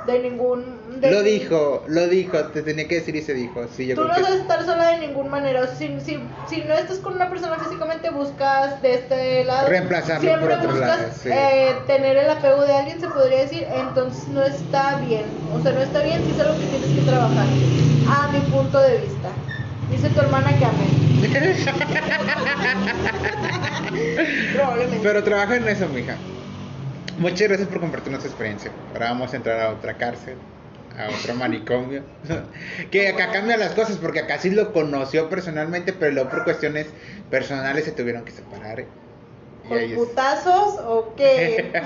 De 0.07 0.19
ningún. 0.19 0.65
de 1.01 1.11
Lo 1.11 1.23
ningún- 1.23 1.25
dijo, 1.25 1.85
lo 1.87 2.09
dijo, 2.09 2.39
te 2.47 2.63
tenía 2.63 2.89
que 2.89 2.97
decir 2.97 3.15
y 3.17 3.23
se 3.23 3.35
dijo. 3.35 3.67
Sí, 3.77 3.87
yo 3.87 3.95
Tú 3.95 4.05
no 4.05 4.15
que. 4.15 4.23
sabes 4.23 4.41
estar 4.41 4.65
sola 4.65 4.89
de 4.91 4.99
ninguna 5.07 5.31
manera. 5.31 5.67
Si, 5.77 5.89
si, 6.01 6.19
si 6.49 6.63
no 6.63 6.75
estás 6.75 6.99
con 6.99 7.15
una 7.15 7.31
persona 7.31 7.57
físicamente, 7.59 8.11
buscas 8.11 8.83
de 8.83 8.95
este 8.95 9.45
lado. 9.45 9.69
Reemplazarlo 9.69 10.21
Siempre 10.21 10.49
por 10.49 10.59
otro 10.59 10.71
buscas 10.73 10.89
lado, 10.99 11.13
sí. 11.23 11.29
eh, 11.33 11.77
tener 11.87 12.17
el 12.17 12.31
apego 12.31 12.63
de 12.63 12.73
alguien, 12.73 13.01
se 13.01 13.09
podría 13.09 13.41
decir. 13.43 13.65
Entonces 13.75 14.27
no 14.29 14.43
está 14.43 14.97
bien. 15.07 15.25
O 15.57 15.63
sea, 15.63 15.73
no 15.73 15.81
está 15.83 16.03
bien 16.03 16.23
si 16.25 16.33
es 16.33 16.41
algo 16.41 16.59
que 16.59 16.67
tienes 16.67 16.91
que 16.91 17.03
trabajar. 17.09 17.47
A 18.09 18.29
mi 18.33 18.41
punto 18.51 18.81
de 18.81 18.99
vista. 18.99 19.29
Dice 19.91 20.09
tu 20.09 20.21
hermana 20.21 20.57
que 20.59 20.65
amén. 20.65 21.23
Probablemente. 24.55 25.01
Pero 25.03 25.23
trabaja 25.23 25.57
en 25.57 25.69
eso, 25.69 25.87
mija. 25.89 26.17
Muchas 27.23 27.47
gracias 27.49 27.69
por 27.69 27.81
compartirnos 27.81 28.23
tu 28.23 28.27
experiencia. 28.29 28.83
Ahora 28.91 29.11
vamos 29.11 29.33
a 29.33 29.37
entrar 29.37 29.61
a 29.61 29.71
otra 29.73 29.97
cárcel, 29.97 30.49
a 30.91 31.11
otro 31.11 31.35
manicomio. 31.35 32.11
que 32.91 33.09
acá 33.09 33.31
cambian 33.31 33.61
las 33.61 33.75
cosas 33.75 33.99
porque 33.99 34.21
acá 34.21 34.39
sí 34.39 34.51
lo 34.51 34.73
conoció 34.73 35.29
personalmente, 35.29 35.93
pero 35.93 36.13
luego 36.13 36.29
por 36.31 36.43
cuestiones 36.45 36.95
personales 37.29 37.85
se 37.85 37.93
tuvieron 37.93 38.25
que 38.25 38.33
separar. 38.33 38.93
¿Con 39.73 40.07
putazos 40.07 40.79
o 40.87 41.15
qué? 41.17 41.73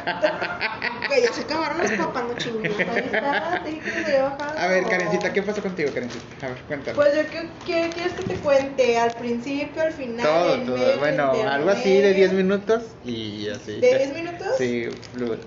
Güey, 1.09 1.23
se 1.33 1.43
acabaron 1.43 1.79
las 1.79 1.93
papas, 1.93 2.25
no 2.25 2.35
chingues. 2.37 2.79
Ahí 2.81 3.05
está, 3.05 3.61
te 3.65 3.71
dije 3.71 4.05
que 4.05 4.21
bajado. 4.21 4.59
A 4.59 4.67
ver, 4.67 4.85
Karencita, 4.85 5.33
¿qué 5.33 5.43
pasó 5.43 5.63
contigo, 5.63 5.91
Karencita? 5.95 6.47
A 6.47 6.49
ver, 6.49 6.59
cuéntame. 6.67 6.95
Pues 6.97 7.15
yo 7.15 7.23
¿qué, 7.31 7.49
qué 7.65 7.93
quieres 7.95 8.13
que 8.15 8.23
te 8.25 8.35
cuente, 8.37 8.99
al 8.99 9.15
principio, 9.15 9.83
al 9.83 9.93
final, 9.93 10.27
todo, 10.27 10.77
todo. 10.77 10.99
Bueno, 10.99 11.33
algo 11.49 11.71
así 11.71 12.01
de 12.01 12.13
10 12.13 12.33
minutos 12.33 12.83
y 13.05 13.49
así. 13.49 13.81
¿De 13.81 13.99
10 13.99 14.15
minutos? 14.15 14.49
Sí, 14.59 14.87
fluid. 15.13 15.39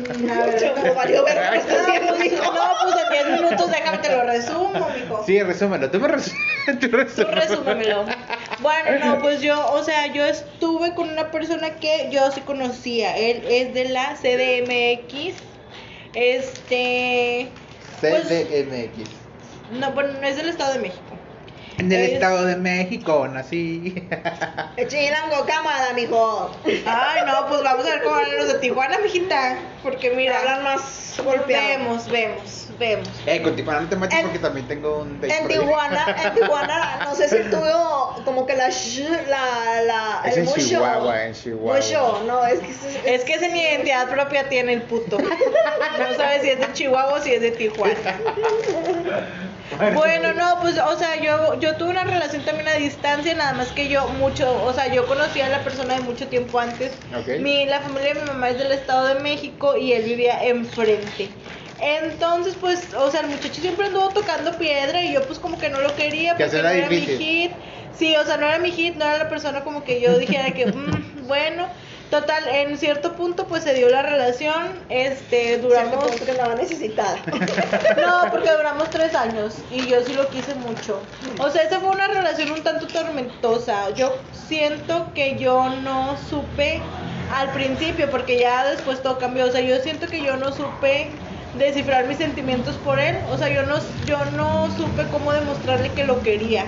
Como 0.00 0.94
valió 0.94 1.24
ver 1.24 1.36
lo 1.44 1.50
que 1.52 1.58
está 1.58 1.80
haciendo, 1.82 2.12
no, 2.12 2.16
pues, 2.18 2.30
mijo. 2.32 2.44
no, 2.52 2.60
pues 2.82 2.94
en 3.04 3.28
10 3.28 3.40
minutos 3.42 3.70
déjame 3.70 3.98
te 3.98 4.16
lo 4.16 4.22
resumo, 4.24 4.88
mijo. 4.94 5.22
Sí, 5.26 5.42
resúmelo. 5.42 5.90
Tú 5.90 6.00
me 6.00 6.08
resu- 6.08 6.34
tú 6.80 6.88
Tú 6.88 6.96
resúmelo. 6.96 7.34
resúmemelo. 7.40 8.04
Bueno, 8.60 9.04
no, 9.04 9.18
pues 9.20 9.40
yo, 9.42 9.70
o 9.72 9.82
sea, 9.84 10.06
yo 10.06 10.24
estuve 10.24 10.94
con 10.94 11.10
una 11.10 11.30
persona 11.30 11.70
que 11.76 12.08
yo 12.10 12.30
sí 12.32 12.40
conocía. 12.42 13.16
Él 13.16 13.42
es 13.48 13.74
de 13.74 13.84
la 13.90 14.14
CDMX. 14.16 15.34
Este. 16.14 17.48
Pues, 18.00 18.24
CDMX. 18.28 19.08
no, 19.78 19.92
bueno, 19.92 20.14
no 20.20 20.26
es 20.26 20.36
del 20.36 20.48
Estado 20.48 20.74
de 20.74 20.78
México. 20.80 21.11
En 21.78 21.90
el 21.90 22.00
Es- 22.02 22.12
Estado 22.12 22.44
de 22.44 22.56
México 22.56 23.26
nací. 23.28 23.94
Chilango, 24.88 25.44
cámara, 25.46 25.92
mijo. 25.94 26.50
Ay, 26.86 27.22
no, 27.26 27.46
pues 27.48 27.62
vamos 27.62 27.86
a 27.86 27.90
ver 27.90 28.02
cómo 28.02 28.16
hablan 28.16 28.36
los 28.36 28.48
de 28.52 28.58
Tijuana, 28.60 28.98
mijita. 28.98 29.56
Porque 29.82 30.10
mira, 30.10 30.38
Hablan 30.38 30.62
más 30.64 31.14
golpeado. 31.24 31.66
vemos, 31.68 32.08
vemos, 32.08 32.68
vemos. 32.78 33.08
Eh, 33.26 33.42
con 33.42 33.56
Tijuana 33.56 33.80
no 33.80 33.88
te 33.88 33.96
metas 33.96 34.18
En- 34.18 34.24
porque 34.26 34.38
también 34.38 34.68
tengo 34.68 34.98
un 35.00 35.18
En. 35.22 35.48
Tijuana, 35.48 36.16
en 36.24 36.34
Tijuana, 36.40 37.00
no 37.04 37.14
sé 37.14 37.28
si 37.28 37.50
tuvo 37.50 38.22
como 38.24 38.46
que 38.46 38.54
la 38.54 38.70
sh, 38.70 39.00
la, 39.28 39.82
la, 39.82 40.22
Es 40.24 40.34
el 40.36 40.40
en 40.40 40.44
mucho. 40.46 40.60
Chihuahua, 40.60 41.24
en 41.26 41.34
Chihuahua. 41.34 41.76
Mucho, 41.76 42.22
no, 42.26 42.44
es 42.46 42.60
que 42.60 42.70
es, 42.70 42.78
Es 43.04 43.24
que 43.24 43.34
ese 43.34 43.48
ni 43.48 43.60
identidad 43.60 44.08
propia 44.08 44.48
tiene 44.48 44.74
el 44.74 44.82
puto. 44.82 45.18
No 45.98 46.14
sabes 46.16 46.42
si 46.42 46.50
es 46.50 46.58
de 46.58 46.72
Chihuahua 46.72 47.14
o 47.14 47.20
si 47.22 47.32
es 47.34 47.40
de 47.40 47.50
Tijuana. 47.52 47.94
Bueno, 49.94 50.32
no, 50.32 50.60
pues, 50.60 50.78
o 50.78 50.98
sea, 50.98 51.20
yo, 51.20 51.58
yo 51.60 51.76
tuve 51.76 51.90
una 51.90 52.04
relación 52.04 52.42
también 52.44 52.68
a 52.68 52.74
distancia, 52.74 53.34
nada 53.34 53.52
más 53.52 53.68
que 53.68 53.88
yo 53.88 54.08
mucho, 54.08 54.62
o 54.64 54.72
sea, 54.72 54.92
yo 54.92 55.06
conocía 55.06 55.46
a 55.46 55.48
la 55.48 55.64
persona 55.64 55.94
de 55.94 56.00
mucho 56.00 56.28
tiempo 56.28 56.58
antes. 56.58 56.92
Ok. 57.16 57.40
Mi, 57.40 57.66
la 57.66 57.80
familia 57.80 58.14
de 58.14 58.20
mi 58.20 58.26
mamá 58.26 58.50
es 58.50 58.58
del 58.58 58.72
Estado 58.72 59.06
de 59.06 59.20
México 59.20 59.76
y 59.76 59.92
él 59.92 60.04
vivía 60.04 60.44
enfrente. 60.44 61.28
Entonces, 61.80 62.54
pues, 62.60 62.94
o 62.94 63.10
sea, 63.10 63.22
el 63.22 63.26
muchacho 63.26 63.60
siempre 63.60 63.86
anduvo 63.86 64.10
tocando 64.10 64.56
piedra 64.56 65.02
y 65.02 65.12
yo 65.14 65.26
pues 65.26 65.40
como 65.40 65.58
que 65.58 65.68
no 65.68 65.80
lo 65.80 65.96
quería 65.96 66.36
Que 66.36 66.44
porque 66.44 66.62
no 66.62 66.68
era 66.68 66.88
mi 66.88 67.00
hit. 67.00 67.50
Sí, 67.92 68.14
o 68.16 68.24
sea, 68.24 68.36
no 68.36 68.46
era 68.46 68.58
mi 68.60 68.70
hit, 68.70 68.94
no 68.96 69.04
era 69.04 69.18
la 69.18 69.28
persona 69.28 69.64
como 69.64 69.82
que 69.82 70.00
yo 70.00 70.16
dijera 70.16 70.52
que, 70.52 70.66
mm, 70.72 71.26
bueno, 71.26 71.66
total, 72.12 72.46
en 72.46 72.76
cierto 72.76 73.14
punto 73.14 73.46
pues 73.46 73.64
se 73.64 73.72
dio 73.72 73.88
la 73.88 74.02
relación, 74.02 74.68
este, 74.90 75.56
duramos 75.58 76.10
que 76.10 76.30
andaba 76.30 76.54
necesitada. 76.54 77.16
No, 77.96 78.30
porque 78.30 78.50
duramos 78.50 78.90
tres 78.90 79.14
años 79.14 79.56
y 79.70 79.86
yo 79.86 80.04
sí 80.04 80.12
lo 80.12 80.28
quise 80.28 80.54
mucho. 80.56 81.00
O 81.38 81.48
sea, 81.48 81.62
esa 81.62 81.80
fue 81.80 81.88
una 81.88 82.08
relación 82.08 82.50
un 82.50 82.62
tanto 82.62 82.86
tormentosa. 82.86 83.90
Yo 83.94 84.14
siento 84.32 85.10
que 85.14 85.38
yo 85.38 85.70
no 85.82 86.16
supe 86.28 86.82
al 87.34 87.50
principio, 87.52 88.10
porque 88.10 88.38
ya 88.38 88.68
después 88.68 89.02
todo 89.02 89.18
cambió. 89.18 89.46
O 89.46 89.50
sea, 89.50 89.62
yo 89.62 89.78
siento 89.80 90.06
que 90.06 90.22
yo 90.22 90.36
no 90.36 90.52
supe 90.52 91.08
descifrar 91.56 92.06
mis 92.06 92.18
sentimientos 92.18 92.76
por 92.76 93.00
él. 93.00 93.16
O 93.30 93.38
sea, 93.38 93.48
yo 93.48 93.62
no, 93.62 93.78
yo 94.04 94.22
no 94.36 94.68
supe 94.76 95.06
cómo 95.10 95.32
demostrarle 95.32 95.90
que 95.92 96.04
lo 96.04 96.22
quería. 96.22 96.66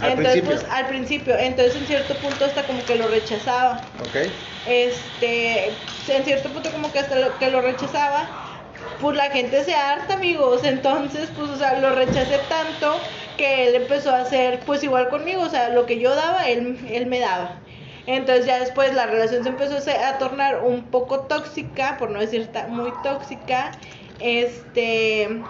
Al 0.00 0.12
Entonces, 0.12 0.42
principio. 0.42 0.60
pues 0.60 0.72
al 0.72 0.86
principio, 0.86 1.36
entonces 1.36 1.76
en 1.76 1.86
cierto 1.86 2.14
punto 2.16 2.44
hasta 2.44 2.62
como 2.64 2.84
que 2.84 2.94
lo 2.96 3.08
rechazaba 3.08 3.80
Ok. 4.00 4.30
Este, 4.66 5.68
en 6.08 6.24
cierto 6.24 6.48
punto 6.50 6.70
como 6.70 6.92
que 6.92 7.00
hasta 7.00 7.16
lo, 7.16 7.36
que 7.38 7.50
lo 7.50 7.60
rechazaba, 7.60 8.28
pues 9.00 9.16
la 9.16 9.30
gente 9.30 9.64
se 9.64 9.74
harta, 9.74 10.14
amigos, 10.14 10.64
entonces, 10.64 11.30
pues, 11.36 11.50
o 11.50 11.56
sea, 11.56 11.78
lo 11.78 11.94
rechacé 11.94 12.38
tanto 12.48 12.96
que 13.36 13.68
él 13.68 13.74
empezó 13.74 14.10
a 14.10 14.20
hacer, 14.20 14.60
pues, 14.60 14.82
igual 14.82 15.08
conmigo, 15.08 15.42
o 15.42 15.48
sea, 15.48 15.70
lo 15.70 15.86
que 15.86 15.98
yo 15.98 16.14
daba, 16.14 16.48
él, 16.48 16.78
él 16.90 17.06
me 17.06 17.20
daba. 17.20 17.60
Entonces 18.06 18.44
ya 18.44 18.60
después 18.60 18.94
la 18.94 19.06
relación 19.06 19.42
se 19.44 19.48
empezó 19.48 19.76
a 19.90 20.18
tornar 20.18 20.62
un 20.62 20.84
poco 20.84 21.20
tóxica, 21.20 21.96
por 21.98 22.10
no 22.10 22.20
decir 22.20 22.50
muy 22.68 22.92
tóxica, 23.02 23.72
este 24.20 25.42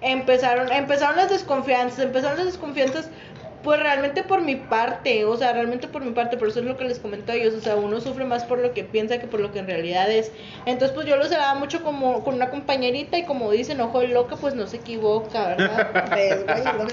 empezaron, 0.00 0.70
empezaron 0.70 1.16
las 1.16 1.30
desconfianzas, 1.30 2.00
empezaron 2.00 2.36
las 2.36 2.46
desconfianzas 2.46 3.08
pues 3.62 3.80
realmente 3.80 4.22
por 4.22 4.40
mi 4.42 4.54
parte, 4.56 5.24
o 5.24 5.36
sea, 5.36 5.52
realmente 5.52 5.88
por 5.88 6.02
mi 6.04 6.12
parte, 6.12 6.36
por 6.36 6.48
eso 6.48 6.60
es 6.60 6.64
lo 6.66 6.76
que 6.76 6.84
les 6.84 6.98
comento 6.98 7.32
a 7.32 7.34
ellos, 7.34 7.54
o 7.54 7.60
sea, 7.60 7.74
uno 7.76 8.00
sufre 8.00 8.24
más 8.24 8.44
por 8.44 8.58
lo 8.60 8.72
que 8.72 8.84
piensa 8.84 9.18
que 9.18 9.26
por 9.26 9.40
lo 9.40 9.52
que 9.52 9.58
en 9.58 9.66
realidad 9.66 10.10
es. 10.10 10.30
Entonces, 10.64 10.94
pues 10.94 11.06
yo 11.06 11.16
lo 11.16 11.26
cebaba 11.26 11.54
mucho 11.54 11.82
como 11.82 12.22
con 12.24 12.34
una 12.34 12.50
compañerita 12.50 13.18
y 13.18 13.24
como 13.24 13.50
dicen, 13.50 13.80
ojo 13.80 14.00
de 14.00 14.08
loca, 14.08 14.36
pues 14.36 14.54
no 14.54 14.66
se 14.66 14.76
equivoca, 14.76 15.48
¿verdad? 15.48 16.10
¿Ves, 16.14 16.44
güey? 16.46 16.64
Lo- 16.64 16.88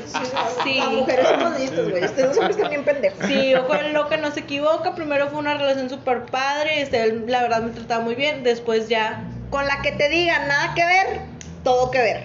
sí. 0.64 0.76
Las 0.80 0.90
mujeres 0.92 1.28
somos 1.28 1.60
listas, 1.60 1.90
güey. 1.90 2.04
Ustedes 2.06 2.28
los 2.30 2.38
hombres 2.38 2.56
están 2.58 2.70
bien 2.72 2.84
pendejos. 2.84 3.26
Sí, 3.28 3.54
ojo 3.56 3.74
de 3.74 3.90
loca, 3.90 4.18
no 4.18 4.32
se 4.32 4.40
equivoca. 4.42 4.96
Primero 4.96 5.28
fue 5.30 5.40
una 5.40 5.56
relación 5.58 5.90
súper 5.90 6.24
padre, 6.26 6.82
este, 6.82 7.04
él, 7.04 7.26
la 7.28 7.42
verdad 7.44 7.62
me 7.62 7.72
trataba 7.72 8.04
muy 8.04 8.16
bien, 8.16 8.44
después 8.44 8.90
ya 8.90 9.24
Con 9.50 9.68
la 9.68 9.82
que 9.82 9.92
te 9.92 10.10
digan 10.10 10.48
nada 10.48 10.74
que 10.74 10.86
ver, 10.86 11.20
todo 11.64 11.92
que 11.92 12.00
ver. 12.00 12.24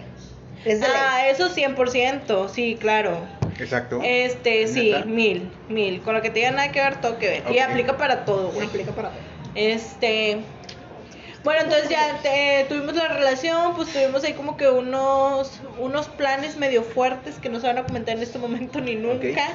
Es 0.65 0.81
de 0.81 0.87
Ah, 0.87 1.21
ley. 1.23 1.31
eso 1.33 1.49
100%, 1.49 2.49
sí, 2.49 2.77
claro. 2.81 3.19
Exacto. 3.61 4.01
Este, 4.03 4.67
sí, 4.67 4.91
¿Neta? 4.93 5.05
mil, 5.05 5.51
mil. 5.69 6.01
Con 6.03 6.15
lo 6.15 6.23
que 6.23 6.31
tenga 6.31 6.51
nada 6.51 6.73
que 6.73 6.81
ver, 6.81 7.01
todo 7.01 7.19
que 7.19 7.29
ver. 7.29 7.43
Y 7.55 7.59
aplica 7.59 7.97
para 7.97 8.25
todo, 8.25 8.49
güey. 8.51 8.67
Aplica 8.67 8.93
para 8.93 9.11
todo. 9.11 9.19
Este. 9.55 10.39
Bueno, 11.43 11.63
entonces 11.63 11.89
ya 11.89 12.19
te- 12.23 12.67
tuvimos 12.69 12.95
la 12.95 13.09
relación, 13.09 13.75
pues 13.75 13.89
tuvimos 13.91 14.23
ahí 14.25 14.35
como 14.35 14.59
que 14.59 14.69
unos 14.69 15.63
unos 15.79 16.07
planes 16.09 16.59
medio 16.59 16.83
fuertes 16.83 17.37
que 17.37 17.49
no 17.49 17.61
se 17.61 17.67
van 17.67 17.79
a 17.79 17.85
comentar 17.85 18.15
en 18.15 18.23
este 18.23 18.39
momento 18.39 18.79
ni 18.83 18.95
nunca. 18.95 19.49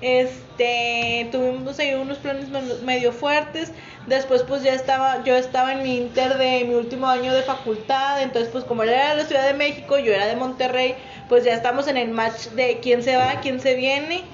Este, 0.00 1.28
tuvimos 1.30 1.78
ahí 1.78 1.94
unos 1.94 2.18
planes 2.18 2.48
medio 2.82 3.12
fuertes. 3.12 3.70
Después 4.08 4.42
pues 4.42 4.64
ya 4.64 4.72
estaba 4.74 5.22
yo 5.22 5.36
estaba 5.36 5.72
en 5.72 5.82
mi 5.84 5.98
inter 5.98 6.36
de 6.36 6.64
mi 6.64 6.74
último 6.74 7.06
año 7.06 7.32
de 7.32 7.42
facultad, 7.42 8.20
entonces 8.22 8.50
pues 8.50 8.64
como 8.64 8.82
él 8.82 8.88
era 8.88 9.10
de 9.10 9.22
la 9.22 9.28
Ciudad 9.28 9.46
de 9.46 9.54
México, 9.54 9.98
yo 9.98 10.12
era 10.12 10.26
de 10.26 10.34
Monterrey, 10.34 10.96
pues 11.30 11.44
ya 11.44 11.54
estamos 11.54 11.86
en 11.86 11.96
el 11.96 12.10
match 12.10 12.48
de 12.48 12.80
quién 12.82 13.04
se 13.04 13.16
va, 13.16 13.40
quién 13.40 13.60
se 13.60 13.76
viene. 13.76 14.24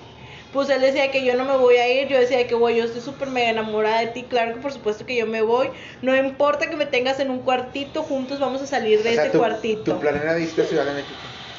Pues 0.51 0.71
él 0.71 0.81
decía 0.81 1.11
que 1.11 1.23
yo 1.23 1.37
no 1.37 1.45
me 1.45 1.59
voy 1.59 1.77
a 1.77 1.87
ir, 1.93 2.09
yo 2.09 2.19
decía 2.19 2.47
que 2.47 2.55
güey, 2.55 2.79
yo 2.79 2.85
estoy 2.85 3.03
súper 3.03 3.29
mega 3.29 3.51
enamorada 3.51 4.01
de 4.01 4.07
ti, 4.07 4.23
claro 4.23 4.55
que 4.55 4.61
por 4.61 4.73
supuesto 4.73 5.05
que 5.05 5.15
yo 5.15 5.27
me 5.27 5.43
voy, 5.43 5.69
no 6.01 6.17
importa 6.17 6.71
que 6.71 6.77
me 6.77 6.87
tengas 6.87 7.21
en 7.21 7.31
un 7.31 7.41
cuartito, 7.41 8.03
juntos 8.03 8.41
vamos 8.41 8.63
a 8.63 8.67
salir 8.67 9.03
de 9.03 9.11
O 9.11 9.13
sea, 9.13 9.23
ese 9.25 9.33
tu, 9.33 9.39
cuartito. 9.39 9.93
Tu 9.93 10.01
plan 10.01 10.17
era 10.17 10.39
Ciudad 10.39 10.87
de 10.87 10.93
México. 10.95 11.15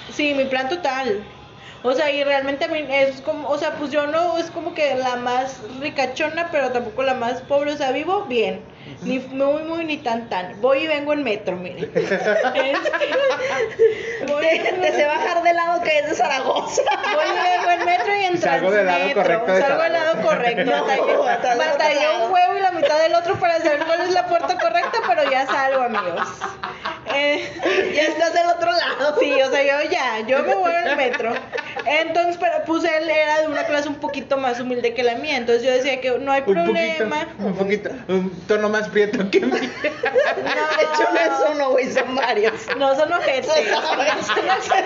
Sí, 0.09 0.33
mi 0.33 0.45
plan 0.45 0.69
total. 0.69 1.23
O 1.87 1.93
sea, 1.93 2.11
y 2.11 2.21
realmente 2.21 2.65
a 2.65 2.67
mí 2.67 2.85
es 2.89 3.21
como, 3.21 3.47
o 3.47 3.57
sea, 3.57 3.71
pues 3.75 3.91
yo 3.91 4.07
no 4.07 4.37
es 4.37 4.51
como 4.51 4.73
que 4.73 4.95
la 4.95 5.15
más 5.15 5.61
ricachona, 5.79 6.49
pero 6.51 6.69
tampoco 6.71 7.01
la 7.01 7.13
más 7.13 7.39
pobre, 7.43 7.71
o 7.71 7.77
sea, 7.77 7.93
vivo 7.93 8.25
bien. 8.25 8.59
Ni 9.03 9.19
muy, 9.19 9.63
muy, 9.63 9.85
ni 9.85 9.97
tan, 9.97 10.27
tan. 10.27 10.59
Voy 10.59 10.79
y 10.79 10.87
vengo 10.87 11.13
en 11.13 11.23
metro, 11.23 11.55
mire. 11.55 11.87
Voy 14.27 14.45
te, 14.45 14.73
te 14.73 14.91
sé 14.91 15.05
bajar 15.05 15.43
del 15.43 15.55
lado 15.55 15.81
que 15.81 15.99
es 15.99 16.09
de 16.09 16.15
Zaragoza. 16.15 16.81
Voy 17.13 17.25
y 17.25 17.57
vengo 17.57 17.71
en 17.71 17.85
metro 17.85 18.15
y 18.15 18.23
en 18.25 18.37
Salgo 18.37 18.69
del 18.69 18.85
lado 18.85 19.13
correcto 19.13 19.53
de 19.53 19.61
Salgo 19.61 19.83
del 19.83 19.93
lado 19.93 20.21
correcto. 20.21 20.71
No, 20.71 20.85
Batallé 21.57 22.17
un 22.21 22.31
huevo 22.33 22.57
y 22.57 22.59
la 22.59 22.71
mitad 22.71 22.99
del 22.99 23.15
otro 23.15 23.39
para 23.39 23.59
saber 23.59 23.85
cuál 23.85 24.01
es 24.01 24.11
la 24.11 24.27
puerta 24.27 24.57
correcta, 24.57 24.99
pero 25.07 25.31
ya 25.31 25.45
salgo, 25.45 25.83
amigos. 25.83 26.27
Eh, 27.13 27.93
ya 27.95 28.03
estás 28.03 28.33
del 28.33 28.47
otro 28.47 28.71
lado. 28.71 29.17
Sí, 29.19 29.33
o 29.41 29.49
sea, 29.51 29.63
yo 29.63 29.89
ya, 29.89 30.19
yo 30.27 30.43
me 30.43 30.55
voy 30.55 30.71
al 30.73 30.95
metro. 30.97 31.33
Entonces, 31.85 32.37
pero 32.39 32.63
pues 32.65 32.83
él 32.83 33.09
era 33.09 33.41
de 33.41 33.47
una 33.47 33.63
clase 33.65 33.87
un 33.87 33.95
poquito 33.95 34.37
más 34.37 34.59
humilde 34.59 34.93
que 34.93 35.03
la 35.03 35.15
mía, 35.15 35.37
entonces 35.37 35.63
yo 35.63 35.71
decía 35.71 36.01
que 36.01 36.11
no 36.19 36.31
hay 36.31 36.43
Un 36.45 36.53
problema. 36.53 37.25
poquito, 37.37 37.45
un 37.45 37.55
poquito, 37.55 37.89
un 38.09 38.47
tono 38.47 38.69
más 38.69 38.89
prieto 38.89 39.29
que 39.31 39.39
mí. 39.39 39.47
No, 39.51 39.57
de 39.57 39.61
hecho 40.83 41.07
no 41.13 41.19
es 41.19 41.51
uno, 41.55 41.69
güey, 41.71 41.91
son 41.91 42.15
varios. 42.15 42.53
No 42.77 42.95
son 42.95 43.11
ojetes. 43.13 43.51
Se 43.51 43.69
sabe, 43.69 44.05
se 44.21 44.67
sabe. 44.67 44.85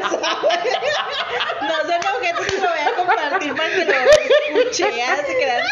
No 1.61 1.75
son 1.75 2.15
ojetes 2.17 2.45
que 2.47 2.57
lo 2.61 2.69
voy 2.69 2.79
a 2.79 2.95
compartir 2.95 3.55
para 3.55 3.69
que 3.69 3.85
lo 3.85 4.59
escuche. 4.61 4.85
Se 4.85 5.37
quedan. 5.37 5.63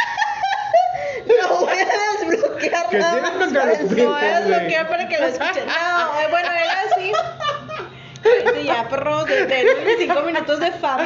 No 1.41 1.59
voy 1.59 1.77
a 1.77 2.25
desbloquear 2.25 2.89
¿Qué 2.89 2.97
nada 2.99 3.21
más 3.21 3.31
para 3.31 3.65
los. 3.65 3.81
No 3.91 4.09
voy 4.09 4.25
a 4.25 4.39
desbloquear 4.41 4.87
para 4.87 5.07
que 5.07 5.17
lo 5.17 5.27
escuchen. 5.27 5.65
No, 5.67 6.19
eh, 6.21 6.27
bueno, 6.29 6.49
era 6.51 6.81
así. 6.91 7.11
Este, 8.23 8.63
ya, 8.65 8.87
perro, 8.89 9.23
de, 9.25 9.45
de 9.45 10.21
minutos 10.25 10.59
de 10.59 10.71
fama. 10.73 11.05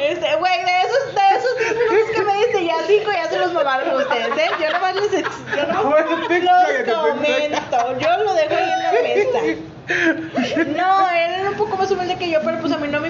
Este, 0.00 0.36
güey, 0.36 0.64
de 0.64 0.80
esos, 0.80 1.14
de 1.14 1.36
esos 1.36 1.56
tres 1.58 1.74
minutos 1.76 2.10
que 2.14 2.22
me 2.22 2.36
diste, 2.38 2.64
ya 2.64 2.74
cinco 2.86 3.10
ya 3.12 3.28
se 3.28 3.38
los 3.38 3.52
mamaron 3.52 3.96
ustedes, 3.96 4.36
¿eh? 4.38 4.50
Yo 4.60 4.70
nomás 4.72 4.94
les, 4.96 5.10
yo 5.12 5.66
nomás 5.66 6.04
los 6.08 6.20
comento, 6.96 7.98
yo 7.98 8.16
lo 8.24 8.34
dejo 8.34 8.54
ahí 8.54 8.70
en 8.70 8.82
la 8.82 8.92
mesa. 8.92 9.38
No, 10.66 11.10
él 11.10 11.34
era 11.40 11.50
un 11.50 11.56
poco 11.56 11.76
más 11.76 11.90
humilde 11.90 12.16
que 12.16 12.30
yo, 12.30 12.40
pero 12.42 12.58
pues 12.58 12.72
a 12.72 12.78
mí 12.78 12.88
no 12.88 13.00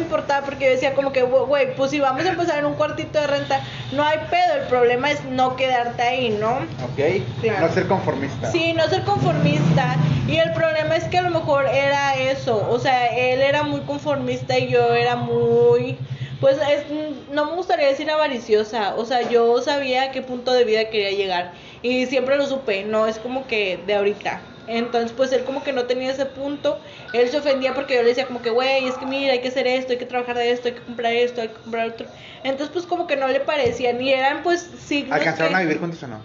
porque 0.45 0.65
yo 0.67 0.71
decía 0.71 0.95
como 0.95 1.13
que, 1.13 1.23
güey, 1.23 1.75
pues 1.75 1.91
si 1.91 2.01
vamos 2.01 2.25
a 2.25 2.29
empezar 2.31 2.59
en 2.59 2.67
un 2.67 2.75
cuartito 2.75 3.21
de 3.21 3.27
renta, 3.27 3.61
no 3.93 4.05
hay 4.05 4.19
pedo, 4.31 4.55
el 4.63 4.69
problema 4.69 5.11
es 5.11 5.25
no 5.25 5.57
quedarte 5.57 6.03
ahí, 6.03 6.31
¿no? 6.31 6.53
Ok, 6.85 7.23
Claro. 7.43 7.67
no 7.67 7.73
ser 7.73 7.87
conformista. 7.87 8.51
Sí, 8.51 8.73
no 8.73 8.87
ser 8.89 9.03
conformista. 9.05 9.97
Y 10.29 10.37
el 10.37 10.53
problema 10.53 10.97
es 10.97 11.05
que 11.05 11.19
a 11.19 11.23
lo 11.23 11.31
mejor 11.31 11.67
era 11.67 12.15
eso. 12.17 12.67
O 12.71 12.79
sea, 12.79 13.07
él 13.09 13.43
era 13.43 13.63
muy 13.63 13.81
conformista 13.81 14.59
y 14.59 14.69
yo 14.69 14.95
era 14.95 15.17
muy. 15.17 15.99
Pues 16.41 16.57
es, 16.59 16.85
no 17.31 17.47
me 17.47 17.53
gustaría 17.53 17.87
decir 17.89 18.11
avariciosa. 18.11 18.95
O 18.97 19.05
sea, 19.05 19.29
yo 19.29 19.61
sabía 19.63 20.05
a 20.05 20.11
qué 20.13 20.23
punto 20.23 20.53
de 20.53 20.65
vida 20.65 20.89
quería 20.91 21.11
llegar. 21.11 21.53
Y 21.83 22.07
siempre 22.07 22.37
lo 22.37 22.47
supe. 22.47 22.85
No 22.85 23.07
es 23.07 23.19
como 23.19 23.47
que 23.47 23.79
de 23.87 23.95
ahorita. 23.95 24.41
Entonces, 24.67 25.13
pues 25.13 25.31
él 25.33 25.45
como 25.45 25.63
que 25.63 25.73
no 25.73 25.85
tenía 25.85 26.11
ese 26.11 26.27
punto. 26.27 26.81
Él 27.13 27.29
se 27.29 27.39
ofendía 27.39 27.75
porque 27.75 27.95
yo 27.95 28.03
le 28.03 28.09
decía 28.09 28.27
como 28.27 28.41
que, 28.43 28.51
güey, 28.51 28.87
es 28.87 28.97
que 28.97 29.07
mira, 29.07 29.33
hay 29.33 29.41
que 29.41 29.49
hacer 29.49 29.67
esto, 29.67 29.93
hay 29.93 29.99
que 29.99 30.07
trabajar 30.07 30.37
de 30.37 30.51
esto, 30.51 30.69
hay 30.69 30.75
que 30.75 30.83
comprar 30.83 31.13
esto, 31.13 31.41
hay 31.43 31.49
que 31.49 31.55
comprar 31.55 31.89
otro. 31.91 32.07
Entonces, 32.43 32.71
pues 32.73 32.87
como 32.87 33.07
que 33.07 33.17
no 33.17 33.29
le 33.29 33.41
parecían. 33.41 34.01
Y 34.01 34.13
eran 34.13 34.43
pues 34.43 34.61
signos. 34.87 35.13
¿Alcanzaron 35.13 35.53
que- 35.53 35.57
a 35.57 35.61
vivir 35.61 35.79
juntos 35.79 36.03
o 36.03 36.09
no? 36.09 36.21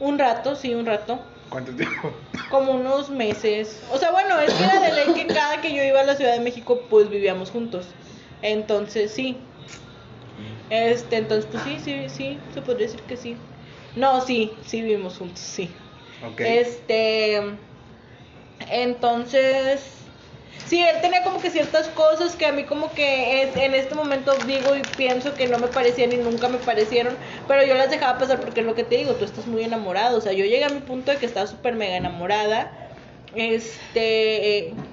Un 0.00 0.18
rato, 0.18 0.56
sí, 0.56 0.74
un 0.74 0.86
rato. 0.86 1.20
¿Cuánto 1.48 1.72
tiempo? 1.72 2.12
Como 2.48 2.72
unos 2.72 3.10
meses. 3.10 3.80
O 3.92 3.98
sea, 3.98 4.10
bueno, 4.10 4.40
es 4.40 4.52
que 4.52 4.64
era 4.64 4.80
de 4.80 4.92
ley 4.92 5.14
que 5.14 5.26
cada 5.32 5.60
que 5.60 5.72
yo 5.74 5.82
iba 5.82 6.00
a 6.00 6.04
la 6.04 6.16
Ciudad 6.16 6.32
de 6.32 6.40
México, 6.40 6.80
pues 6.88 7.08
vivíamos 7.08 7.50
juntos. 7.50 7.86
Entonces, 8.42 9.12
sí. 9.12 9.36
Este, 10.70 11.16
entonces, 11.16 11.46
pues 11.50 11.62
sí, 11.64 11.78
sí, 11.84 12.08
sí, 12.08 12.38
se 12.54 12.62
podría 12.62 12.86
decir 12.86 13.02
que 13.02 13.16
sí. 13.16 13.36
No, 13.96 14.20
sí, 14.20 14.52
sí 14.64 14.82
vivimos 14.82 15.16
juntos, 15.18 15.40
sí. 15.40 15.68
Ok. 16.20 16.40
Este, 16.40 17.60
entonces, 18.58 20.12
sí, 20.64 20.82
él 20.82 21.00
tenía 21.00 21.22
como 21.24 21.40
que 21.40 21.50
ciertas 21.50 21.88
cosas 21.88 22.36
que 22.36 22.46
a 22.46 22.52
mí 22.52 22.64
como 22.66 22.94
que 22.94 23.42
es- 23.42 23.56
en 23.56 23.74
este 23.74 23.94
momento 23.94 24.44
digo 24.44 24.76
y 24.76 24.84
pienso 24.84 25.36
que 25.36 25.46
no 25.48 25.58
me 25.58 25.68
parecían 25.68 26.12
y 26.12 26.18
nunca 26.18 26.48
me 26.48 26.58
parecieron, 26.58 27.18
pero 27.46 27.64
yo 27.64 27.74
las 27.74 27.90
dejaba 27.90 28.18
pasar 28.18 28.40
porque 28.40 28.60
es 28.60 28.66
lo 28.66 28.74
que 28.74 28.84
te 28.84 28.96
digo, 28.96 29.16
tú 29.16 29.24
estás 29.24 29.46
muy 29.46 29.62
enamorado, 29.64 30.18
o 30.18 30.20
sea, 30.20 30.32
yo 30.32 30.44
llegué 30.44 30.64
a 30.64 30.70
mi 30.70 30.80
punto 30.80 31.12
de 31.12 31.18
que 31.18 31.26
estaba 31.26 31.46
súper 31.46 31.74
mega 31.76 31.96
enamorada, 31.96 32.72
este... 33.32 34.58
eh, 34.58 34.86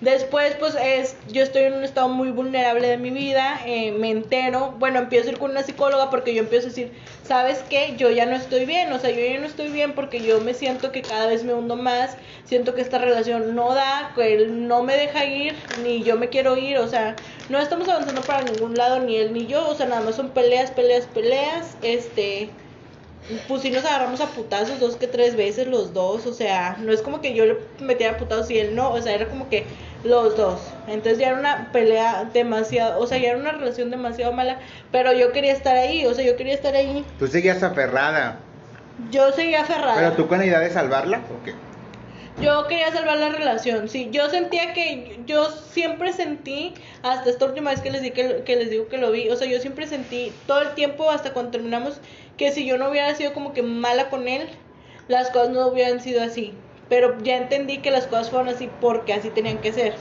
Después, 0.00 0.54
pues, 0.56 0.74
es, 0.74 1.16
yo 1.26 1.42
estoy 1.42 1.62
en 1.62 1.72
un 1.72 1.82
estado 1.82 2.08
muy 2.10 2.30
vulnerable 2.30 2.86
de 2.86 2.98
mi 2.98 3.10
vida, 3.10 3.62
eh, 3.64 3.92
me 3.92 4.10
entero, 4.10 4.72
bueno, 4.78 4.98
empiezo 4.98 5.28
a 5.28 5.32
ir 5.32 5.38
con 5.38 5.52
una 5.52 5.62
psicóloga 5.62 6.10
porque 6.10 6.34
yo 6.34 6.40
empiezo 6.42 6.66
a 6.66 6.68
decir, 6.68 6.92
¿sabes 7.22 7.64
qué? 7.70 7.96
Yo 7.96 8.10
ya 8.10 8.26
no 8.26 8.36
estoy 8.36 8.66
bien, 8.66 8.92
o 8.92 8.98
sea, 8.98 9.08
yo 9.10 9.24
ya 9.24 9.40
no 9.40 9.46
estoy 9.46 9.70
bien 9.70 9.94
porque 9.94 10.22
yo 10.22 10.40
me 10.42 10.52
siento 10.52 10.92
que 10.92 11.06
cada 11.06 11.26
vez 11.26 11.44
me 11.44 11.54
hundo 11.54 11.76
más, 11.76 12.18
siento 12.44 12.74
que 12.74 12.82
esta 12.82 12.98
relación 12.98 13.54
no 13.54 13.72
da, 13.74 14.12
que 14.14 14.34
él 14.34 14.68
no 14.68 14.82
me 14.82 14.96
deja 14.96 15.24
ir, 15.24 15.66
ni 15.72 16.02
yo 16.02 16.16
me 16.16 16.28
quiero 16.28 16.58
ir, 16.58 16.76
o 16.78 16.88
sea, 16.88 17.18
no 17.48 17.58
estamos 17.58 17.88
avanzando 17.88 18.26
para 18.26 18.42
ningún 18.42 18.76
lado, 18.76 19.00
ni 19.00 19.16
él 19.16 19.32
ni 19.32 19.46
yo, 19.46 19.66
o 19.66 19.74
sea, 19.74 19.86
nada 19.86 20.02
más 20.02 20.16
son 20.16 20.34
peleas, 20.34 20.72
peleas, 20.72 21.06
peleas, 21.06 21.78
este 21.80 22.58
pues 23.48 23.62
sí 23.62 23.70
nos 23.70 23.84
agarramos 23.84 24.20
a 24.20 24.26
putazos 24.26 24.78
dos 24.78 24.96
que 24.96 25.06
tres 25.06 25.36
veces 25.36 25.66
los 25.66 25.92
dos, 25.92 26.26
o 26.26 26.32
sea, 26.32 26.76
no 26.78 26.92
es 26.92 27.02
como 27.02 27.20
que 27.20 27.34
yo 27.34 27.44
le 27.44 27.56
metiera 27.80 28.14
a 28.14 28.16
putazos 28.18 28.50
y 28.50 28.58
él 28.58 28.74
no, 28.74 28.92
o 28.92 29.02
sea, 29.02 29.14
era 29.14 29.26
como 29.26 29.48
que 29.48 29.66
los 30.04 30.36
dos. 30.36 30.60
Entonces 30.86 31.18
ya 31.18 31.28
era 31.28 31.38
una 31.38 31.72
pelea 31.72 32.28
demasiado, 32.32 33.00
o 33.00 33.06
sea, 33.06 33.18
ya 33.18 33.30
era 33.30 33.38
una 33.38 33.52
relación 33.52 33.90
demasiado 33.90 34.32
mala, 34.32 34.60
pero 34.92 35.12
yo 35.12 35.32
quería 35.32 35.52
estar 35.52 35.76
ahí, 35.76 36.06
o 36.06 36.14
sea, 36.14 36.24
yo 36.24 36.36
quería 36.36 36.54
estar 36.54 36.74
ahí. 36.74 37.04
Tú 37.18 37.26
seguías 37.26 37.62
aferrada. 37.62 38.38
Yo 39.10 39.32
seguía 39.32 39.62
aferrada. 39.62 39.96
¿Pero 39.96 40.12
tú 40.12 40.28
con 40.28 40.38
la 40.38 40.46
idea 40.46 40.60
de 40.60 40.70
salvarla 40.70 41.18
o 41.18 41.44
qué? 41.44 41.54
Yo 42.40 42.66
quería 42.66 42.92
salvar 42.92 43.18
la 43.18 43.30
relación, 43.30 43.88
sí. 43.88 44.08
Yo 44.10 44.28
sentía 44.28 44.74
que, 44.74 45.20
yo 45.24 45.50
siempre 45.50 46.12
sentí, 46.12 46.74
hasta 47.02 47.30
esta 47.30 47.46
última 47.46 47.70
vez 47.70 47.80
que 47.80 47.90
les, 47.90 48.02
di 48.02 48.10
que, 48.10 48.42
que 48.44 48.56
les 48.56 48.68
digo 48.68 48.88
que 48.88 48.98
lo 48.98 49.10
vi, 49.10 49.30
o 49.30 49.36
sea, 49.36 49.48
yo 49.48 49.58
siempre 49.58 49.86
sentí 49.86 50.32
todo 50.46 50.60
el 50.60 50.74
tiempo 50.74 51.10
hasta 51.10 51.32
cuando 51.32 51.52
terminamos 51.52 52.00
que 52.36 52.52
si 52.52 52.66
yo 52.66 52.76
no 52.76 52.90
hubiera 52.90 53.14
sido 53.14 53.32
como 53.32 53.54
que 53.54 53.62
mala 53.62 54.10
con 54.10 54.28
él, 54.28 54.48
las 55.08 55.30
cosas 55.30 55.50
no 55.50 55.66
hubieran 55.68 56.00
sido 56.00 56.22
así. 56.22 56.52
Pero 56.88 57.18
ya 57.22 57.36
entendí 57.36 57.78
que 57.78 57.90
las 57.90 58.06
cosas 58.06 58.30
fueron 58.30 58.48
así 58.48 58.68
porque 58.80 59.14
así 59.14 59.30
tenían 59.30 59.58
que 59.58 59.72
ser. 59.72 59.94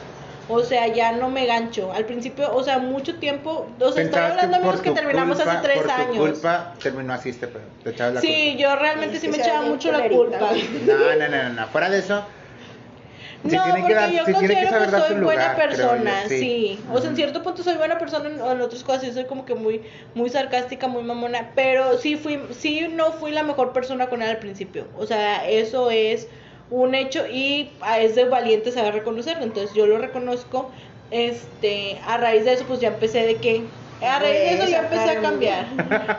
O 0.47 0.62
sea, 0.63 0.88
ya 0.88 1.12
no 1.12 1.29
me 1.29 1.45
gancho. 1.47 1.91
Al 1.91 2.05
principio, 2.05 2.53
o 2.55 2.63
sea, 2.63 2.77
mucho 2.77 3.15
tiempo, 3.15 3.67
o 3.79 3.91
sea, 3.91 4.03
estoy 4.03 4.19
hablando 4.21 4.58
amigos 4.58 4.81
que 4.81 4.91
terminamos 4.91 5.38
culpa- 5.38 5.51
hace 5.53 5.62
tres 5.63 5.77
por 5.77 5.86
tu 5.88 5.91
años. 5.91 6.17
culpa 6.17 6.73
terminó 6.81 7.13
así 7.13 7.29
este 7.29 7.47
pedo. 7.47 7.63
Te 7.84 7.89
echabas 7.89 8.13
la 8.15 8.21
Sí, 8.21 8.55
yo 8.58 8.75
realmente 8.75 9.19
sí 9.19 9.27
me 9.27 9.38
echaba 9.38 9.62
mucho 9.63 9.91
la 9.91 10.08
culpa. 10.08 10.51
No, 10.86 10.93
no, 10.97 11.15
no, 11.15 11.27
no, 11.43 11.49
no. 11.49 11.67
Fuera 11.69 11.89
de 11.89 11.99
eso. 11.99 12.23
No, 13.43 13.63
porque 13.79 13.93
dar- 13.93 14.10
yo 14.12 14.25
que 14.25 14.34
considero 14.34 14.79
que, 14.79 14.89
soy 14.89 15.15
buena 15.21 15.51
yo, 15.51 15.58
persona, 15.58 16.23
sí. 16.27 16.39
sí. 16.39 16.79
O 16.91 16.99
sea, 16.99 17.12
en 17.12 17.15
cierto 17.15 17.43
punto 17.43 17.62
soy 17.62 17.75
buena 17.75 17.99
persona, 17.99 18.27
en, 18.29 18.36
en 18.39 18.62
otras 18.62 18.84
cosas 18.84 19.03
sí 19.03 19.13
soy 19.13 19.25
como 19.25 19.45
que 19.45 19.53
muy 19.53 19.84
muy 20.15 20.31
sarcástica, 20.31 20.88
muy 20.88 21.03
mamona, 21.03 21.51
pero 21.53 21.97
sí 21.99 22.15
fui 22.15 22.39
sí 22.51 22.88
no 22.91 23.12
fui 23.12 23.31
la 23.31 23.43
mejor 23.43 23.71
persona 23.71 24.08
con 24.08 24.23
él 24.23 24.29
al 24.29 24.39
principio. 24.39 24.88
O 24.97 25.05
sea, 25.05 25.47
eso 25.47 25.91
es 25.91 26.27
un 26.69 26.95
hecho 26.95 27.28
y 27.28 27.71
ah, 27.82 27.99
es 27.99 28.15
de 28.15 28.25
valiente 28.25 28.71
saber 28.71 28.93
reconocerlo. 28.93 29.43
Entonces, 29.43 29.73
yo 29.75 29.88
lo 29.88 29.97
reconozco. 29.97 30.71
Este, 31.12 31.99
a 32.06 32.17
raíz 32.17 32.45
de 32.45 32.54
eso 32.54 32.65
pues 32.65 32.80
ya 32.80 32.88
empecé 32.89 33.25
de 33.25 33.39
que 33.39 33.69
a 34.01 34.19
raíz 34.19 34.39
de 34.39 34.53
eso 34.55 34.67
ya 34.67 34.79
empecé 34.79 35.10
a 35.12 35.21
cambiar. 35.21 35.65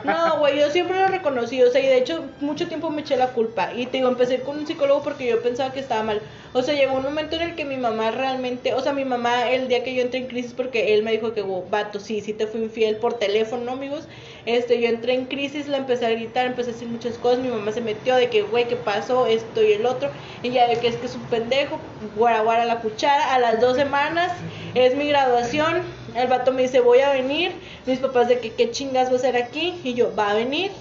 No, 0.03 0.39
güey, 0.39 0.59
yo 0.59 0.69
siempre 0.71 0.99
lo 0.99 1.07
reconocí, 1.07 1.61
o 1.61 1.71
sea, 1.71 1.81
y 1.81 1.87
de 1.87 1.97
hecho 1.97 2.25
mucho 2.39 2.67
tiempo 2.67 2.89
me 2.89 3.01
eché 3.01 3.15
la 3.17 3.27
culpa. 3.27 3.71
Y 3.73 3.85
te 3.85 3.97
digo, 3.97 4.09
empecé 4.09 4.39
con 4.39 4.57
un 4.57 4.67
psicólogo 4.67 5.03
porque 5.03 5.27
yo 5.27 5.41
pensaba 5.41 5.71
que 5.71 5.79
estaba 5.79 6.03
mal. 6.03 6.21
O 6.53 6.63
sea, 6.63 6.73
llegó 6.73 6.95
un 6.95 7.03
momento 7.03 7.35
en 7.35 7.43
el 7.43 7.55
que 7.55 7.65
mi 7.65 7.77
mamá 7.77 8.11
realmente, 8.11 8.73
o 8.73 8.81
sea, 8.81 8.93
mi 8.93 9.05
mamá 9.05 9.49
el 9.51 9.67
día 9.67 9.83
que 9.83 9.93
yo 9.93 10.01
entré 10.01 10.19
en 10.19 10.27
crisis 10.27 10.53
porque 10.53 10.93
él 10.95 11.03
me 11.03 11.11
dijo 11.11 11.33
que, 11.33 11.41
"Wow, 11.41 11.65
vato, 11.69 11.99
sí, 11.99 12.21
sí 12.21 12.33
te 12.33 12.47
fui 12.47 12.61
infiel 12.61 12.97
por 12.97 13.15
teléfono, 13.15 13.71
amigos. 13.73 14.07
Este, 14.45 14.79
yo 14.81 14.87
entré 14.87 15.13
en 15.13 15.25
crisis, 15.25 15.67
la 15.67 15.77
empecé 15.77 16.05
a 16.05 16.09
gritar, 16.09 16.45
empecé 16.45 16.69
a 16.69 16.73
decir 16.73 16.87
muchas 16.87 17.17
cosas, 17.17 17.39
mi 17.39 17.49
mamá 17.49 17.71
se 17.73 17.81
metió 17.81 18.15
de 18.15 18.29
que, 18.29 18.41
güey, 18.43 18.67
¿qué 18.67 18.77
pasó? 18.77 19.27
Esto 19.27 19.61
y 19.61 19.73
el 19.73 19.85
otro. 19.85 20.09
Y 20.41 20.51
ya 20.51 20.67
de 20.67 20.77
que 20.77 20.87
es 20.87 20.95
que 20.95 21.05
es 21.05 21.15
un 21.15 21.23
pendejo, 21.23 21.79
guara 22.15 22.41
guara 22.41 22.65
la 22.65 22.79
cuchara. 22.79 23.35
A 23.35 23.39
las 23.39 23.59
dos 23.59 23.75
semanas 23.77 24.31
es 24.73 24.95
mi 24.95 25.07
graduación. 25.09 25.83
El 26.15 26.27
vato 26.27 26.51
me 26.51 26.61
dice, 26.63 26.79
voy 26.79 26.99
a 26.99 27.11
venir. 27.11 27.51
Mis 27.85 27.99
papás 27.99 28.27
de 28.27 28.39
que, 28.39 28.53
¿qué 28.53 28.71
chingas 28.71 29.09
va 29.09 29.13
a 29.13 29.15
hacer 29.17 29.35
aquí? 29.37 29.79
Y 29.83 29.93
yo, 29.93 30.13
va 30.15 30.31
a 30.31 30.33
venir. 30.35 30.71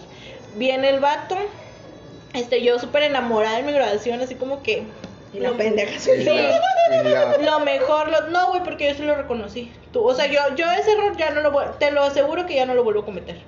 Viene 0.57 0.89
el 0.89 1.01
vato. 1.01 1.37
Este, 2.35 2.63
yo 2.63 2.79
súper 2.79 3.03
enamorada 3.05 3.57
de 3.57 3.63
mi 3.63 3.73
graduación, 3.73 4.21
así 4.21 4.35
como 4.35 4.63
que... 4.63 4.85
Y 5.33 5.41
la 5.41 5.51
lo- 5.51 5.57
pendeja 5.57 5.99
Sí. 5.99 6.25
la- 6.25 7.37
Lo 7.43 7.61
mejor, 7.61 8.09
lo- 8.11 8.29
no, 8.29 8.49
güey, 8.51 8.63
porque 8.63 8.89
yo 8.89 8.95
sí 8.95 9.03
lo 9.03 9.15
reconocí. 9.17 9.73
Tú, 9.93 10.03
o 10.07 10.15
sea, 10.15 10.27
yo, 10.27 10.41
yo 10.57 10.71
ese 10.71 10.93
error 10.93 11.17
ya 11.17 11.31
no 11.31 11.41
lo 11.41 11.51
voy, 11.51 11.65
te 11.79 11.91
lo 11.91 12.03
aseguro 12.03 12.47
que 12.47 12.55
ya 12.55 12.65
no 12.67 12.75
lo 12.75 12.85
vuelvo 12.85 13.01
a 13.01 13.05
cometer. 13.05 13.41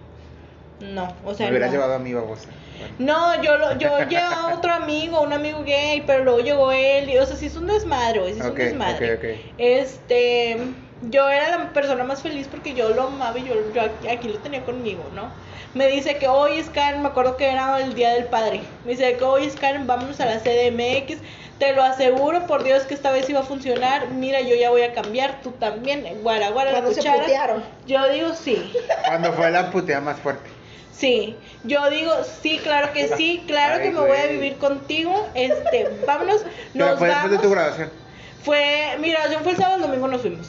No, 0.80 1.08
o 1.24 1.34
sea, 1.34 1.46
Me 1.46 1.52
hubieras 1.52 1.70
no. 1.70 1.74
llevado 1.76 1.94
a 1.94 1.98
mi 1.98 2.12
babosa. 2.14 2.48
Bueno. 2.78 2.94
No, 2.98 3.42
yo 3.42 3.56
lo, 3.56 3.78
yo 3.78 3.98
llevaba 4.08 4.50
a 4.50 4.54
otro 4.54 4.72
amigo, 4.72 5.20
un 5.22 5.32
amigo 5.32 5.62
gay, 5.64 6.02
pero 6.06 6.24
luego 6.24 6.40
llegó 6.40 6.72
él, 6.72 7.08
y, 7.10 7.18
o 7.18 7.26
sea, 7.26 7.36
sí 7.36 7.46
es 7.46 7.56
un 7.56 7.66
desmadre, 7.66 8.20
güey, 8.20 8.34
sí 8.34 8.40
es 8.40 8.46
un 8.46 8.54
desmadre. 8.54 9.14
ok, 9.14 9.18
ok. 9.20 9.52
Este, 9.58 10.56
yo 11.02 11.28
era 11.28 11.56
la 11.58 11.72
persona 11.72 12.04
más 12.04 12.22
feliz 12.22 12.48
porque 12.50 12.74
yo 12.74 12.90
lo 12.90 13.04
amaba 13.04 13.38
y 13.38 13.44
yo, 13.44 13.54
yo 13.74 13.82
aquí, 13.82 14.08
aquí 14.08 14.28
lo 14.28 14.38
tenía 14.38 14.64
conmigo, 14.64 15.04
¿no? 15.14 15.30
Me 15.74 15.86
dice 15.88 16.16
que 16.16 16.28
hoy 16.28 16.58
es 16.58 16.70
Karen, 16.70 17.02
me 17.02 17.08
acuerdo 17.08 17.36
que 17.36 17.46
era 17.50 17.78
el 17.80 17.94
día 17.94 18.10
del 18.14 18.24
padre. 18.24 18.62
Me 18.84 18.92
dice 18.92 19.16
que 19.16 19.24
hoy 19.24 19.44
es 19.46 19.54
Karen, 19.54 19.86
vámonos 19.86 20.18
a 20.20 20.24
la 20.26 20.38
CDMX. 20.40 21.18
Te 21.58 21.72
lo 21.74 21.82
aseguro, 21.82 22.46
por 22.46 22.62
Dios, 22.64 22.84
que 22.84 22.94
esta 22.94 23.10
vez 23.12 23.28
iba 23.28 23.40
a 23.40 23.42
funcionar. 23.42 24.08
Mira, 24.08 24.40
yo 24.40 24.54
ya 24.56 24.70
voy 24.70 24.82
a 24.82 24.94
cambiar, 24.94 25.40
tú 25.42 25.50
también. 25.52 26.06
Guara, 26.22 26.50
guara, 26.50 26.70
la 26.72 26.78
Cuando 26.78 26.94
se 26.94 27.00
cuchara. 27.00 27.20
putearon. 27.22 27.64
Yo 27.86 28.08
digo 28.10 28.32
sí. 28.34 28.72
Cuando 29.06 29.32
fue 29.34 29.50
la 29.50 29.70
putea 29.70 30.00
más 30.00 30.18
fuerte. 30.20 30.48
Sí, 30.92 31.36
yo 31.64 31.88
digo 31.90 32.12
sí, 32.42 32.58
claro 32.62 32.92
que 32.92 33.08
sí, 33.16 33.44
claro 33.46 33.76
Ay, 33.76 33.82
que 33.82 33.90
me 33.90 34.00
voy 34.00 34.16
a 34.18 34.26
vivir 34.26 34.56
contigo. 34.56 35.28
Este, 35.34 35.88
vámonos, 36.06 36.42
Pero 36.72 36.86
nos 36.86 36.98
fue 36.98 37.08
después 37.08 37.30
de 37.30 37.36
vamos. 37.36 37.42
tu 37.42 37.50
graduación. 37.50 37.90
Fue, 38.42 38.96
mi 39.00 39.10
graduación 39.10 39.42
fue 39.42 39.52
el 39.52 39.58
sábado, 39.58 39.76
el 39.76 39.82
domingo 39.82 40.08
nos 40.08 40.20
fuimos. 40.22 40.48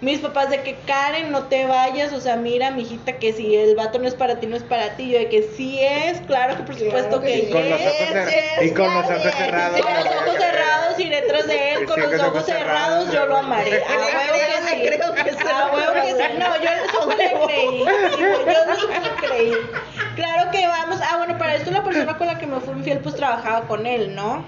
Mis 0.00 0.20
papás 0.20 0.48
de 0.50 0.62
que 0.62 0.76
Karen, 0.86 1.32
no 1.32 1.44
te 1.44 1.66
vayas, 1.66 2.12
o 2.12 2.20
sea, 2.20 2.36
mira, 2.36 2.70
mijita, 2.70 3.14
que 3.18 3.32
si 3.32 3.56
el 3.56 3.74
vato 3.74 3.98
no 3.98 4.06
es 4.06 4.14
para 4.14 4.38
ti, 4.38 4.46
no 4.46 4.54
es 4.56 4.62
para 4.62 4.90
ti. 4.96 5.10
Yo 5.10 5.18
de 5.18 5.28
que 5.28 5.42
sí 5.56 5.80
es, 5.82 6.20
claro 6.20 6.56
que 6.56 6.62
por 6.62 6.76
Claro 6.76 6.90
supuesto 6.90 7.20
que 7.20 7.26
que, 7.26 7.34
sí. 7.40 7.46
Y 7.48 7.50
con 7.50 7.68
los 7.68 7.80
ojos, 7.80 7.94
es, 8.00 8.10
cer- 8.14 8.28
es. 8.60 8.66
y 8.66 8.74
con 8.74 8.94
los 8.94 9.04
ojos 9.10 9.34
cerrados. 9.34 9.80
Con 9.80 9.92
no 9.92 9.98
los 9.98 10.06
a 10.06 10.18
ojos 10.20 10.36
cerrados 10.38 11.00
y 11.00 11.08
detrás 11.08 11.46
de 11.48 11.72
él, 11.72 11.84
con 11.86 12.00
los 12.00 12.12
ojos 12.14 12.26
ojos 12.28 12.46
cerrados, 12.46 13.06
cerrados, 13.06 13.12
yo 13.12 13.26
lo 13.26 13.36
amaré. 13.38 13.82
A 13.88 13.90
Le 13.90 13.96
huevo 13.96 14.14
creo, 14.14 14.34
que 14.46 14.76
le 14.76 14.90
sí. 14.92 14.96
creo 14.98 15.14
que 15.14 15.32
se 15.32 15.50
A 15.50 15.66
huevo 15.74 15.92
que 15.94 16.06
sí. 16.06 16.22
amaré. 16.22 16.38
No, 16.38 16.62
yo 16.62 16.70
eso 16.70 17.10
sí 17.10 17.16
le 17.16 17.46
creí. 17.46 17.84
Yo 17.84 19.00
no 19.00 19.16
creí. 19.20 19.70
Claro 20.14 20.50
que 20.52 20.66
vamos. 20.68 21.00
Ah, 21.02 21.16
bueno, 21.18 21.36
para 21.38 21.56
esto 21.56 21.72
la 21.72 21.82
persona 21.82 22.16
con 22.16 22.26
la 22.28 22.38
que 22.38 22.46
me 22.46 22.60
fui 22.60 22.74
infiel, 22.74 23.00
pues 23.00 23.16
trabajaba 23.16 23.66
con 23.66 23.84
él, 23.84 24.14
¿no? 24.14 24.44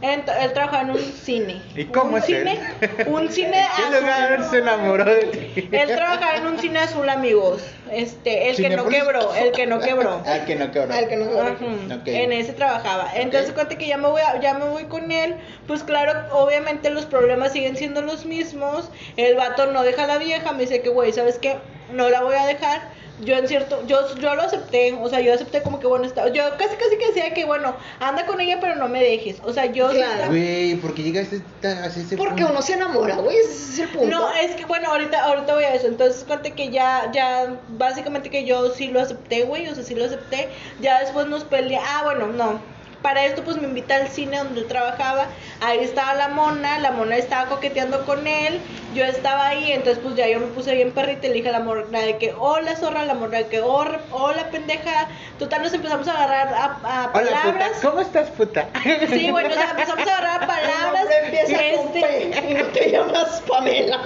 Él, 0.00 0.22
él 0.40 0.52
trabajaba 0.52 0.82
en 0.82 0.90
un 0.90 0.98
cine. 0.98 1.60
¿Y 1.74 1.84
cómo 1.86 2.12
un 2.12 2.18
es 2.18 2.24
cine, 2.26 2.60
él? 2.80 3.06
Un 3.08 3.30
cine 3.30 3.66
¿Qué 3.76 4.00
lugar 4.00 4.32
azul. 4.34 4.50
se 4.50 4.58
enamoró 4.58 5.04
de 5.04 5.24
ti? 5.24 5.68
Él 5.72 5.88
trabajaba 5.88 6.36
en 6.36 6.46
un 6.46 6.58
cine 6.58 6.78
azul, 6.78 7.08
amigos. 7.08 7.62
Este, 7.90 8.50
el 8.50 8.56
que 8.56 8.70
no 8.70 8.86
quebró, 8.86 9.34
el 9.34 9.50
que 9.52 9.66
no 9.66 9.80
quebró. 9.80 10.22
Que 10.46 10.54
no 10.56 10.70
quebró. 10.70 10.94
Al 10.94 11.08
que 11.08 11.16
no 11.16 11.26
Ok. 11.26 12.06
En 12.06 12.32
ese 12.32 12.52
trabajaba. 12.52 13.10
Entonces 13.14 13.52
cuenta 13.52 13.76
que 13.76 13.86
ya 13.88 13.96
me 13.96 14.08
voy 14.08 14.22
a- 14.22 14.38
ya 14.40 14.54
me 14.54 14.66
voy 14.66 14.84
con 14.84 15.10
él. 15.10 15.34
Pues 15.66 15.82
claro, 15.82 16.12
obviamente 16.32 16.90
los 16.90 17.04
problemas 17.06 17.52
siguen 17.52 17.76
siendo 17.76 18.00
los 18.02 18.24
mismos. 18.24 18.90
El 19.16 19.34
vato 19.36 19.66
no 19.66 19.82
deja 19.82 20.04
a 20.04 20.06
la 20.06 20.18
vieja, 20.18 20.52
me 20.52 20.60
dice 20.62 20.80
que 20.80 20.90
güey, 20.90 21.12
¿sabes 21.12 21.38
qué? 21.38 21.56
No 21.92 22.08
la 22.08 22.22
voy 22.22 22.36
a 22.36 22.46
dejar. 22.46 22.82
Yo 23.20 23.36
en 23.36 23.48
cierto, 23.48 23.84
yo, 23.86 24.14
yo 24.16 24.34
lo 24.34 24.42
acepté, 24.42 24.92
o 24.92 25.08
sea, 25.08 25.20
yo 25.20 25.34
acepté 25.34 25.62
como 25.62 25.80
que 25.80 25.86
bueno, 25.86 26.04
está, 26.04 26.28
yo 26.28 26.42
casi 26.56 26.76
casi 26.76 26.96
que 26.98 27.06
decía 27.08 27.34
que 27.34 27.44
bueno, 27.44 27.74
anda 28.00 28.26
con 28.26 28.40
ella 28.40 28.58
pero 28.60 28.76
no 28.76 28.88
me 28.88 29.02
dejes, 29.02 29.38
o 29.44 29.52
sea, 29.52 29.66
yo 29.66 29.90
sí 29.90 29.96
Claro. 29.96 30.28
Güey, 30.28 30.76
¿por 30.76 30.94
qué 30.94 31.02
llegaste 31.02 31.42
a 31.64 31.86
ese 31.86 32.16
Porque 32.16 32.42
punto? 32.42 32.52
uno 32.52 32.62
se 32.62 32.74
enamora, 32.74 33.16
güey, 33.16 33.36
ese 33.36 33.50
es 33.50 33.78
el 33.80 33.88
punto. 33.88 34.08
No, 34.08 34.30
es 34.32 34.54
que 34.54 34.64
bueno, 34.64 34.90
ahorita, 34.90 35.24
ahorita 35.24 35.54
voy 35.54 35.64
a 35.64 35.74
eso. 35.74 35.88
Entonces, 35.88 36.24
cuenta 36.24 36.50
que 36.50 36.70
ya, 36.70 37.10
ya, 37.12 37.58
básicamente 37.70 38.30
que 38.30 38.44
yo 38.44 38.70
sí 38.70 38.88
lo 38.88 39.00
acepté, 39.00 39.42
güey, 39.42 39.68
o 39.68 39.74
sea, 39.74 39.84
sí 39.84 39.94
lo 39.94 40.04
acepté. 40.04 40.48
Ya 40.80 41.00
después 41.00 41.26
nos 41.26 41.44
peleé. 41.44 41.78
Ah, 41.78 42.02
bueno, 42.04 42.28
no. 42.28 42.60
Para 43.02 43.24
esto, 43.24 43.44
pues 43.44 43.56
me 43.56 43.64
invita 43.68 43.94
al 43.94 44.08
cine 44.08 44.38
donde 44.38 44.60
él 44.60 44.66
trabajaba. 44.66 45.26
Ahí 45.60 45.78
estaba 45.80 46.14
la 46.14 46.28
mona, 46.28 46.78
la 46.80 46.90
mona 46.90 47.16
estaba 47.16 47.48
coqueteando 47.48 48.04
con 48.04 48.26
él. 48.26 48.60
Yo 48.94 49.04
estaba 49.04 49.46
ahí, 49.48 49.70
entonces, 49.70 50.02
pues 50.02 50.16
ya 50.16 50.26
yo 50.26 50.40
me 50.40 50.46
puse 50.48 50.74
bien 50.74 50.90
perrita 50.90 51.26
y 51.26 51.28
le 51.28 51.34
dije 51.36 51.48
a 51.50 51.52
la 51.52 51.60
mona 51.60 52.00
de 52.00 52.16
que, 52.18 52.34
hola 52.36 52.74
zorra, 52.74 53.04
la 53.04 53.14
mona 53.14 53.38
de 53.38 53.46
que, 53.46 53.60
hola, 53.60 54.00
hola 54.10 54.50
pendeja. 54.50 55.06
Total, 55.38 55.62
nos 55.62 55.72
empezamos 55.74 56.08
a 56.08 56.12
agarrar 56.12 56.48
a, 56.48 56.64
a 56.64 57.02
Hola, 57.04 57.12
palabras. 57.12 57.70
puta. 57.70 57.88
¿Cómo 57.88 58.00
estás, 58.00 58.30
puta? 58.30 58.66
Sí, 59.08 59.30
bueno, 59.30 59.50
o 59.50 59.52
sea, 59.52 59.70
empezamos 59.70 60.06
a 60.06 60.16
agarrar 60.16 60.42
a 60.42 60.46
palabras. 60.46 61.04
Empieza 61.24 61.52
con 61.56 61.96
Este, 61.96 62.00
P 62.00 62.50
y 62.50 62.54
no 62.54 62.64
te 62.66 62.90
llamas 62.90 63.42
Pamela. 63.48 64.00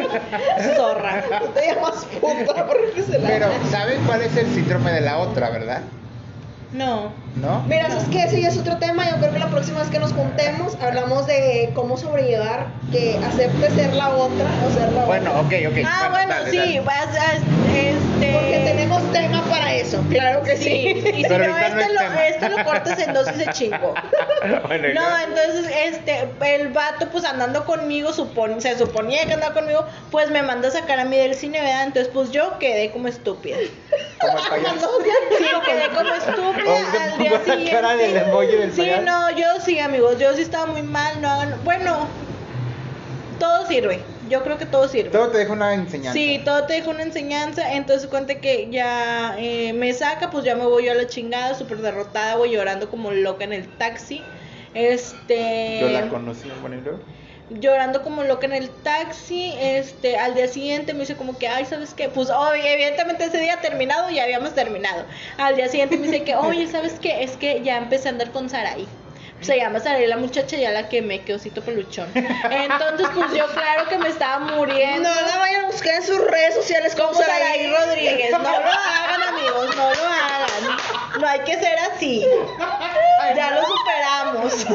zorra. 0.76 1.24
No 1.30 1.46
te 1.48 1.66
llamas 1.66 2.06
puta 2.20 2.66
porque 2.66 3.02
se 3.02 3.18
la... 3.18 3.28
Pero, 3.28 3.46
¿sabes 3.70 3.98
cuál 4.06 4.22
es 4.22 4.36
el 4.36 4.46
síndrome 4.54 4.92
de 4.92 5.00
la 5.02 5.18
otra, 5.18 5.50
verdad? 5.50 5.82
No. 6.72 7.10
¿No? 7.36 7.62
Mira, 7.68 7.88
¿sabes 7.88 8.04
qué? 8.10 8.24
Ese 8.24 8.40
ya 8.40 8.48
es 8.48 8.58
otro 8.58 8.76
tema. 8.78 9.08
Yo 9.10 9.16
creo 9.16 9.32
que 9.32 9.38
la 9.38 9.48
próxima 9.48 9.80
vez 9.80 9.88
que 9.88 9.98
nos 9.98 10.12
juntemos 10.12 10.76
hablamos 10.80 11.26
de 11.26 11.70
cómo 11.74 11.96
sobrellevar 11.96 12.66
que 12.90 13.18
acepte 13.24 13.70
ser 13.70 13.94
la 13.94 14.10
otra 14.10 14.46
o 14.66 14.70
ser 14.72 14.92
la 14.92 15.04
Bueno, 15.04 15.30
otra. 15.30 15.42
ok, 15.42 15.72
ok. 15.72 15.86
Ah, 15.86 16.08
bueno, 16.10 16.28
dale, 16.34 16.50
sí, 16.50 16.56
dale. 16.56 16.78
a, 16.80 17.34
este... 17.34 18.11
Porque 18.32 18.58
tenemos 18.64 19.12
tema 19.12 19.42
para 19.48 19.74
eso, 19.74 20.02
claro 20.10 20.42
que 20.42 20.56
Sí, 20.56 20.64
sí. 20.64 21.08
y 21.14 21.22
si 21.22 21.28
Pero 21.28 21.46
no, 21.46 21.52
no 21.52 21.58
este, 21.66 21.82
es 21.82 21.92
lo, 21.92 22.00
este 22.20 22.48
lo 22.50 22.64
cortas 22.64 22.98
en 22.98 23.12
dos 23.14 23.26
y 23.30 23.34
se 23.44 23.52
chingo. 23.52 23.94
bueno, 24.66 24.88
No, 24.94 25.00
luego- 25.00 25.16
entonces, 25.28 25.72
este, 25.84 26.28
el 26.54 26.68
vato, 26.68 27.08
pues 27.10 27.24
andando 27.24 27.64
conmigo, 27.64 28.12
supone, 28.12 28.60
se 28.60 28.76
suponía 28.78 29.24
que 29.26 29.34
andaba 29.34 29.54
conmigo, 29.54 29.84
pues 30.10 30.30
me 30.30 30.42
manda 30.42 30.68
a 30.68 30.70
sacar 30.70 30.98
a 31.00 31.04
mí 31.04 31.16
del 31.16 31.34
cine, 31.34 31.60
¿verdad? 31.60 31.84
Entonces, 31.86 32.10
pues 32.12 32.30
yo 32.32 32.58
quedé 32.58 32.90
como 32.90 33.08
estúpida. 33.08 33.56
como. 34.20 34.38
Sí, 35.38 35.44
quedé 35.66 35.88
como 35.88 36.14
estúpida 36.14 37.04
al 37.04 37.18
día 37.18 37.40
siguiente. 37.44 37.70
cara 37.70 37.96
del 37.96 38.16
emoji 38.16 38.56
del 38.56 38.72
sí, 38.72 38.80
payaso. 38.82 39.02
no, 39.02 39.30
yo 39.30 39.46
sí, 39.64 39.78
amigos, 39.80 40.18
yo 40.18 40.34
sí 40.34 40.42
estaba 40.42 40.66
muy 40.66 40.82
mal, 40.82 41.20
no 41.20 41.28
hagan, 41.30 41.54
bueno, 41.64 42.06
todo 43.38 43.66
sirve, 43.66 44.00
yo 44.32 44.42
creo 44.42 44.56
que 44.56 44.64
todo 44.64 44.88
sirve. 44.88 45.10
Todo 45.10 45.28
te 45.28 45.38
deja 45.38 45.52
una 45.52 45.74
enseñanza. 45.74 46.14
Sí, 46.14 46.40
todo 46.42 46.64
te 46.64 46.72
deja 46.72 46.88
una 46.90 47.02
enseñanza, 47.02 47.74
entonces 47.74 48.08
cuenta 48.08 48.36
que 48.36 48.68
ya 48.70 49.36
eh, 49.38 49.74
me 49.74 49.92
saca, 49.92 50.30
pues 50.30 50.44
ya 50.44 50.56
me 50.56 50.64
voy 50.64 50.86
yo 50.86 50.92
a 50.92 50.94
la 50.94 51.06
chingada, 51.06 51.54
súper 51.54 51.78
derrotada, 51.78 52.36
voy 52.36 52.50
llorando 52.50 52.88
como 52.88 53.10
loca 53.10 53.44
en 53.44 53.52
el 53.52 53.68
taxi. 53.76 54.22
Este 54.72 55.80
Yo 55.82 55.88
la 55.90 56.08
conocí, 56.08 56.48
luego. 56.48 56.98
llorando 57.50 58.02
como 58.02 58.22
loca 58.22 58.46
en 58.46 58.54
el 58.54 58.70
taxi, 58.70 59.52
este, 59.60 60.16
al 60.16 60.34
día 60.34 60.48
siguiente 60.48 60.94
me 60.94 61.00
dice 61.00 61.14
como 61.14 61.36
que, 61.36 61.48
ay, 61.48 61.66
¿sabes 61.66 61.92
qué? 61.92 62.08
Pues, 62.08 62.30
oh, 62.30 62.54
evidentemente 62.54 63.24
ese 63.24 63.38
día 63.38 63.60
terminado, 63.60 64.08
ya 64.08 64.24
habíamos 64.24 64.54
terminado. 64.54 65.04
Al 65.36 65.56
día 65.56 65.68
siguiente 65.68 65.98
me 65.98 66.06
dice 66.06 66.24
que, 66.24 66.36
oye, 66.36 66.66
¿sabes 66.68 66.94
qué? 66.98 67.22
Es 67.22 67.36
que 67.36 67.60
ya 67.62 67.76
empecé 67.76 68.08
a 68.08 68.12
andar 68.12 68.32
con 68.32 68.48
Saraí. 68.48 68.88
Se 69.42 69.56
llama 69.56 69.80
Saraí 69.80 70.06
la 70.06 70.16
muchacha, 70.16 70.56
ya 70.56 70.70
la 70.70 70.88
quemé, 70.88 71.22
que 71.22 71.34
osito 71.34 71.62
peluchón. 71.62 72.08
Entonces, 72.14 73.08
pues 73.14 73.32
yo 73.32 73.46
claro 73.48 73.88
que 73.88 73.98
me 73.98 74.08
estaba 74.08 74.38
muriendo. 74.38 75.08
No 75.08 75.26
la 75.26 75.36
vayan 75.38 75.64
a 75.64 75.66
buscar 75.66 75.96
en 75.96 76.02
sus 76.04 76.18
redes 76.18 76.54
sociales 76.54 76.94
como 76.94 77.12
Saraí 77.12 77.66
Rodríguez. 77.70 78.30
No 78.30 78.38
lo 78.38 78.48
hagan, 78.48 79.22
amigos, 79.28 79.76
no 79.76 79.90
lo 79.94 80.06
hagan. 80.06 81.20
No 81.20 81.26
hay 81.28 81.40
que 81.40 81.58
ser 81.58 81.78
así. 81.92 82.26
Ya 83.36 83.50
lo 83.50 83.64
superamos. 83.64 84.66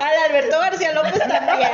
Al 0.00 0.18
Alberto 0.26 0.58
García 0.60 0.92
López 0.92 1.18
también. 1.18 1.70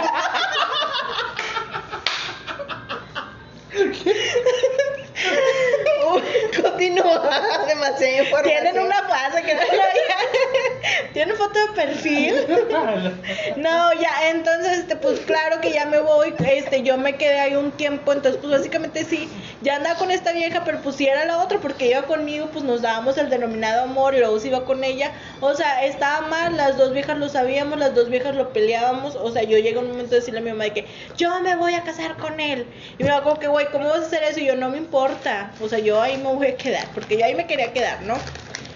Continúa, 6.62 7.40
demasiada 7.68 8.22
información. 8.22 8.62
Tienen 8.62 8.78
una 8.82 9.02
fase 9.08 9.42
que 9.42 9.54
no 9.54 9.60
lo 9.60 9.66
había- 9.68 11.10
Tienen 11.12 11.36
foto 11.36 11.58
de 11.58 11.72
perfil. 11.74 12.34
No, 13.56 13.92
ya, 13.94 14.30
entonces, 14.30 14.78
este, 14.78 14.96
pues 14.96 15.20
claro 15.20 15.60
que 15.60 15.72
ya 15.72 15.84
me 15.86 15.98
voy. 16.00 16.34
Este, 16.46 16.82
yo 16.82 16.96
me 16.96 17.16
quedé 17.16 17.40
ahí 17.40 17.54
un 17.56 17.72
tiempo. 17.72 18.12
Entonces, 18.12 18.40
pues 18.40 18.52
básicamente 18.58 19.04
sí, 19.04 19.28
ya 19.60 19.76
andaba 19.76 19.96
con 19.98 20.10
esta 20.10 20.32
vieja, 20.32 20.62
pero 20.64 20.80
pues 20.82 20.96
si 20.96 21.06
era 21.06 21.24
la 21.24 21.38
otra, 21.38 21.58
porque 21.58 21.88
iba 21.88 22.02
conmigo, 22.02 22.48
pues 22.52 22.64
nos 22.64 22.80
dábamos 22.82 23.18
el 23.18 23.28
denominado 23.28 23.82
amor, 23.84 24.14
y 24.14 24.18
luego 24.20 24.38
se 24.40 24.48
iba 24.48 24.64
con 24.64 24.82
ella. 24.84 25.12
O 25.40 25.54
sea, 25.54 25.84
estaba 25.84 26.26
mal, 26.28 26.56
las 26.56 26.76
dos 26.78 26.92
viejas 26.92 27.18
lo 27.18 27.28
sabíamos, 27.28 27.78
las 27.78 27.94
dos 27.94 28.08
viejas 28.08 28.34
lo 28.34 28.52
peleábamos. 28.52 29.16
O 29.16 29.30
sea, 29.32 29.42
yo 29.42 29.58
llegué 29.58 29.76
a 29.76 29.80
un 29.80 29.88
momento 29.88 30.10
de 30.12 30.20
decirle 30.20 30.40
a 30.40 30.42
mi 30.42 30.50
mamá 30.50 30.64
de 30.64 30.72
que 30.72 30.86
yo 31.16 31.40
me 31.40 31.56
voy 31.56 31.74
a 31.74 31.82
casar 31.82 32.16
con 32.16 32.40
él. 32.40 32.66
Y 32.98 33.04
me 33.04 33.10
va 33.10 33.22
como 33.22 33.38
que, 33.38 33.48
güey, 33.48 33.66
¿cómo 33.70 33.88
vas 33.88 34.00
a 34.00 34.06
hacer 34.06 34.22
eso? 34.24 34.40
Y 34.40 34.46
yo, 34.46 34.56
no 34.56 34.70
me 34.70 34.78
importa. 34.78 35.09
O 35.60 35.68
sea, 35.68 35.78
yo 35.78 36.00
ahí 36.00 36.16
me 36.16 36.34
voy 36.34 36.48
a 36.48 36.56
quedar, 36.56 36.86
porque 36.94 37.18
yo 37.18 37.24
ahí 37.24 37.34
me 37.34 37.46
quería 37.46 37.72
quedar, 37.72 38.02
¿no? 38.02 38.16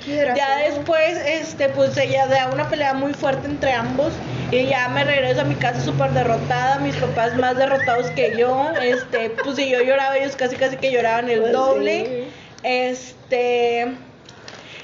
Quieras, 0.05 0.37
Ya 0.37 0.59
después, 0.59 1.17
este, 1.27 1.71
pues 1.71 1.97
ella 1.97 2.27
da 2.27 2.49
una 2.49 2.69
pelea 2.69 2.93
muy 2.93 3.15
fuerte 3.15 3.47
entre 3.47 3.73
ambos 3.73 4.13
y 4.51 4.67
ya 4.67 4.89
me 4.89 5.03
regreso 5.03 5.41
a 5.41 5.45
mi 5.45 5.55
casa 5.55 5.81
súper 5.81 6.11
derrotada, 6.11 6.79
mis 6.79 6.95
papás 6.97 7.35
más 7.37 7.57
derrotados 7.57 8.11
que 8.11 8.37
yo, 8.37 8.71
este, 8.83 9.31
pues 9.31 9.57
si 9.57 9.71
yo 9.71 9.81
lloraba, 9.81 10.17
ellos 10.19 10.37
casi 10.37 10.57
casi 10.57 10.77
que 10.77 10.93
lloraban 10.93 11.31
el 11.31 11.41
Pues 11.41 11.53
doble, 11.53 12.25
este, 12.63 13.95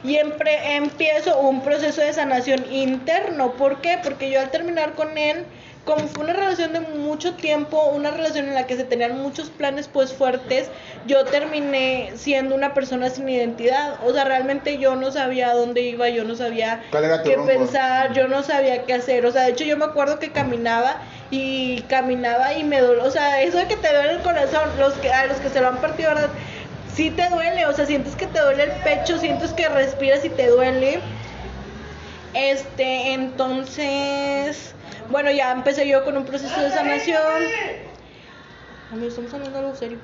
y 0.02 0.16
empiezo 0.16 1.38
un 1.38 1.60
proceso 1.60 2.00
de 2.00 2.12
sanación 2.14 2.64
interno, 2.72 3.52
¿por 3.52 3.82
qué? 3.82 3.98
Porque 4.02 4.30
yo 4.30 4.40
al 4.40 4.50
terminar 4.50 4.94
con 4.94 5.18
él, 5.18 5.44
como 5.90 6.06
fue 6.06 6.22
una 6.22 6.34
relación 6.34 6.72
de 6.72 6.80
mucho 6.80 7.34
tiempo, 7.34 7.82
una 7.86 8.12
relación 8.12 8.46
en 8.46 8.54
la 8.54 8.64
que 8.68 8.76
se 8.76 8.84
tenían 8.84 9.20
muchos 9.20 9.50
planes 9.50 9.88
pues 9.88 10.12
fuertes, 10.12 10.68
yo 11.08 11.24
terminé 11.24 12.12
siendo 12.14 12.54
una 12.54 12.74
persona 12.74 13.10
sin 13.10 13.28
identidad. 13.28 13.98
O 14.06 14.12
sea, 14.12 14.22
realmente 14.22 14.78
yo 14.78 14.94
no 14.94 15.10
sabía 15.10 15.50
a 15.50 15.54
dónde 15.54 15.80
iba, 15.80 16.08
yo 16.08 16.22
no 16.22 16.36
sabía 16.36 16.80
¿Cuál 16.92 17.06
era 17.06 17.24
tu 17.24 17.30
qué 17.30 17.34
rumbo? 17.34 17.50
pensar, 17.50 18.12
yo 18.12 18.28
no 18.28 18.44
sabía 18.44 18.84
qué 18.84 18.94
hacer. 18.94 19.26
O 19.26 19.32
sea, 19.32 19.42
de 19.42 19.50
hecho 19.50 19.64
yo 19.64 19.76
me 19.76 19.84
acuerdo 19.84 20.20
que 20.20 20.30
caminaba 20.30 20.98
y 21.32 21.80
caminaba 21.88 22.54
y 22.54 22.62
me 22.62 22.80
doló. 22.80 23.04
O 23.04 23.10
sea, 23.10 23.42
eso 23.42 23.58
de 23.58 23.66
que 23.66 23.76
te 23.76 23.92
duele 23.92 24.12
el 24.12 24.20
corazón, 24.20 24.70
los 24.78 24.94
que, 24.94 25.10
a 25.10 25.26
los 25.26 25.38
que 25.38 25.48
se 25.48 25.60
lo 25.60 25.66
han 25.66 25.78
partido, 25.78 26.14
¿verdad? 26.14 26.30
Sí 26.94 27.10
te 27.10 27.28
duele, 27.30 27.66
o 27.66 27.72
sea, 27.72 27.84
sientes 27.84 28.14
que 28.14 28.28
te 28.28 28.38
duele 28.38 28.62
el 28.62 28.72
pecho, 28.84 29.18
sientes 29.18 29.52
que 29.54 29.68
respiras 29.68 30.24
y 30.24 30.28
te 30.28 30.46
duele. 30.46 31.00
Este, 32.32 33.12
entonces, 33.12 34.72
bueno, 35.10 35.30
ya 35.30 35.52
empecé 35.52 35.86
yo 35.88 36.04
con 36.04 36.16
un 36.16 36.24
proceso 36.24 36.60
de 36.60 36.70
sanación. 36.70 37.20
Amigos, 38.90 39.18
estamos 39.18 39.34
hablando 39.34 39.58
algo 39.58 39.74
serio. 39.74 39.98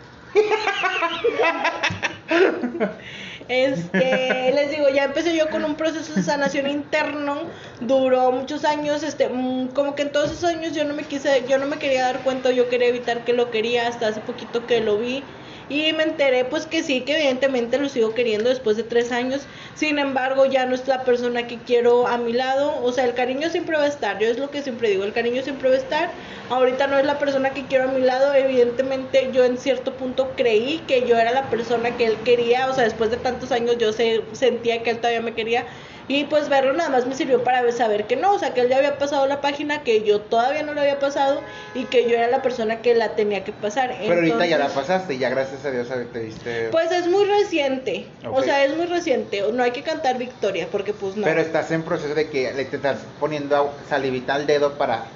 Este, 3.48 4.52
les 4.52 4.70
digo, 4.70 4.88
ya 4.88 5.04
empecé 5.04 5.36
yo 5.36 5.48
con 5.50 5.64
un 5.64 5.76
proceso 5.76 6.14
de 6.14 6.22
sanación 6.22 6.68
interno, 6.68 7.42
duró 7.80 8.32
muchos 8.32 8.64
años, 8.64 9.04
este, 9.04 9.28
mm, 9.28 9.68
como 9.68 9.94
que 9.94 10.02
en 10.02 10.10
todos 10.10 10.32
esos 10.32 10.44
años 10.50 10.74
yo 10.74 10.84
no 10.84 10.94
me 10.94 11.04
quise, 11.04 11.46
yo 11.48 11.58
no 11.58 11.66
me 11.66 11.78
quería 11.78 12.02
dar 12.02 12.22
cuenta, 12.24 12.50
yo 12.50 12.68
quería 12.68 12.88
evitar 12.88 13.24
que 13.24 13.32
lo 13.34 13.50
quería, 13.52 13.86
hasta 13.86 14.08
hace 14.08 14.20
poquito 14.20 14.66
que 14.66 14.80
lo 14.80 14.98
vi 14.98 15.30
y 15.68 15.92
me 15.92 16.04
enteré 16.04 16.44
pues 16.44 16.66
que 16.66 16.82
sí, 16.82 17.00
que 17.00 17.16
evidentemente 17.16 17.78
lo 17.78 17.88
sigo 17.88 18.14
queriendo 18.14 18.48
después 18.48 18.76
de 18.76 18.84
tres 18.84 19.10
años. 19.10 19.46
Sin 19.74 19.98
embargo, 19.98 20.46
ya 20.46 20.64
no 20.64 20.74
es 20.74 20.86
la 20.86 21.02
persona 21.02 21.46
que 21.46 21.58
quiero 21.58 22.06
a 22.06 22.18
mi 22.18 22.32
lado. 22.32 22.80
O 22.82 22.92
sea, 22.92 23.04
el 23.04 23.14
cariño 23.14 23.50
siempre 23.50 23.76
va 23.76 23.84
a 23.84 23.88
estar. 23.88 24.18
Yo 24.18 24.28
es 24.28 24.38
lo 24.38 24.50
que 24.50 24.62
siempre 24.62 24.90
digo, 24.90 25.04
el 25.04 25.12
cariño 25.12 25.42
siempre 25.42 25.68
va 25.68 25.74
a 25.74 25.78
estar. 25.78 26.10
Ahorita 26.50 26.86
no 26.86 26.98
es 26.98 27.04
la 27.04 27.18
persona 27.18 27.50
que 27.50 27.66
quiero 27.66 27.84
a 27.84 27.92
mi 27.92 28.00
lado. 28.00 28.32
Evidentemente 28.32 29.30
yo 29.32 29.44
en 29.44 29.58
cierto 29.58 29.94
punto 29.94 30.32
creí 30.36 30.78
que 30.86 31.06
yo 31.06 31.18
era 31.18 31.32
la 31.32 31.50
persona 31.50 31.96
que 31.96 32.06
él 32.06 32.16
quería. 32.24 32.68
O 32.70 32.74
sea, 32.74 32.84
después 32.84 33.10
de 33.10 33.16
tantos 33.16 33.50
años 33.50 33.76
yo 33.78 33.92
se, 33.92 34.22
sentía 34.32 34.82
que 34.84 34.90
él 34.90 34.98
todavía 34.98 35.20
me 35.20 35.34
quería. 35.34 35.66
Y 36.08 36.24
pues 36.24 36.48
verlo 36.48 36.72
nada 36.72 36.90
más 36.90 37.06
me 37.06 37.14
sirvió 37.14 37.42
para 37.42 37.70
saber 37.72 38.06
que 38.06 38.16
no, 38.16 38.34
o 38.34 38.38
sea, 38.38 38.54
que 38.54 38.60
él 38.60 38.68
ya 38.68 38.78
había 38.78 38.98
pasado 38.98 39.26
la 39.26 39.40
página, 39.40 39.82
que 39.82 40.02
yo 40.02 40.20
todavía 40.20 40.62
no 40.62 40.72
lo 40.72 40.80
había 40.80 40.98
pasado 40.98 41.42
y 41.74 41.84
que 41.84 42.08
yo 42.08 42.16
era 42.16 42.28
la 42.28 42.42
persona 42.42 42.80
que 42.80 42.94
la 42.94 43.16
tenía 43.16 43.42
que 43.42 43.52
pasar. 43.52 43.96
Pero 43.98 44.14
ahorita 44.14 44.46
ya 44.46 44.58
la 44.58 44.68
pasaste 44.68 45.14
y 45.14 45.18
ya 45.18 45.30
gracias 45.30 45.64
a 45.64 45.70
Dios 45.70 45.88
te 46.12 46.18
viste. 46.20 46.68
Pues 46.70 46.92
es 46.92 47.08
muy 47.08 47.24
reciente, 47.24 48.06
o 48.30 48.42
sea, 48.42 48.64
es 48.64 48.76
muy 48.76 48.86
reciente, 48.86 49.42
no 49.52 49.62
hay 49.62 49.72
que 49.72 49.82
cantar 49.82 50.18
victoria 50.18 50.68
porque 50.70 50.92
pues 50.92 51.16
no. 51.16 51.24
Pero 51.24 51.40
estás 51.40 51.70
en 51.72 51.82
proceso 51.82 52.14
de 52.14 52.28
que 52.28 52.52
le 52.52 52.64
te 52.66 52.76
estás 52.76 52.98
poniendo 53.18 53.72
salivita 53.88 54.34
al 54.34 54.46
dedo 54.46 54.74
para 54.74 55.06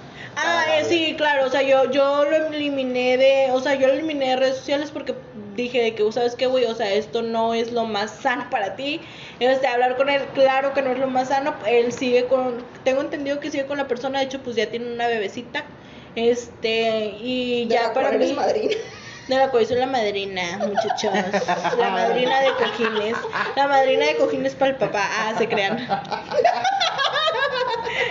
Ah, 0.42 0.64
eh, 0.78 0.84
sí, 0.84 1.14
claro, 1.16 1.46
o 1.46 1.50
sea, 1.50 1.62
yo, 1.62 1.90
yo 1.90 2.24
lo 2.24 2.46
eliminé 2.48 3.16
de, 3.18 3.50
o 3.52 3.60
sea, 3.60 3.74
yo 3.74 3.86
lo 3.88 3.92
eliminé 3.92 4.30
de 4.30 4.36
redes 4.36 4.56
sociales 4.56 4.90
porque 4.90 5.14
dije 5.54 5.82
de 5.82 5.94
que, 5.94 6.12
¿sabes 6.12 6.34
qué, 6.34 6.46
güey? 6.46 6.64
O 6.64 6.74
sea, 6.74 6.92
esto 6.92 7.22
no 7.22 7.54
es 7.54 7.72
lo 7.72 7.84
más 7.84 8.10
sano 8.10 8.48
para 8.50 8.76
ti. 8.76 9.00
Este, 9.38 9.66
hablar 9.66 9.96
con 9.96 10.08
él, 10.08 10.22
claro 10.34 10.72
que 10.72 10.82
no 10.82 10.92
es 10.92 10.98
lo 10.98 11.08
más 11.08 11.28
sano. 11.28 11.54
Él 11.66 11.92
sigue 11.92 12.26
con, 12.26 12.64
tengo 12.84 13.00
entendido 13.02 13.40
que 13.40 13.50
sigue 13.50 13.66
con 13.66 13.78
la 13.78 13.86
persona, 13.88 14.20
de 14.20 14.26
hecho, 14.26 14.40
pues 14.42 14.56
ya 14.56 14.70
tiene 14.70 14.92
una 14.92 15.06
bebecita. 15.06 15.64
Este, 16.16 17.14
y 17.20 17.66
ya 17.68 17.92
para 17.92 18.12
mí. 18.12 18.32
madrina. 18.32 18.74
De 19.28 19.36
la 19.36 19.48
cual 19.50 19.64
soy 19.64 19.76
la 19.76 19.86
madrina, 19.86 20.58
muchachos. 20.58 21.12
La 21.78 21.90
madrina 21.90 22.40
de 22.40 22.50
cojines. 22.54 23.16
La 23.54 23.68
madrina 23.68 24.06
de 24.06 24.16
cojines 24.16 24.56
para 24.56 24.72
el 24.72 24.76
papá. 24.76 25.08
Ah, 25.08 25.34
se 25.38 25.46
crean. 25.46 25.86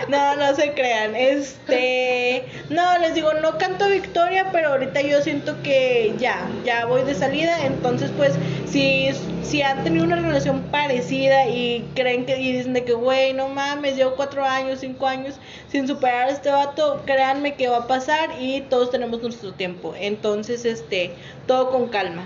No, 0.10 0.36
no 0.36 0.56
se 0.56 0.74
crean. 0.74 1.16
Este, 1.16 2.44
no, 2.70 2.98
les 2.98 3.14
digo, 3.14 3.32
no 3.36 3.58
canto 3.60 3.88
victoria, 3.88 4.48
pero 4.52 4.70
ahorita 4.70 5.02
yo 5.02 5.22
siento 5.22 5.62
que 5.62 6.14
ya, 6.18 6.50
ya 6.66 6.86
voy 6.86 7.04
de 7.04 7.14
salida. 7.14 7.66
Entonces, 7.66 8.12
pues, 8.18 8.34
si, 8.66 9.10
si 9.44 9.62
han 9.62 9.84
tenido 9.84 10.06
una 10.06 10.16
relación 10.16 10.64
parecida 10.72 11.48
y 11.48 11.88
creen 11.94 12.26
que 12.26 12.40
y 12.40 12.54
dicen 12.54 12.74
de 12.74 12.84
que, 12.84 12.94
güey, 12.94 13.34
no 13.34 13.50
mames, 13.50 13.96
llevo 13.96 14.16
cuatro 14.16 14.44
años, 14.44 14.80
cinco 14.80 15.06
años 15.06 15.36
sin 15.68 15.88
superar 15.88 16.30
a 16.30 16.32
este 16.32 16.50
vato, 16.50 17.04
créanme 17.06 17.54
que 17.54 17.68
va 17.68 17.78
a 17.78 17.88
pasar 17.88 18.30
y 18.40 18.62
todos 18.62 18.90
tenemos 18.90 19.22
nuestro 19.22 19.54
tiempo. 19.54 19.94
Entonces, 19.96 20.66
este, 20.66 21.14
todo 21.46 21.70
con 21.70 21.88
calma. 21.90 22.24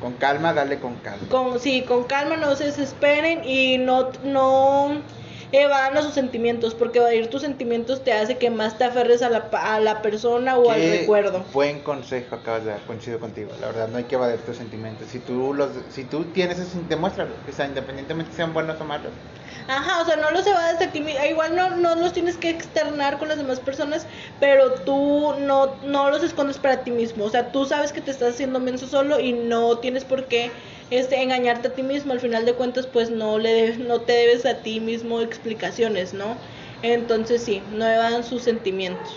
Con 0.00 0.14
calma, 0.14 0.54
dale 0.54 0.78
con 0.78 0.94
calma. 0.96 1.28
Con, 1.28 1.60
sí, 1.60 1.82
con 1.82 2.04
calma, 2.04 2.36
no 2.36 2.54
se 2.56 2.66
desesperen 2.66 3.44
y 3.44 3.76
no, 3.78 4.10
no 4.22 5.02
evadan 5.52 5.96
a 5.96 6.02
sus 6.02 6.14
sentimientos, 6.14 6.74
porque 6.74 6.98
evadir 6.98 7.28
tus 7.28 7.42
sentimientos 7.42 8.04
te 8.04 8.12
hace 8.12 8.36
que 8.36 8.50
más 8.50 8.78
te 8.78 8.84
aferres 8.84 9.22
a 9.22 9.30
la, 9.30 9.48
a 9.52 9.80
la 9.80 10.02
persona 10.02 10.56
o 10.56 10.70
al 10.70 10.80
recuerdo. 10.80 11.44
Buen 11.52 11.80
consejo 11.80 12.36
acabas 12.36 12.64
de 12.64 12.70
dar, 12.72 12.80
coincido 12.80 13.18
contigo. 13.18 13.50
La 13.60 13.68
verdad, 13.68 13.88
no 13.88 13.98
hay 13.98 14.04
que 14.04 14.16
evadir 14.16 14.40
tus 14.40 14.56
sentimientos. 14.56 15.08
Si 15.08 15.18
tú 15.18 15.54
los, 15.54 15.70
si 15.90 16.04
tú 16.04 16.24
tienes 16.24 16.58
eso, 16.58 16.78
demuéstralo. 16.88 17.30
O 17.48 17.52
sea, 17.52 17.66
independientemente 17.66 18.32
sean 18.34 18.52
buenos 18.52 18.80
o 18.80 18.84
malos. 18.84 19.12
Ajá, 19.68 20.00
o 20.00 20.06
sea, 20.06 20.16
no 20.16 20.30
los 20.30 20.46
evades 20.46 20.80
a 20.80 20.90
ti 20.90 21.04
Igual 21.30 21.54
no, 21.54 21.76
no 21.76 21.94
los 21.94 22.14
tienes 22.14 22.38
que 22.38 22.48
externar 22.48 23.18
con 23.18 23.28
las 23.28 23.36
demás 23.36 23.60
personas, 23.60 24.06
pero 24.40 24.72
tú 24.72 25.34
no, 25.40 25.76
no 25.84 26.10
los 26.10 26.22
escondes 26.22 26.56
para 26.56 26.84
ti 26.84 26.90
mismo. 26.90 27.24
O 27.24 27.30
sea, 27.30 27.52
tú 27.52 27.66
sabes 27.66 27.92
que 27.92 28.00
te 28.00 28.10
estás 28.10 28.34
haciendo 28.34 28.60
menso 28.60 28.86
solo 28.86 29.20
y 29.20 29.34
no 29.34 29.78
tienes 29.78 30.04
por 30.04 30.24
qué 30.24 30.50
este, 30.90 31.22
engañarte 31.22 31.68
a 31.68 31.74
ti 31.74 31.82
mismo, 31.82 32.12
al 32.12 32.20
final 32.20 32.44
de 32.44 32.54
cuentas 32.54 32.86
pues 32.86 33.10
no, 33.10 33.38
le 33.38 33.76
no 33.78 34.00
te 34.00 34.12
debes 34.12 34.46
a 34.46 34.62
ti 34.62 34.80
mismo 34.80 35.20
explicaciones, 35.20 36.14
¿no? 36.14 36.36
Entonces 36.82 37.44
sí, 37.44 37.62
no 37.72 37.86
evadan 37.86 38.24
sus 38.24 38.42
sentimientos. 38.42 39.12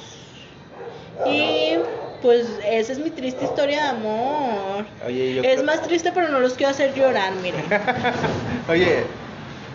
Y 1.25 1.77
pues 2.21 2.59
esa 2.65 2.91
es 2.91 2.99
mi 2.99 3.09
triste 3.09 3.45
historia 3.45 3.83
de 3.83 3.89
amor. 3.89 4.85
Oye, 5.05 5.41
es 5.43 5.63
más 5.63 5.81
triste 5.81 6.11
pero 6.13 6.29
no 6.29 6.39
los 6.39 6.53
quiero 6.53 6.71
hacer 6.71 6.93
llorar, 6.93 7.33
miren. 7.35 7.65
Oye, 8.69 9.03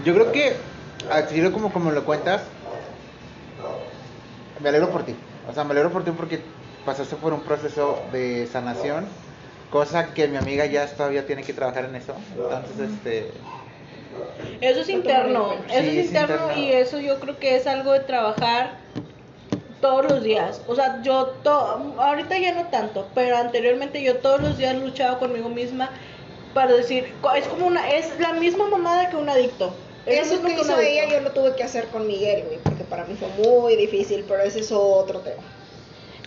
yo 0.05 0.15
creo 0.15 0.33
que, 0.33 0.57
así 1.11 1.41
como, 1.51 1.73
como 1.73 1.91
lo 1.91 2.05
cuentas, 2.05 2.43
me 4.61 4.69
alegro 4.69 4.91
por 4.91 5.05
ti. 5.05 5.15
O 5.49 5.53
sea, 5.55 5.65
me 5.65 5.73
alegro 5.73 5.93
por 5.93 6.05
ti 6.05 6.11
porque 6.11 6.41
pasaste 6.85 7.17
por 7.17 7.33
un 7.33 7.41
proceso 7.41 8.01
de 8.13 8.47
sanación 8.47 9.07
cosa 9.71 10.14
que 10.14 10.29
mi 10.29 10.37
amiga 10.37 10.67
ya 10.67 10.87
todavía 10.87 11.27
tiene 11.27 11.43
que 11.43 11.53
trabajar 11.53 11.87
en 11.87 11.97
eso. 11.97 12.14
Entonces, 12.35 12.91
este... 12.91 13.31
Eso 14.61 14.81
es 14.81 14.89
interno, 14.89 15.53
eso 15.69 15.91
es, 15.91 16.07
interno, 16.07 16.57
y 16.57 16.73
eso 16.73 16.99
yo 16.99 17.21
creo 17.21 17.39
que 17.39 17.57
es 17.57 17.67
algo 17.67 17.93
de 17.93 18.01
trabajar 18.01 18.79
todos 19.81 20.11
los 20.11 20.23
días. 20.23 20.62
O 20.67 20.75
sea, 20.75 21.03
yo 21.03 21.27
to 21.43 21.95
ahorita 21.99 22.39
ya 22.39 22.55
no 22.55 22.67
tanto, 22.69 23.07
pero 23.14 23.37
anteriormente 23.37 24.03
yo 24.03 24.17
todos 24.17 24.41
los 24.41 24.57
días 24.57 24.75
luchaba 24.77 25.19
conmigo 25.19 25.51
misma 25.51 25.91
para 26.55 26.73
decir, 26.73 27.12
es 27.37 27.47
como 27.49 27.67
una, 27.67 27.91
es 27.91 28.19
la 28.19 28.33
misma 28.33 28.69
mamada 28.69 29.11
que 29.11 29.17
un 29.17 29.29
adicto. 29.29 29.75
eso 30.07 30.41
que, 30.41 30.55
hizo 30.55 30.81
ella 30.81 31.09
yo 31.11 31.21
lo 31.21 31.33
tuve 31.33 31.55
que 31.55 31.62
hacer 31.62 31.87
con 31.89 32.07
Miguel, 32.07 32.45
porque 32.62 32.85
para 32.85 33.05
mí 33.05 33.14
fue 33.17 33.29
muy 33.45 33.77
difícil, 33.77 34.25
pero 34.27 34.43
ese 34.43 34.61
es 34.61 34.73
otro 34.73 35.21
tema. 35.21 35.43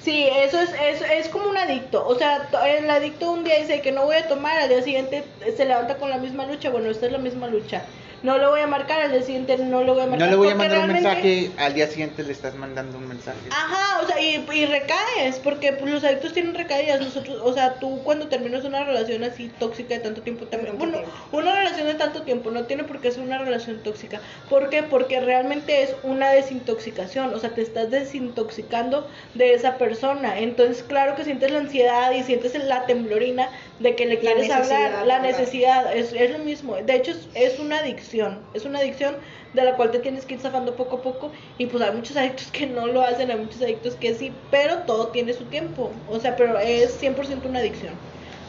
Sí, 0.03 0.27
eso 0.31 0.59
es, 0.59 0.71
es, 1.01 1.27
como 1.27 1.49
un 1.49 1.57
adicto. 1.57 2.07
O 2.07 2.15
sea, 2.15 2.49
el 2.65 2.89
adicto 2.89 3.31
un 3.31 3.43
día 3.43 3.59
dice 3.59 3.81
que 3.81 3.91
no 3.91 4.05
voy 4.05 4.15
a 4.15 4.27
tomar, 4.27 4.57
al 4.57 4.69
día 4.69 4.81
siguiente 4.81 5.25
se 5.57 5.65
levanta 5.65 5.97
con 5.97 6.09
la 6.09 6.17
misma 6.17 6.45
lucha. 6.45 6.69
Bueno, 6.69 6.89
esta 6.89 7.07
es 7.07 7.11
la 7.11 7.17
misma 7.17 7.47
lucha 7.47 7.83
no 8.23 8.37
lo 8.37 8.49
voy 8.49 8.61
a 8.61 8.67
marcar, 8.67 9.01
al 9.01 9.11
día 9.11 9.21
siguiente 9.21 9.57
no 9.57 9.83
lo 9.83 9.93
voy 9.93 10.03
a 10.03 10.07
marcar. 10.07 10.27
No 10.27 10.31
le 10.31 10.35
voy 10.35 10.49
a 10.49 10.55
mandar 10.55 10.79
un 10.79 10.93
mensaje, 10.93 11.51
al 11.57 11.73
día 11.73 11.87
siguiente 11.87 12.23
le 12.23 12.31
estás 12.31 12.55
mandando 12.55 12.97
un 12.97 13.07
mensaje. 13.07 13.39
Ajá, 13.49 14.01
o 14.03 14.07
sea, 14.07 14.21
y, 14.21 14.45
y 14.53 14.65
recaes, 14.65 15.39
porque 15.43 15.73
pues, 15.73 15.91
los 15.91 16.03
adictos 16.03 16.33
tienen 16.33 16.53
recaídas. 16.53 16.99
Nosotros, 17.01 17.39
o 17.43 17.53
sea, 17.53 17.75
tú 17.75 18.01
cuando 18.03 18.27
terminas 18.27 18.65
una 18.65 18.83
relación 18.83 19.23
así 19.23 19.49
tóxica 19.59 19.93
de 19.93 20.01
tanto 20.01 20.21
tiempo, 20.21 20.45
también, 20.45 20.77
bueno, 20.77 20.99
una 21.31 21.55
relación 21.55 21.87
de 21.87 21.95
tanto 21.95 22.23
tiempo 22.23 22.51
no 22.51 22.65
tiene 22.65 22.83
por 22.83 22.99
qué 22.99 23.11
ser 23.11 23.23
una 23.23 23.37
relación 23.37 23.79
tóxica. 23.83 24.19
¿Por 24.49 24.69
qué? 24.69 24.83
Porque 24.83 25.19
realmente 25.19 25.83
es 25.83 25.95
una 26.03 26.31
desintoxicación, 26.31 27.33
o 27.33 27.39
sea, 27.39 27.51
te 27.51 27.61
estás 27.61 27.89
desintoxicando 27.91 29.07
de 29.35 29.53
esa 29.53 29.77
persona. 29.77 30.39
Entonces, 30.39 30.83
claro 30.83 31.15
que 31.15 31.23
sientes 31.23 31.51
la 31.51 31.59
ansiedad 31.59 32.11
y 32.11 32.23
sientes 32.23 32.55
la 32.55 32.85
temblorina 32.85 33.49
de 33.79 33.95
que 33.95 34.05
le 34.05 34.19
quieres 34.19 34.49
hablar, 34.51 35.05
la 35.05 35.19
necesidad, 35.19 35.95
es, 35.95 36.13
es 36.13 36.31
lo 36.31 36.39
mismo. 36.39 36.75
De 36.75 36.95
hecho, 36.95 37.11
es, 37.11 37.27
es 37.33 37.59
una 37.59 37.79
adicción 37.79 38.39
es 38.53 38.65
una 38.65 38.79
adicción 38.79 39.15
de 39.53 39.63
la 39.63 39.75
cual 39.75 39.91
te 39.91 39.99
tienes 39.99 40.25
que 40.25 40.35
ir 40.35 40.39
zafando 40.39 40.75
poco 40.75 40.97
a 40.97 41.01
poco 41.01 41.31
y 41.57 41.65
pues 41.65 41.83
hay 41.83 41.95
muchos 41.95 42.17
adictos 42.17 42.47
que 42.51 42.67
no 42.67 42.87
lo 42.87 43.01
hacen, 43.01 43.31
hay 43.31 43.37
muchos 43.37 43.61
adictos 43.61 43.95
que 43.95 44.13
sí, 44.13 44.31
pero 44.51 44.79
todo 44.79 45.07
tiene 45.09 45.33
su 45.33 45.45
tiempo, 45.45 45.91
o 46.07 46.19
sea, 46.19 46.35
pero 46.35 46.59
es 46.59 47.01
100% 47.01 47.45
una 47.45 47.59
adicción 47.59 47.93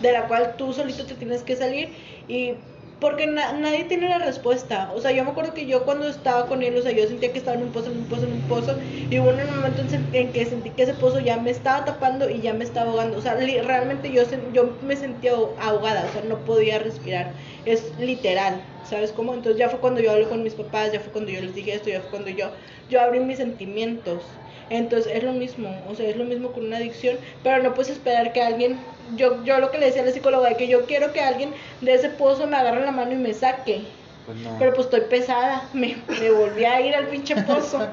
de 0.00 0.12
la 0.12 0.26
cual 0.28 0.54
tú 0.56 0.72
solito 0.72 1.04
te 1.06 1.14
tienes 1.14 1.42
que 1.42 1.56
salir 1.56 1.90
y 2.26 2.54
porque 3.00 3.26
nadie 3.26 3.84
tiene 3.84 4.08
la 4.08 4.18
respuesta. 4.18 4.92
O 4.94 5.00
sea, 5.00 5.10
yo 5.12 5.24
me 5.24 5.30
acuerdo 5.30 5.54
que 5.54 5.66
yo 5.66 5.84
cuando 5.84 6.06
estaba 6.08 6.46
con 6.46 6.62
él, 6.62 6.76
o 6.76 6.82
sea, 6.82 6.92
yo 6.92 7.06
sentía 7.06 7.32
que 7.32 7.38
estaba 7.38 7.56
en 7.56 7.64
un 7.64 7.72
pozo, 7.72 7.90
en 7.90 7.98
un 7.98 8.04
pozo, 8.04 8.24
en 8.24 8.32
un 8.32 8.42
pozo, 8.42 8.76
y 9.10 9.18
hubo 9.18 9.30
un 9.30 9.56
momento 9.56 9.82
en, 10.12 10.32
que 10.32 10.46
sentí 10.46 10.70
que 10.70 10.82
ese 10.82 10.94
pozo 10.94 11.18
ya 11.20 11.38
me 11.38 11.50
estaba 11.50 11.84
tapando 11.84 12.28
y 12.28 12.40
ya 12.40 12.52
me 12.52 12.64
estaba 12.64 12.90
ahogando. 12.90 13.18
O 13.18 13.22
sea, 13.22 13.34
realmente 13.34 14.12
yo, 14.12 14.22
yo 14.52 14.76
me 14.82 14.96
sentía 14.96 15.32
ahogada, 15.60 16.06
o 16.08 16.12
sea, 16.12 16.22
no 16.28 16.36
podía 16.44 16.78
respirar. 16.78 17.32
Es 17.64 17.92
literal. 17.98 18.62
¿sabes 18.90 19.12
cómo? 19.12 19.34
Entonces 19.34 19.58
ya 19.58 19.68
fue 19.68 19.78
cuando 19.78 20.00
yo 20.00 20.10
hablé 20.10 20.28
con 20.28 20.42
mis 20.42 20.54
papás, 20.54 20.92
ya 20.92 21.00
fue 21.00 21.12
cuando 21.12 21.30
yo 21.30 21.40
les 21.40 21.54
dije 21.54 21.74
esto, 21.74 21.88
ya 21.88 22.00
fue 22.00 22.10
cuando 22.10 22.30
yo, 22.30 22.50
yo 22.90 23.00
abrí 23.00 23.20
mis 23.20 23.38
sentimientos. 23.38 24.22
Entonces 24.70 25.12
es 25.14 25.24
lo 25.24 25.32
mismo, 25.32 25.68
o 25.88 25.94
sea, 25.96 26.08
es 26.08 26.16
lo 26.16 26.24
mismo 26.24 26.52
con 26.52 26.64
una 26.64 26.76
adicción, 26.76 27.18
pero 27.42 27.62
no 27.62 27.74
puedes 27.74 27.90
esperar 27.90 28.32
que 28.32 28.40
alguien, 28.40 28.78
yo, 29.16 29.42
yo 29.44 29.58
lo 29.58 29.72
que 29.72 29.78
le 29.78 29.86
decía 29.86 30.02
a 30.02 30.06
la 30.06 30.12
psicóloga, 30.12 30.48
es 30.48 30.56
que 30.56 30.68
yo 30.68 30.86
quiero 30.86 31.12
que 31.12 31.20
alguien 31.20 31.52
de 31.80 31.94
ese 31.94 32.08
pozo 32.08 32.46
me 32.46 32.56
agarre 32.56 32.84
la 32.84 32.92
mano 32.92 33.12
y 33.12 33.16
me 33.16 33.34
saque. 33.34 33.82
Pues 34.26 34.38
pero 34.60 34.74
pues 34.74 34.84
estoy 34.84 35.00
pesada, 35.08 35.68
me, 35.72 35.96
me 36.20 36.30
volví 36.30 36.64
a 36.64 36.80
ir 36.80 36.94
al 36.94 37.08
pinche 37.08 37.34
pozo. 37.42 37.84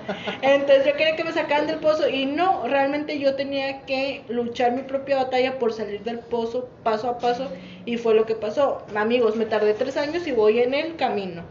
Entonces 0.43 0.85
yo 0.85 0.93
quería 0.93 1.15
que 1.15 1.23
me 1.23 1.31
sacaran 1.31 1.65
del 1.65 1.77
pozo 1.77 2.07
y 2.07 2.27
no, 2.27 2.67
realmente 2.67 3.17
yo 3.17 3.33
tenía 3.33 3.81
que 3.85 4.23
luchar 4.29 4.73
mi 4.73 4.83
propia 4.83 5.17
batalla 5.17 5.57
por 5.57 5.73
salir 5.73 6.03
del 6.03 6.19
pozo 6.19 6.69
paso 6.83 7.09
a 7.09 7.17
paso 7.17 7.49
y 7.85 7.97
fue 7.97 8.13
lo 8.13 8.25
que 8.27 8.35
pasó. 8.35 8.85
Amigos, 8.95 9.35
me 9.35 9.45
tardé 9.45 9.73
tres 9.73 9.97
años 9.97 10.27
y 10.27 10.31
voy 10.31 10.59
en 10.59 10.75
el 10.75 10.95
camino, 10.95 11.41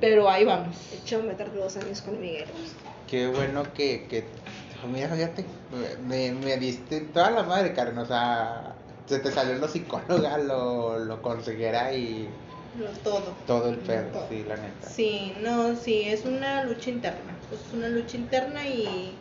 pero 0.00 0.28
ahí 0.28 0.44
vamos. 0.44 0.76
De 0.90 0.98
hecho, 0.98 1.22
me 1.22 1.32
tardé 1.34 1.58
dos 1.58 1.76
años 1.78 2.02
con 2.02 2.20
Miguel. 2.20 2.44
Qué 3.08 3.28
bueno 3.28 3.62
que, 3.74 4.06
que 4.08 4.24
mira, 4.86 5.08
fíjate, 5.08 5.44
me, 6.06 6.32
me 6.32 6.56
diste 6.56 7.00
toda 7.00 7.30
la 7.30 7.42
madre, 7.42 7.72
Karen, 7.74 7.98
o 7.98 8.06
sea, 8.06 8.74
se 9.06 9.18
te 9.18 9.30
salió 9.30 9.54
lo 9.56 9.68
psicóloga, 9.68 10.38
lo, 10.38 10.98
lo 10.98 11.22
consejera 11.22 11.92
y 11.92 12.28
Lo- 12.78 12.90
todo. 13.00 13.36
todo 13.46 13.70
el 13.70 13.78
pedo, 13.78 14.10
Todo. 14.12 14.26
sí, 14.28 14.44
la 14.46 14.56
neta. 14.56 14.88
Sí, 14.88 15.32
no, 15.40 15.76
sí, 15.76 16.02
es 16.06 16.24
una 16.24 16.64
lucha 16.64 16.90
interna. 16.90 17.36
pues, 17.48 17.60
Es 17.66 17.72
una 17.72 17.88
lucha 17.88 18.16
interna 18.16 18.66
y 18.66 19.16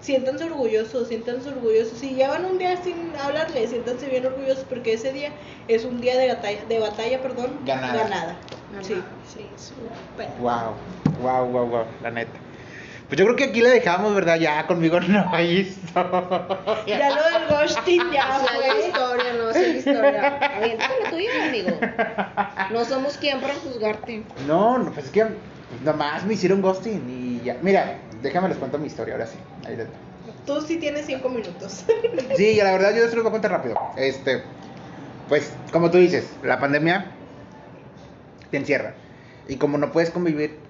siéntanse 0.00 0.44
orgullosos, 0.44 1.08
siéntanse 1.08 1.48
orgullosos. 1.50 1.98
Si 1.98 2.14
llevan 2.14 2.44
un 2.44 2.58
día 2.58 2.76
sin 2.82 3.14
hablarle, 3.16 3.66
siéntanse 3.68 4.08
bien 4.08 4.26
orgullosos 4.26 4.64
porque 4.64 4.94
ese 4.94 5.12
día 5.12 5.32
es 5.68 5.84
un 5.84 6.00
día 6.00 6.16
de 6.18 6.28
batalla, 6.28 6.64
de 6.64 6.78
batalla 6.78 7.22
perdón, 7.22 7.60
Ganada. 7.64 8.02
ganada. 8.04 8.36
Sí. 8.82 8.94
Sí, 9.26 9.46
súper. 9.56 10.28
Wow, 10.38 10.74
wow, 11.22 11.46
wow, 11.46 11.66
wow, 11.66 11.84
la 12.02 12.10
neta. 12.10 12.38
Pues 13.10 13.18
yo 13.18 13.24
creo 13.24 13.36
que 13.36 13.44
aquí 13.46 13.60
le 13.60 13.70
dejamos, 13.70 14.14
¿verdad? 14.14 14.36
Ya 14.38 14.64
conmigo 14.68 15.00
no 15.00 15.34
hay 15.34 15.62
historia. 15.62 16.46
Ya 16.86 17.10
lo 17.10 17.24
del 17.24 17.48
ghosting 17.48 18.02
ya 18.12 18.38
Sí, 18.38 18.46
hay 18.62 18.86
historia, 18.86 19.32
no 19.36 19.52
sé 19.52 19.68
historia. 19.70 20.38
Aviéntate 20.56 20.94
la 21.02 21.10
tuya, 21.10 21.48
amigo. 21.48 21.70
No 22.70 22.84
somos 22.84 23.16
quien 23.16 23.40
para 23.40 23.54
juzgarte. 23.54 24.22
No, 24.46 24.78
no, 24.78 24.92
pues 24.92 25.06
es 25.06 25.10
que 25.10 25.26
nomás 25.84 26.24
me 26.24 26.34
hicieron 26.34 26.62
ghosting 26.62 27.02
y 27.10 27.44
ya. 27.44 27.56
Mira, 27.62 27.98
déjame 28.22 28.48
les 28.48 28.58
cuento 28.58 28.78
mi 28.78 28.86
historia, 28.86 29.14
ahora 29.14 29.26
sí. 29.26 29.38
Ahí 29.66 29.74
va. 29.74 29.86
Tú 30.46 30.60
sí 30.60 30.76
tienes 30.76 31.06
cinco 31.06 31.28
minutos. 31.28 31.84
Sí, 32.36 32.60
la 32.62 32.70
verdad 32.70 32.94
yo 32.94 33.08
se 33.08 33.16
los 33.16 33.24
voy 33.24 33.30
a 33.30 33.32
contar 33.32 33.50
rápido. 33.50 33.74
Este, 33.96 34.44
pues, 35.28 35.52
como 35.72 35.90
tú 35.90 35.98
dices, 35.98 36.30
la 36.44 36.60
pandemia 36.60 37.10
te 38.52 38.56
encierra. 38.56 38.94
Y 39.48 39.56
como 39.56 39.78
no 39.78 39.90
puedes 39.90 40.10
convivir 40.10 40.60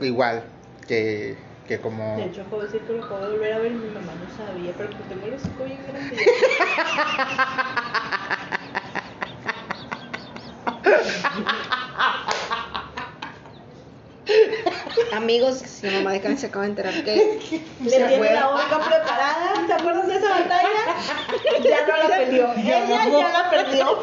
igual 0.00 0.42
que, 0.86 1.36
que 1.68 1.78
como... 1.80 2.16
De 2.16 2.24
hecho, 2.26 2.44
de 2.44 2.62
decir 2.64 2.80
que 2.82 2.92
lo 2.92 3.04
acabo 3.04 3.26
de 3.26 3.32
volver 3.32 3.52
a 3.52 3.58
ver 3.58 3.72
mi 3.72 3.90
mamá 3.90 4.12
no 4.14 4.36
sabía, 4.46 4.72
pero 4.76 4.90
que 4.90 4.96
tengo 5.08 5.26
los 5.26 5.42
cinco 5.42 5.64
bien 5.64 5.78
grandes. 5.86 6.20
Amigos, 15.12 15.58
si 15.58 15.86
mamá 15.88 16.12
de 16.12 16.20
Karen 16.20 16.38
se 16.38 16.46
acaba 16.46 16.64
de 16.64 16.70
enterar 16.70 16.94
que 17.04 17.14
Le 17.82 17.90
se 17.90 17.96
tiene 17.96 18.18
fue. 18.18 18.32
la 18.34 18.46
boca 18.48 18.80
preparada. 18.80 19.66
¿Te 19.66 19.72
acuerdas 19.72 20.06
de 20.08 20.16
esa 20.16 20.28
batalla? 20.30 20.68
Ya 21.62 21.86
no 21.86 21.96
la 22.08 22.16
perdió. 22.16 22.54
Ya 22.56 22.84
Ella 22.84 23.04
no. 23.06 23.20
ya 23.20 23.28
la 23.30 23.50
perdió. 23.50 24.02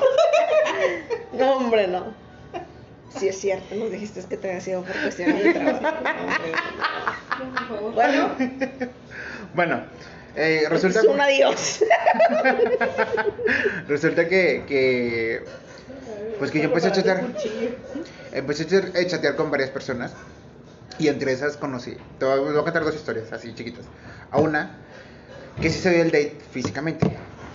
No, 1.34 1.52
hombre, 1.58 1.88
no. 1.88 2.14
Sí 3.20 3.28
es 3.28 3.40
cierto, 3.40 3.76
nos 3.76 3.92
dijiste 3.92 4.22
que 4.28 4.38
te 4.38 4.48
había 4.50 4.62
sido 4.62 4.84
por 4.84 4.96
cuestiones 5.02 5.44
de 5.44 5.54
trabajo. 5.54 5.82
Bueno, 7.94 8.30
Bueno, 9.54 9.84
eh, 10.36 10.66
resulta, 10.70 11.00
es 11.02 11.06
un 11.06 11.22
adiós. 11.22 11.84
resulta 13.88 14.28
que, 14.28 14.64
que 14.68 15.44
Pues 16.40 16.52
que 16.52 16.60
yo 16.60 16.66
empecé 16.66 16.88
a 16.88 16.92
chatear. 16.92 17.24
empecé 18.32 18.64
a 18.64 18.68
chatear- 18.68 18.98
a 18.98 19.08
chatear 19.08 19.36
con 19.36 19.52
varias 19.52 19.70
personas 19.70 20.12
y 21.00 21.08
entre 21.08 21.32
esas 21.32 21.58
conocí, 21.58 21.98
te 22.20 22.26
voy 22.26 22.38
a 22.38 22.42
voy 22.42 22.58
a 22.58 22.62
contar 22.64 22.84
dos 22.84 22.96
historias 22.96 23.32
así 23.32 23.54
chiquitas. 23.54 23.86
A 24.32 24.40
una 24.40 24.72
que 25.62 25.70
sí 25.70 25.80
se 25.80 25.92
dio 25.92 26.02
el 26.02 26.12
date 26.12 26.38
físicamente, 26.52 27.06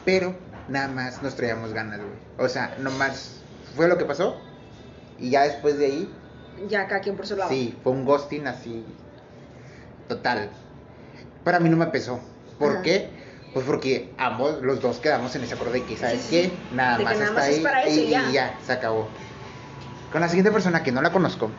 pero 0.05 0.35
nada 0.69 0.89
más 0.89 1.23
nos 1.23 1.35
traíamos 1.35 1.73
ganas, 1.73 1.99
güey. 1.99 2.11
O 2.39 2.49
sea, 2.49 2.77
nomás 2.81 3.41
fue 3.77 3.89
lo 3.89 3.99
que 3.99 4.05
pasó 4.05 4.41
y 5.19 5.31
ya 5.31 5.43
después 5.43 5.79
de 5.79 5.87
ahí, 5.87 6.13
Ya 6.69 6.87
cada 6.89 7.01
quien 7.01 7.17
por 7.17 7.27
su 7.27 7.37
lado. 7.37 7.51
sí, 7.51 7.77
fue 7.83 7.93
un 7.93 8.05
ghosting 8.05 8.47
así 8.47 8.85
total. 10.09 10.51
Para 11.45 11.61
mí 11.61 11.69
no 11.69 11.77
me 11.77 11.87
pesó. 11.87 12.21
¿Por 12.59 12.73
Ajá. 12.73 12.83
qué? 12.83 13.11
Pues 13.55 13.65
porque 13.65 14.13
ambos, 14.19 14.61
los 14.63 14.81
dos 14.81 14.99
quedamos 14.99 15.35
en 15.37 15.43
ese 15.45 15.55
acuerdo 15.55 15.73
de 15.75 15.85
que, 15.85 15.97
¿sabes 15.97 16.21
Sí, 16.23 16.43
sí, 16.45 16.51
qué? 16.71 16.75
Nada 16.77 16.93
De 16.93 16.99
que 16.99 17.05
más 17.05 17.15
nada 17.19 17.27
está 17.29 17.41
más 17.41 17.49
es 17.49 17.57
ahí 17.57 17.63
para 17.63 17.83
eso 17.85 18.01
y, 18.01 18.05
y 18.05 18.11
ya. 18.11 18.27
y 18.29 18.33
ya, 18.33 18.59
se 18.65 18.73
acabó. 18.73 19.09
Con 20.13 20.21
la 20.21 20.29
siguiente 20.29 20.51
persona 20.51 20.83
que 20.83 20.93
no 20.93 21.01
la 21.03 21.13
conozco, 21.13 21.51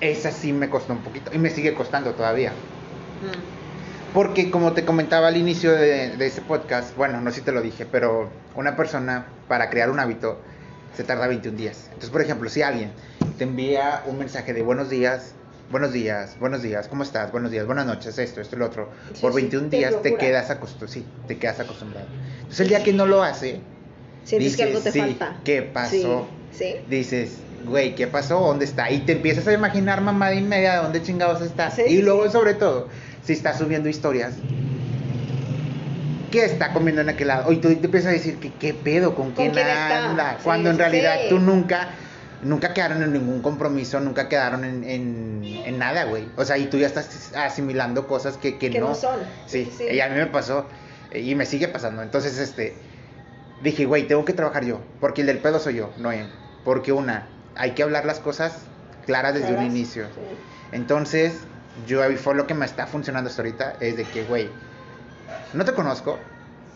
esa 0.00 0.30
sí 0.30 0.52
me 0.52 0.68
costó 0.70 0.92
un 0.92 1.00
poquito 1.00 1.30
y 1.34 1.38
me 1.38 1.50
sigue 1.50 1.74
costando 1.74 2.12
todavía. 2.12 2.50
Mm. 2.50 4.14
Porque 4.14 4.50
como 4.50 4.72
te 4.72 4.84
comentaba 4.84 5.28
al 5.28 5.36
inicio 5.36 5.72
de, 5.72 6.16
de 6.16 6.26
este 6.26 6.40
podcast, 6.40 6.96
bueno, 6.96 7.20
no 7.20 7.30
sé 7.30 7.36
si 7.40 7.42
te 7.42 7.52
lo 7.52 7.60
dije, 7.60 7.84
pero 7.86 8.30
una 8.54 8.74
persona 8.76 9.26
para 9.48 9.68
crear 9.70 9.90
un 9.90 10.00
hábito 10.00 10.40
se 10.96 11.04
tarda 11.04 11.26
21 11.26 11.56
días. 11.56 11.84
Entonces, 11.86 12.10
por 12.10 12.22
ejemplo, 12.22 12.48
si 12.50 12.62
alguien 12.62 12.92
te 13.36 13.44
envía 13.44 14.02
un 14.06 14.18
mensaje 14.18 14.52
de 14.52 14.62
buenos 14.62 14.90
días, 14.90 15.32
buenos 15.70 15.92
días, 15.92 16.36
buenos 16.40 16.62
días, 16.62 16.88
¿cómo 16.88 17.02
estás? 17.02 17.30
Buenos 17.30 17.50
días, 17.50 17.66
buenas 17.66 17.86
noches, 17.86 18.18
esto, 18.18 18.40
esto, 18.40 18.56
lo 18.56 18.66
otro. 18.66 18.90
Sí, 19.14 19.20
por 19.20 19.32
sí, 19.32 19.36
21 19.36 19.68
te 19.68 19.76
días 19.76 20.02
te 20.02 20.16
quedas 20.16 20.50
acostumbrado, 20.50 20.92
sí, 20.92 21.04
te 21.26 21.38
quedas 21.38 21.60
acostumbrado. 21.60 22.06
Entonces, 22.38 22.60
el 22.60 22.68
día 22.68 22.82
que 22.82 22.92
no 22.92 23.06
lo 23.06 23.22
hace, 23.22 23.60
Sientes 24.28 24.56
que 24.58 24.66
Dices, 24.66 24.76
algo 24.76 24.80
te 24.80 24.92
sí, 24.92 25.00
falta. 25.00 25.40
¿qué 25.42 25.62
pasó? 25.62 26.28
Dices, 26.90 27.38
güey, 27.64 27.94
¿qué 27.94 28.06
pasó? 28.06 28.40
¿Dónde 28.40 28.66
está? 28.66 28.90
Y 28.90 28.98
te 29.00 29.12
empiezas 29.12 29.46
a 29.48 29.54
imaginar 29.54 30.02
mamá 30.02 30.28
de 30.28 30.36
inmediato 30.36 30.82
dónde 30.82 31.02
chingados 31.02 31.40
está. 31.40 31.70
Sí, 31.70 31.82
y 31.88 32.02
luego, 32.02 32.30
sobre 32.30 32.52
todo, 32.52 32.88
si 33.24 33.32
está 33.32 33.56
subiendo 33.56 33.88
historias, 33.88 34.34
¿qué 36.30 36.44
está 36.44 36.72
comiendo 36.72 37.02
en 37.02 37.08
aquel 37.08 37.28
lado? 37.28 37.52
Y 37.52 37.56
tú 37.56 37.68
te 37.68 37.84
empiezas 37.86 38.10
a 38.10 38.12
decir, 38.12 38.38
que 38.38 38.52
¿qué 38.52 38.74
pedo? 38.74 39.14
¿Con 39.14 39.32
quién, 39.32 39.52
quién 39.52 39.66
está? 39.66 40.10
anda? 40.10 40.32
Sí, 40.38 40.44
Cuando 40.44 40.70
en 40.70 40.78
realidad 40.78 41.16
sí. 41.22 41.28
tú 41.28 41.38
nunca, 41.38 41.90
nunca 42.42 42.74
quedaron 42.74 43.02
en 43.02 43.12
ningún 43.12 43.42
compromiso, 43.42 44.00
nunca 44.00 44.28
quedaron 44.28 44.64
en, 44.64 44.84
en, 44.84 45.42
en 45.44 45.78
nada, 45.78 46.04
güey. 46.04 46.28
O 46.36 46.44
sea, 46.44 46.58
y 46.58 46.66
tú 46.66 46.78
ya 46.78 46.86
estás 46.86 47.32
asimilando 47.34 48.06
cosas 48.06 48.36
que, 48.36 48.58
que, 48.58 48.70
Que 48.70 48.80
no 48.80 48.94
son. 48.94 49.20
Sí, 49.46 49.70
Sí, 49.76 49.84
y 49.90 50.00
a 50.00 50.08
mí 50.08 50.16
me 50.16 50.26
pasó 50.26 50.66
y 51.12 51.34
me 51.34 51.46
sigue 51.46 51.68
pasando. 51.68 52.02
Entonces, 52.02 52.38
este, 52.38 52.74
dije, 53.62 53.86
güey, 53.86 54.06
tengo 54.06 54.24
que 54.24 54.32
trabajar 54.32 54.64
yo, 54.64 54.80
porque 55.00 55.22
el 55.22 55.26
del 55.26 55.38
pedo 55.38 55.58
soy 55.58 55.76
yo, 55.76 55.92
no 55.98 56.12
él. 56.12 56.30
Porque 56.64 56.92
una, 56.92 57.26
hay 57.56 57.72
que 57.72 57.82
hablar 57.82 58.04
las 58.04 58.20
cosas 58.20 58.58
claras 59.06 59.34
desde 59.34 59.54
un 59.54 59.64
inicio. 59.64 60.04
Sí. 60.06 60.20
Entonces, 60.72 61.40
yo 61.86 62.02
fue 62.16 62.34
lo 62.34 62.46
que 62.46 62.54
me 62.54 62.66
está 62.66 62.86
funcionando 62.86 63.30
hasta 63.30 63.42
ahorita, 63.42 63.76
es 63.80 63.96
de 63.96 64.04
que, 64.04 64.24
güey, 64.24 64.50
no 65.52 65.64
te 65.64 65.72
conozco 65.72 66.18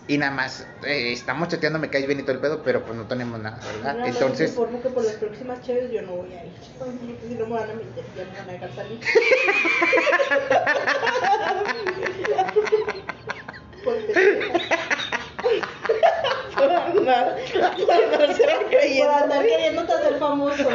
y 0.08 0.18
nada 0.18 0.32
más 0.32 0.66
eh, 0.84 1.12
estamos 1.12 1.48
chateando, 1.48 1.78
me 1.78 1.88
caes 1.88 2.06
bien 2.06 2.18
y 2.20 2.22
todo 2.22 2.32
el 2.32 2.40
pedo, 2.40 2.62
pero 2.62 2.84
pues 2.84 2.96
no 2.96 3.06
tenemos 3.06 3.38
nada, 3.40 3.58
¿verdad? 3.64 3.94
Nada 3.94 4.08
Entonces, 4.08 4.50
informo 4.50 4.82
que 4.82 4.88
por 4.88 5.04
las 5.04 5.14
próximas 5.14 5.62
chaves 5.62 5.90
yo 5.92 6.02
no 6.02 6.12
voy 6.16 6.32
a 6.34 6.44
ir. 6.44 6.52
Si 7.28 7.34
no 7.34 7.46
me 7.46 7.52
van 7.52 7.70
a 7.70 7.74
meter, 7.74 8.04
ya 8.16 8.24
me 8.24 8.38
van 8.38 8.48
a 8.48 8.52
dejar 8.52 8.74
salir. 8.74 9.00
Por 16.56 16.70
andar, 16.70 17.36
por 17.76 17.92
andar 17.92 18.34
se 18.34 18.46
la 18.46 18.58
Por 18.58 18.68
creyendo. 18.68 19.10
andar 19.10 19.42
queriéndote 19.44 19.92
hacer 19.92 20.18
famoso. 20.18 20.68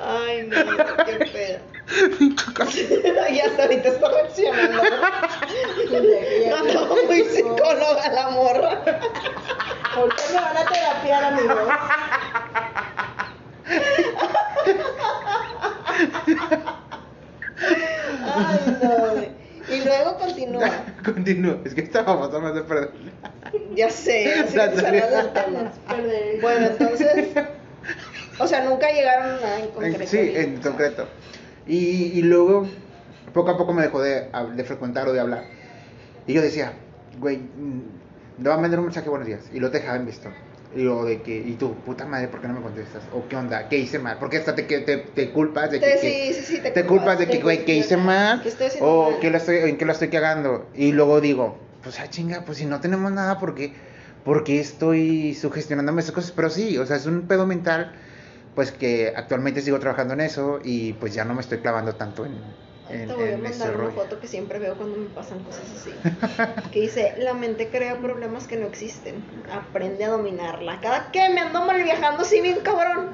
Ay, 0.00 0.48
no, 0.48 0.56
qué. 1.04 1.26
y 3.30 3.40
hasta 3.40 3.62
ahorita 3.64 3.88
está 3.88 4.08
reaccionando. 4.08 4.82
No, 6.74 6.96
muy 7.06 7.20
psicóloga 7.24 8.08
la 8.12 8.30
morra. 8.30 8.82
Ahorita 9.94 10.22
me 10.28 10.34
van 10.40 10.56
a 10.56 10.64
terapiar, 10.66 11.24
amigos. 11.24 11.58
Ay, 18.34 18.78
no. 18.82 19.74
Y 19.74 19.84
luego 19.84 20.18
continúa. 20.18 20.70
continúo, 21.04 21.58
es 21.64 21.74
que 21.74 21.82
estábamos 21.82 22.32
más 22.40 22.54
de 22.54 22.62
perder. 22.62 22.90
Ya 23.74 23.90
sé, 23.90 24.32
así 24.40 24.56
La 24.56 24.70
que 24.70 24.80
salgas 24.80 25.10
del 25.10 25.32
tema. 25.32 25.72
Perder. 25.88 26.38
Bueno, 26.42 26.66
entonces. 26.66 27.28
O 28.38 28.46
sea, 28.46 28.64
nunca 28.64 28.88
llegaron 28.90 29.30
a 29.32 29.40
nada 29.40 29.58
En- 29.60 29.68
concreto. 29.70 30.06
sí, 30.06 30.32
en 30.34 30.60
concreto. 30.60 31.06
Y, 31.70 32.18
y 32.18 32.22
luego, 32.22 32.66
poco 33.32 33.50
a 33.52 33.56
poco 33.56 33.72
me 33.72 33.82
dejó 33.82 34.02
de, 34.02 34.28
frecuentar 34.64 35.06
o 35.08 35.12
de 35.12 35.20
hablar. 35.20 35.44
Y 36.26 36.32
yo 36.32 36.42
decía, 36.42 36.72
güey, 37.20 37.36
mm, 37.38 38.42
le 38.42 38.48
va 38.48 38.56
a 38.56 38.58
mandar 38.58 38.80
un 38.80 38.86
mensaje 38.86 39.08
buenos 39.08 39.28
días. 39.28 39.42
Y 39.54 39.60
lo 39.60 39.70
dejaba 39.70 39.96
en 39.96 40.04
visto. 40.06 40.28
Y 40.74 40.82
luego 40.82 41.04
de 41.04 41.22
que, 41.22 41.36
y 41.36 41.54
tú, 41.54 41.74
puta 41.86 42.06
madre, 42.06 42.26
¿por 42.28 42.40
qué 42.40 42.48
no 42.48 42.54
me 42.54 42.60
contestas? 42.60 43.04
¿O 43.12 43.26
qué 43.28 43.36
onda? 43.36 43.68
¿Qué 43.68 43.78
hice 43.78 44.00
mal? 44.00 44.18
Porque 44.18 44.38
hasta 44.38 44.54
te, 44.56 44.62
te, 44.64 44.96
te 44.98 45.30
culpas 45.30 45.70
de 45.70 45.78
que, 45.80 45.86
Te- 45.86 46.00
que- 46.00 46.32
sí, 46.34 46.34
sí, 46.34 46.56
sí, 46.56 46.60
te 46.62 46.70
te 46.72 46.84
culpas 46.86 47.18
de 47.20 47.28
que, 47.28 47.38
güey, 47.40 47.64
¿qué 47.64 47.76
hice 47.76 47.96
mal? 47.96 48.42
Que 48.42 48.48
estoy 48.48 48.66
haciendo 48.66 48.88
O 48.90 49.10
mal. 49.12 49.20
que 49.20 49.30
lo 49.30 49.36
estoy, 49.36 49.56
en 49.58 49.78
qué 49.78 49.84
lo 49.84 49.92
estoy 49.92 50.08
cagando. 50.08 50.68
Y 50.74 50.90
luego 50.92 51.20
digo, 51.20 51.56
pues, 51.84 52.00
ah, 52.00 52.08
chinga, 52.10 52.42
pues 52.44 52.58
si 52.58 52.66
no 52.66 52.80
tenemos 52.80 53.10
nada, 53.12 53.38
¿por 53.38 53.54
qué, 53.54 53.74
por 54.24 54.42
qué 54.44 54.58
estoy 54.60 55.34
sugestionándome 55.34 56.02
esas 56.02 56.12
cosas? 56.12 56.32
Pero 56.32 56.50
sí, 56.50 56.78
o 56.78 56.86
sea, 56.86 56.96
es 56.96 57.06
un 57.06 57.22
pedo 57.28 57.46
mental, 57.46 57.92
pues 58.54 58.72
que 58.72 59.12
actualmente 59.14 59.62
sigo 59.62 59.78
trabajando 59.78 60.14
en 60.14 60.20
eso 60.20 60.60
y 60.62 60.92
pues 60.94 61.14
ya 61.14 61.24
no 61.24 61.34
me 61.34 61.40
estoy 61.40 61.58
clavando 61.58 61.94
tanto 61.94 62.26
en, 62.26 62.32
en, 62.90 63.08
Te 63.08 63.14
voy 63.14 63.32
a 63.32 63.36
mandar 63.38 63.70
una 63.70 63.84
rollo. 63.84 63.90
foto 63.92 64.20
que 64.20 64.26
siempre 64.26 64.58
veo 64.58 64.76
cuando 64.76 64.96
me 64.96 65.08
pasan 65.10 65.38
cosas 65.40 65.64
así. 65.76 65.90
Que 66.72 66.80
dice, 66.82 67.14
la 67.18 67.34
mente 67.34 67.68
crea 67.68 67.98
problemas 68.00 68.46
que 68.46 68.56
no 68.56 68.66
existen. 68.66 69.24
Aprende 69.52 70.04
a 70.04 70.10
dominarla. 70.10 70.80
Cada 70.80 71.10
que 71.10 71.28
me 71.30 71.40
ando 71.40 71.64
mal 71.64 71.82
viajando 71.82 72.22
así 72.22 72.40
bien 72.40 72.60
cabrón, 72.60 73.10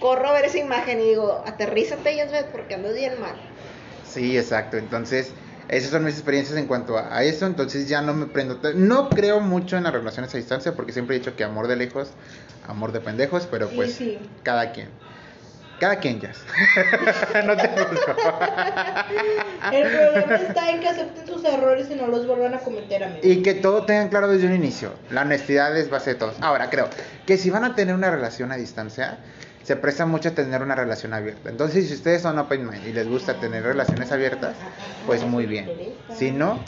corro 0.00 0.28
a 0.28 0.32
ver 0.32 0.44
esa 0.46 0.58
imagen 0.58 1.00
y 1.00 1.10
digo, 1.10 1.42
aterrízate, 1.46 2.14
Yasbet, 2.16 2.50
porque 2.50 2.74
andas 2.74 2.94
bien 2.94 3.20
mal. 3.20 3.36
Sí, 4.06 4.36
exacto. 4.36 4.76
Entonces, 4.76 5.32
Esas 5.68 5.90
son 5.90 6.04
mis 6.04 6.14
experiencias 6.14 6.58
en 6.58 6.66
cuanto 6.66 6.98
a, 6.98 7.16
a 7.16 7.22
eso, 7.22 7.46
entonces 7.46 7.88
ya 7.88 8.02
no 8.02 8.14
me 8.14 8.26
prendo. 8.26 8.58
No 8.74 9.08
creo 9.08 9.40
mucho 9.40 9.76
en 9.76 9.84
las 9.84 9.92
relaciones 9.92 10.34
a 10.34 10.36
distancia 10.36 10.74
porque 10.74 10.92
siempre 10.92 11.16
he 11.16 11.18
dicho 11.18 11.36
que 11.36 11.44
amor 11.44 11.68
de 11.68 11.76
lejos, 11.76 12.10
amor 12.66 12.92
de 12.92 13.00
pendejos, 13.00 13.46
pero 13.50 13.68
pues 13.68 13.94
sí. 13.94 14.18
cada 14.42 14.72
quien. 14.72 14.88
Cada 15.82 15.96
quien 15.96 16.20
ya. 16.20 16.30
no 17.44 17.56
te. 17.56 17.64
El 19.72 19.90
problema 19.90 20.36
está 20.36 20.70
en 20.70 20.80
que 20.80 20.88
acepten 20.88 21.26
sus 21.26 21.44
errores 21.44 21.88
y 21.90 21.96
no 21.96 22.06
los 22.06 22.24
vuelvan 22.24 22.54
a 22.54 22.58
cometer, 22.58 23.02
amigo. 23.02 23.20
Y 23.22 23.42
que 23.42 23.54
todo 23.54 23.84
tengan 23.84 24.08
claro 24.08 24.28
desde 24.28 24.46
un 24.46 24.54
inicio. 24.54 24.92
La 25.10 25.22
honestidad 25.22 25.76
es 25.76 25.90
base 25.90 26.10
de 26.10 26.16
todos. 26.16 26.36
Ahora, 26.40 26.70
creo 26.70 26.88
que 27.26 27.36
si 27.36 27.50
van 27.50 27.64
a 27.64 27.74
tener 27.74 27.96
una 27.96 28.12
relación 28.12 28.52
a 28.52 28.56
distancia, 28.56 29.18
se 29.62 29.76
presta 29.76 30.06
mucho 30.06 30.30
a 30.30 30.32
tener 30.32 30.62
una 30.62 30.74
relación 30.74 31.14
abierta. 31.14 31.50
Entonces, 31.50 31.88
si 31.88 31.94
ustedes 31.94 32.22
son 32.22 32.38
open 32.38 32.68
mind 32.68 32.86
y 32.86 32.92
les 32.92 33.08
gusta 33.08 33.34
tener 33.34 33.62
relaciones 33.62 34.10
abiertas, 34.12 34.56
pues 35.06 35.22
muy 35.22 35.46
bien. 35.46 35.70
Si 36.16 36.30
no, 36.30 36.60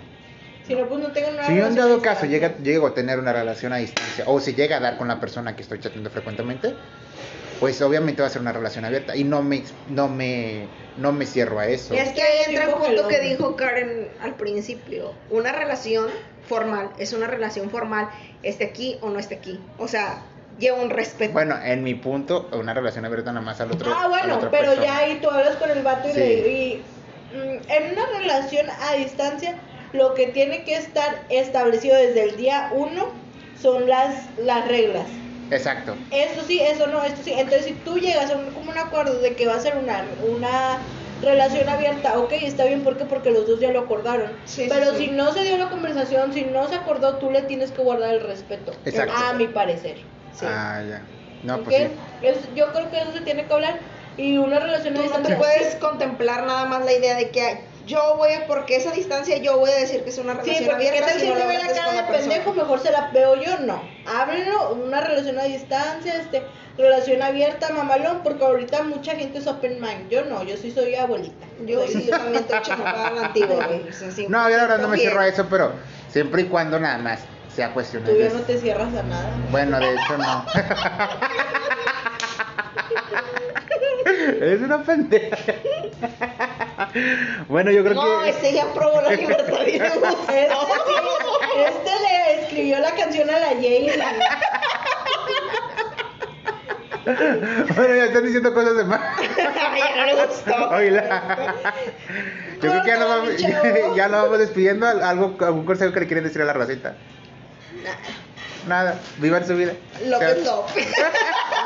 Si 0.66 0.74
no, 0.74 0.86
pues 0.88 1.00
no 1.00 1.12
tengan 1.12 1.34
una 1.34 1.46
si 1.46 1.56
yo 1.56 1.66
en 1.66 1.74
relación 1.74 1.88
dado 1.88 2.02
caso 2.02 2.26
llega, 2.26 2.56
llego 2.58 2.86
a 2.86 2.94
tener 2.94 3.18
una 3.18 3.32
relación 3.32 3.72
a 3.72 3.76
distancia, 3.76 4.24
o 4.26 4.40
si 4.40 4.54
llega 4.54 4.78
a 4.78 4.80
dar 4.80 4.96
con 4.96 5.08
la 5.08 5.20
persona 5.20 5.54
que 5.56 5.62
estoy 5.62 5.80
chateando 5.80 6.08
frecuentemente, 6.10 6.74
pues 7.60 7.80
obviamente 7.82 8.22
va 8.22 8.28
a 8.28 8.30
ser 8.30 8.42
una 8.42 8.52
relación 8.52 8.84
abierta 8.84 9.16
y 9.16 9.24
no 9.24 9.42
me, 9.42 9.62
no 9.88 10.08
me, 10.08 10.66
no 10.96 11.12
me 11.12 11.26
cierro 11.26 11.58
a 11.58 11.66
eso. 11.66 11.94
Y 11.94 11.98
es 11.98 12.10
que 12.12 12.22
ahí 12.22 12.38
entra 12.48 12.64
el 12.64 12.74
punto 12.74 13.08
que 13.08 13.20
dijo 13.20 13.56
Karen 13.56 14.08
al 14.20 14.34
principio. 14.34 15.12
Una 15.30 15.52
relación 15.52 16.08
formal 16.48 16.90
es 16.98 17.12
una 17.12 17.26
relación 17.26 17.70
formal, 17.70 18.08
esté 18.42 18.64
aquí 18.64 18.98
o 19.00 19.10
no 19.10 19.18
esté 19.18 19.36
aquí. 19.36 19.60
O 19.78 19.88
sea, 19.88 20.22
lleva 20.58 20.78
un 20.80 20.90
respeto. 20.90 21.32
Bueno, 21.32 21.56
en 21.62 21.82
mi 21.82 21.94
punto, 21.94 22.48
una 22.52 22.74
relación 22.74 23.04
abierta 23.04 23.32
nada 23.32 23.44
más 23.44 23.60
al 23.60 23.72
otro. 23.72 23.92
Ah, 23.92 24.00
a 24.00 24.02
la 24.02 24.08
bueno, 24.08 24.36
otra 24.36 24.50
pero 24.50 24.66
persona. 24.70 24.86
ya 24.86 24.96
ahí 24.98 25.18
tú 25.20 25.30
hablas 25.30 25.56
con 25.56 25.70
el 25.70 25.82
vato 25.82 26.08
y, 26.08 26.12
Sí. 26.12 26.18
le, 26.18 26.48
y 26.48 26.82
mm, 27.34 27.70
en 27.70 27.92
una 27.92 28.06
relación 28.18 28.66
a 28.70 28.94
distancia 28.94 29.56
lo 29.92 30.14
que 30.14 30.26
tiene 30.28 30.64
que 30.64 30.74
estar 30.76 31.22
establecido 31.28 31.96
desde 31.96 32.22
el 32.24 32.36
día 32.36 32.70
uno 32.74 33.08
son 33.60 33.88
las, 33.88 34.14
las 34.38 34.66
reglas. 34.68 35.06
Exacto. 35.50 35.94
Esto 36.10 36.42
sí, 36.46 36.60
eso 36.60 36.86
no, 36.88 37.02
esto 37.04 37.20
sí. 37.22 37.32
Entonces, 37.32 37.66
si 37.66 37.72
tú 37.74 37.98
llegas 37.98 38.30
a 38.30 38.36
un, 38.36 38.46
como 38.52 38.70
un 38.70 38.78
acuerdo 38.78 39.20
de 39.20 39.34
que 39.36 39.46
va 39.46 39.54
a 39.54 39.60
ser 39.60 39.76
una, 39.76 40.04
una 40.26 40.78
relación 41.22 41.68
abierta, 41.68 42.18
ok, 42.18 42.32
está 42.32 42.64
bien, 42.64 42.82
¿por 42.82 42.96
qué? 42.96 43.04
Porque 43.04 43.30
los 43.30 43.46
dos 43.46 43.60
ya 43.60 43.70
lo 43.70 43.80
acordaron. 43.80 44.32
Sí, 44.46 44.66
Pero 44.68 44.92
sí. 44.92 45.06
si 45.06 45.10
no 45.12 45.32
se 45.32 45.44
dio 45.44 45.56
la 45.58 45.68
conversación, 45.68 46.32
si 46.32 46.42
no 46.42 46.66
se 46.68 46.74
acordó, 46.76 47.16
tú 47.18 47.30
le 47.30 47.42
tienes 47.42 47.70
que 47.70 47.82
guardar 47.82 48.14
el 48.14 48.20
respeto. 48.22 48.72
Exacto. 48.84 49.12
A 49.16 49.34
mi 49.34 49.46
parecer. 49.46 49.98
Sí. 50.34 50.46
Ah, 50.48 50.82
ya. 50.86 51.02
No, 51.42 51.62
pues 51.62 51.76
sí. 51.76 51.88
Yo 52.54 52.72
creo 52.72 52.90
que 52.90 52.98
eso 52.98 53.12
se 53.12 53.20
tiene 53.20 53.46
que 53.46 53.52
hablar. 53.52 53.78
Y 54.16 54.38
una 54.38 54.60
relación 54.60 54.96
a 54.96 55.02
Tú 55.02 55.08
no 55.08 55.22
te 55.22 55.36
puedes 55.36 55.74
contemplar 55.76 56.46
nada 56.46 56.66
más 56.66 56.84
la 56.84 56.92
idea 56.92 57.16
de 57.16 57.30
que 57.30 57.64
yo 57.86 58.16
voy 58.16 58.32
a, 58.32 58.46
porque 58.46 58.76
esa 58.76 58.92
distancia 58.92 59.36
yo 59.38 59.58
voy 59.58 59.70
a 59.70 59.74
decir 59.74 60.04
que 60.04 60.10
es 60.10 60.18
una 60.18 60.34
relación 60.34 60.56
Sí, 60.56 60.64
porque 60.64 60.84
qué 60.84 60.88
abierta 60.88 61.10
tal 61.10 61.20
si 61.20 61.28
no 61.28 61.34
ve 61.34 61.58
la 61.58 61.66
cara 61.66 61.90
de 61.90 62.02
la 62.02 62.08
pendejo, 62.08 62.52
mejor 62.54 62.80
se 62.80 62.92
la 62.92 63.10
veo 63.12 63.34
yo, 63.34 63.58
no. 63.58 63.82
Ábrelo, 64.06 64.72
una 64.72 65.00
relación 65.00 65.38
a 65.38 65.44
distancia, 65.44 66.16
este, 66.16 66.44
relación 66.78 67.22
abierta, 67.22 67.70
mamalón, 67.70 68.22
porque 68.22 68.44
ahorita 68.44 68.84
mucha 68.84 69.16
gente 69.16 69.38
es 69.38 69.46
open 69.46 69.80
mind. 69.80 70.08
Yo 70.08 70.24
no, 70.24 70.44
yo 70.44 70.56
sí 70.56 70.70
soy 70.70 70.94
abuelita. 70.94 71.46
Yo 71.66 71.86
sí, 71.86 72.06
yo 72.06 72.16
también 72.16 72.36
estoy 72.36 72.62
chingada 72.62 73.08
a 73.08 73.10
la 73.10 73.20
antigua, 73.26 73.66
güey. 73.66 73.88
O 73.88 73.92
sea, 73.92 74.10
sí, 74.10 74.26
No, 74.28 74.48
yo 74.48 74.56
la 74.56 74.62
verdad 74.62 74.78
no 74.78 74.88
me 74.88 74.96
cierro 74.96 75.20
a 75.20 75.28
eso, 75.28 75.46
pero 75.50 75.72
siempre 76.08 76.42
y 76.42 76.44
cuando 76.46 76.80
nada 76.80 76.98
más 76.98 77.20
sea 77.54 77.72
cuestión 77.72 78.02
Tú 78.04 78.10
ya 78.12 78.28
de... 78.28 78.34
no 78.34 78.40
te 78.40 78.58
cierras 78.58 78.94
a 78.94 79.02
nada. 79.02 79.30
Bueno, 79.50 79.78
de 79.78 79.92
hecho 79.94 80.18
no. 80.18 80.44
es 84.40 84.60
una 84.60 84.82
pendeja. 84.82 85.36
bueno, 87.48 87.70
yo 87.70 87.82
creo 87.82 87.94
No, 87.94 88.22
que... 88.22 88.30
ese 88.30 88.52
ya 88.54 88.72
probó 88.72 89.00
la 89.00 89.10
libertad 89.10 89.66
y 89.66 89.78
gustó. 89.78 90.18
Este, 91.54 91.68
este 91.68 91.90
le 92.02 92.42
escribió 92.42 92.78
la 92.80 92.90
canción 92.94 93.30
a 93.30 93.38
la 93.38 93.48
Jay. 93.48 93.90
bueno, 97.76 97.94
ya 97.96 98.04
están 98.06 98.24
diciendo 98.24 98.54
cosas 98.54 98.76
de 98.76 98.84
más. 98.84 99.00
ya 99.36 99.96
no 99.96 100.06
le 100.06 100.26
gustó. 100.26 100.68
Oíla. 100.70 101.54
Yo 102.60 102.70
creo 102.70 102.82
que 102.82 102.88
ya 102.88 102.98
nos 102.98 103.08
Córtale, 103.08 103.82
vamos, 103.82 103.94
ya 103.96 104.08
nos 104.08 104.22
vamos 104.22 104.38
despidiendo. 104.38 104.86
¿Algo, 104.86 105.36
¿Algún 105.40 105.64
consejo 105.64 105.92
que 105.92 106.00
le 106.00 106.06
quieren 106.06 106.24
decir 106.24 106.42
a 106.42 106.46
la 106.46 106.52
Rosita? 106.54 106.96
Nada, 108.66 108.98
vivan 109.18 109.46
su 109.46 109.56
vida. 109.56 109.74
Lo 110.06 110.18
que 110.18 110.26
es 110.26 110.44
Chao. 110.44 110.66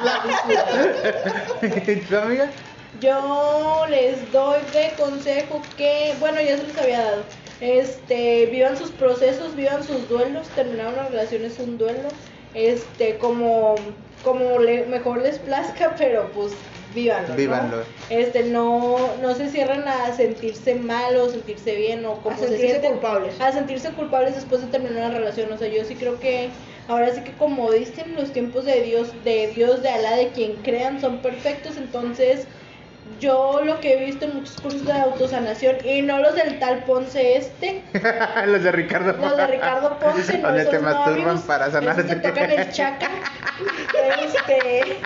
love. 0.02 2.08
¿Tu 2.08 2.16
amiga? 2.16 2.50
Yo 3.00 3.86
les 3.88 4.32
doy 4.32 4.60
de 4.72 4.92
consejo 4.98 5.62
que, 5.76 6.14
bueno, 6.18 6.40
ya 6.40 6.56
se 6.56 6.64
les 6.64 6.78
había 6.78 7.02
dado. 7.02 7.22
Este, 7.60 8.46
vivan 8.46 8.76
sus 8.76 8.90
procesos, 8.90 9.54
vivan 9.54 9.84
sus 9.84 10.08
duelos, 10.08 10.48
terminar 10.48 10.92
una 10.92 11.08
relación 11.08 11.44
es 11.44 11.58
un 11.58 11.78
duelo. 11.78 12.08
Este, 12.54 13.18
como 13.18 13.76
como 14.24 14.58
le, 14.58 14.84
mejor 14.86 15.22
les 15.22 15.38
plazca, 15.38 15.94
pero 15.98 16.30
pues 16.32 16.52
vívanlo. 16.94 17.28
¿no? 17.28 17.34
Vívanlo. 17.36 17.76
Este, 18.10 18.44
no 18.44 18.96
no 19.20 19.34
se 19.34 19.48
cierren 19.50 19.86
a 19.86 20.12
sentirse 20.16 20.74
mal 20.74 21.16
o 21.16 21.28
sentirse 21.28 21.74
bien 21.76 22.04
o 22.06 22.14
como 22.22 22.34
A 22.34 22.38
se 22.38 22.48
sentirse 22.48 22.68
sienten 22.68 22.92
culpables. 22.92 23.40
a 23.40 23.52
sentirse 23.52 23.90
culpables 23.90 24.34
después 24.34 24.60
de 24.62 24.68
terminar 24.68 25.08
una 25.10 25.18
relación. 25.18 25.52
O 25.52 25.58
sea, 25.58 25.68
yo 25.68 25.84
sí 25.84 25.94
creo 25.94 26.18
que 26.20 26.50
ahora 26.88 27.12
sí 27.14 27.22
que 27.22 27.32
como 27.32 27.70
dicen 27.72 28.14
los 28.16 28.32
tiempos 28.32 28.64
de 28.64 28.82
Dios, 28.82 29.08
de 29.24 29.48
Dios, 29.48 29.82
de 29.82 29.90
Alá, 29.90 30.16
de 30.16 30.28
quien 30.28 30.54
crean, 30.62 31.00
son 31.00 31.18
perfectos. 31.18 31.76
Entonces, 31.76 32.46
yo 33.20 33.62
lo 33.64 33.80
que 33.80 33.94
he 33.94 34.04
visto 34.04 34.26
en 34.26 34.36
muchos 34.36 34.60
cursos 34.60 34.84
de 34.84 34.92
autosanación, 34.92 35.76
y 35.84 36.02
no 36.02 36.18
los 36.18 36.34
del 36.34 36.58
tal 36.58 36.84
Ponce 36.84 37.36
este, 37.38 37.82
los 38.46 38.62
de 38.62 38.70
Ricardo. 38.72 39.12
los 39.12 39.36
de 39.36 39.46
Ricardo 39.46 39.98
Ponce, 39.98 40.38
no 40.38 40.48
Donde 40.48 40.64
te 40.64 40.76
esos 40.76 40.82
no, 40.82 40.88
masturban 40.88 41.28
amigos, 41.28 41.40
para 41.46 41.66
esos 41.68 42.04
que 42.04 42.16
tocan 42.16 42.50
el 42.50 42.70
chaca. 42.70 43.08
Este, 44.22 44.98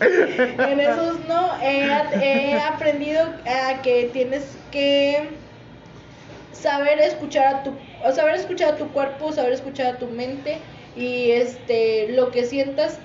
en 0.00 0.80
esos 0.80 1.26
no, 1.26 1.58
he, 1.62 1.86
he 2.20 2.60
aprendido 2.60 3.22
a 3.46 3.80
que 3.82 4.10
tienes 4.12 4.56
que 4.70 5.30
saber 6.52 6.98
escuchar 6.98 7.54
a 7.54 7.62
tu 7.62 7.72
o 8.04 8.12
saber 8.12 8.34
escuchar 8.34 8.74
a 8.74 8.76
tu 8.76 8.88
cuerpo, 8.88 9.32
saber 9.32 9.52
escuchar 9.52 9.94
a 9.94 9.98
tu 9.98 10.06
mente 10.06 10.58
y 10.96 11.30
este 11.30 12.08
lo 12.12 12.30
que 12.30 12.44
sientas 12.44 12.98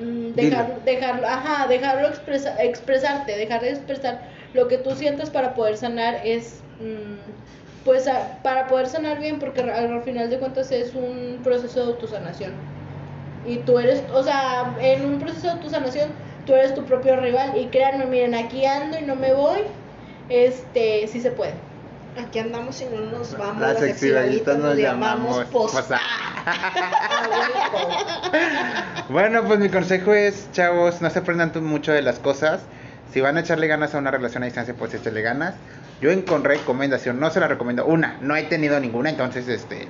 mm, 0.00 0.32
dejar, 0.34 0.84
dejarlo, 0.84 1.26
ajá, 1.26 1.66
dejarlo 1.68 2.08
expresa, 2.08 2.62
expresarte, 2.62 3.36
dejar 3.36 3.60
de 3.62 3.70
expresar 3.70 4.20
lo 4.54 4.68
que 4.68 4.78
tú 4.78 4.92
sientas 4.92 5.30
para 5.30 5.54
poder 5.54 5.76
sanar 5.76 6.20
es 6.24 6.60
mm, 6.80 7.84
pues 7.84 8.08
para 8.42 8.66
poder 8.66 8.86
sanar 8.86 9.18
bien 9.18 9.38
porque 9.38 9.60
al, 9.60 9.70
al 9.70 10.02
final 10.02 10.28
de 10.30 10.38
cuentas 10.38 10.70
es 10.72 10.94
un 10.94 11.40
proceso 11.42 11.80
de 11.80 11.92
autosanación. 11.92 12.52
Y 13.46 13.58
tú 13.58 13.78
eres, 13.78 14.02
o 14.12 14.22
sea, 14.22 14.74
en 14.80 15.06
un 15.06 15.18
proceso 15.18 15.46
de 15.46 15.52
autosanación 15.54 16.10
tú 16.48 16.54
eres 16.54 16.74
tu 16.74 16.82
propio 16.84 17.20
rival 17.20 17.58
y 17.58 17.66
créanme, 17.66 18.06
miren, 18.06 18.34
aquí 18.34 18.64
ando 18.64 18.98
y 18.98 19.02
no 19.02 19.14
me 19.14 19.34
voy. 19.34 19.60
Este, 20.30 21.06
sí 21.06 21.20
se 21.20 21.30
puede. 21.30 21.52
Aquí 22.18 22.38
andamos 22.38 22.80
y 22.80 22.86
no 22.86 23.02
nos 23.02 23.36
vamos. 23.36 23.60
Las 23.60 23.82
exhibicionistas 23.82 24.56
nos 24.58 24.76
llamamos 24.76 25.44
posta. 25.44 25.82
posa. 25.82 26.00
Bueno, 29.10 29.44
pues 29.44 29.58
mi 29.58 29.70
consejo 29.70 30.12
es, 30.12 30.50
chavos, 30.52 31.00
no 31.00 31.08
se 31.08 31.20
aprendan 31.20 31.52
tú 31.52 31.62
mucho 31.62 31.92
de 31.92 32.02
las 32.02 32.18
cosas. 32.18 32.60
Si 33.12 33.22
van 33.22 33.38
a 33.38 33.40
echarle 33.40 33.66
ganas 33.66 33.94
a 33.94 33.98
una 33.98 34.10
relación 34.10 34.42
a 34.42 34.46
distancia, 34.46 34.74
pues 34.74 34.92
échenle 34.92 35.22
ganas. 35.22 35.54
Yo 36.02 36.10
en 36.10 36.22
con 36.22 36.44
recomendación 36.44 37.18
no 37.18 37.30
se 37.30 37.40
la 37.40 37.48
recomiendo. 37.48 37.86
Una, 37.86 38.18
no 38.20 38.36
he 38.36 38.42
tenido 38.44 38.78
ninguna, 38.80 39.08
entonces 39.08 39.48
este 39.48 39.88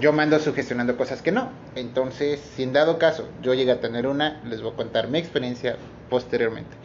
yo 0.00 0.12
mando 0.12 0.38
sugestionando 0.38 0.96
cosas 0.96 1.22
que 1.22 1.32
no. 1.32 1.50
Entonces, 1.74 2.40
si 2.40 2.62
en 2.62 2.72
dado 2.72 2.98
caso 2.98 3.28
yo 3.42 3.54
llegue 3.54 3.72
a 3.72 3.80
tener 3.80 4.06
una, 4.06 4.40
les 4.44 4.62
voy 4.62 4.72
a 4.72 4.76
contar 4.76 5.08
mi 5.08 5.18
experiencia 5.18 5.76
posteriormente. 6.08 6.76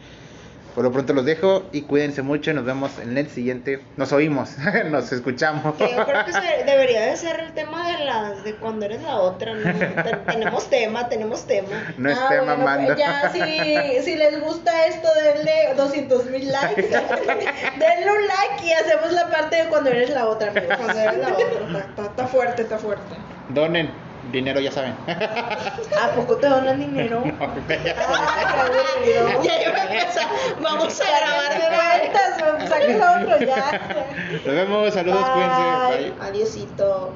Por 0.74 0.84
lo 0.84 0.92
pronto 0.92 1.12
los 1.12 1.24
dejo 1.24 1.64
y 1.72 1.82
cuídense 1.82 2.22
mucho. 2.22 2.52
Nos 2.52 2.64
vemos 2.64 2.92
en 3.02 3.18
el 3.18 3.28
siguiente. 3.28 3.82
Nos 3.96 4.12
oímos, 4.12 4.50
nos 4.90 5.10
escuchamos. 5.12 5.74
Que 5.76 5.90
yo 5.94 6.04
creo 6.06 6.24
que 6.24 6.32
se- 6.32 6.64
debería 6.64 7.02
de 7.06 7.16
ser 7.16 7.40
el 7.40 7.52
tema 7.52 7.86
de 7.90 8.04
la 8.04 8.30
de 8.42 8.54
cuando 8.56 8.86
eres 8.86 9.02
la 9.02 9.16
otra, 9.16 9.52
tenemos 10.26 10.70
tema, 10.70 11.08
tenemos 11.08 11.46
tema. 11.46 11.68
No 11.98 12.08
Ah, 12.10 12.12
esté 12.12 12.40
bueno. 12.40 12.96
Ya, 12.96 13.30
si, 13.32 14.02
si 14.04 14.14
les 14.16 14.40
gusta 14.40 14.86
esto, 14.86 15.08
denle 15.14 15.74
200 15.76 16.26
mil 16.26 16.50
likes. 16.50 16.82
denle 16.88 18.12
un 18.12 18.26
like 18.28 18.64
y 18.66 18.72
hacemos 18.72 19.12
la 19.12 19.28
parte 19.28 19.56
de 19.56 19.68
cuando 19.68 19.90
eres 19.90 20.10
la 20.10 20.26
otra. 20.26 20.52
Cuando 20.52 20.98
eres 20.98 21.18
la 21.18 21.28
otra, 21.28 21.44
está, 21.66 21.78
está- 21.80 22.04
está 22.06 22.26
fuerte, 22.26 22.62
está 22.62 22.78
fuerte. 22.78 23.16
Donen 23.48 23.90
dinero, 24.32 24.60
ya 24.60 24.72
saben. 24.72 24.94
¿A 25.06 26.08
poco 26.14 26.36
te 26.36 26.48
donan 26.48 26.78
dinero? 26.78 27.22
Ya 29.42 29.54
vamos 30.60 31.00
a 31.00 31.04
grabar 31.04 31.58
de 31.58 31.70
saca 32.68 33.20
otro 33.20 33.46
ya. 33.46 33.80
Nos 34.32 34.54
vemos, 34.54 34.94
saludos, 34.94 35.24
cuídense. 35.30 36.12
Bye. 36.20 36.28
Adiosito. 36.28 37.12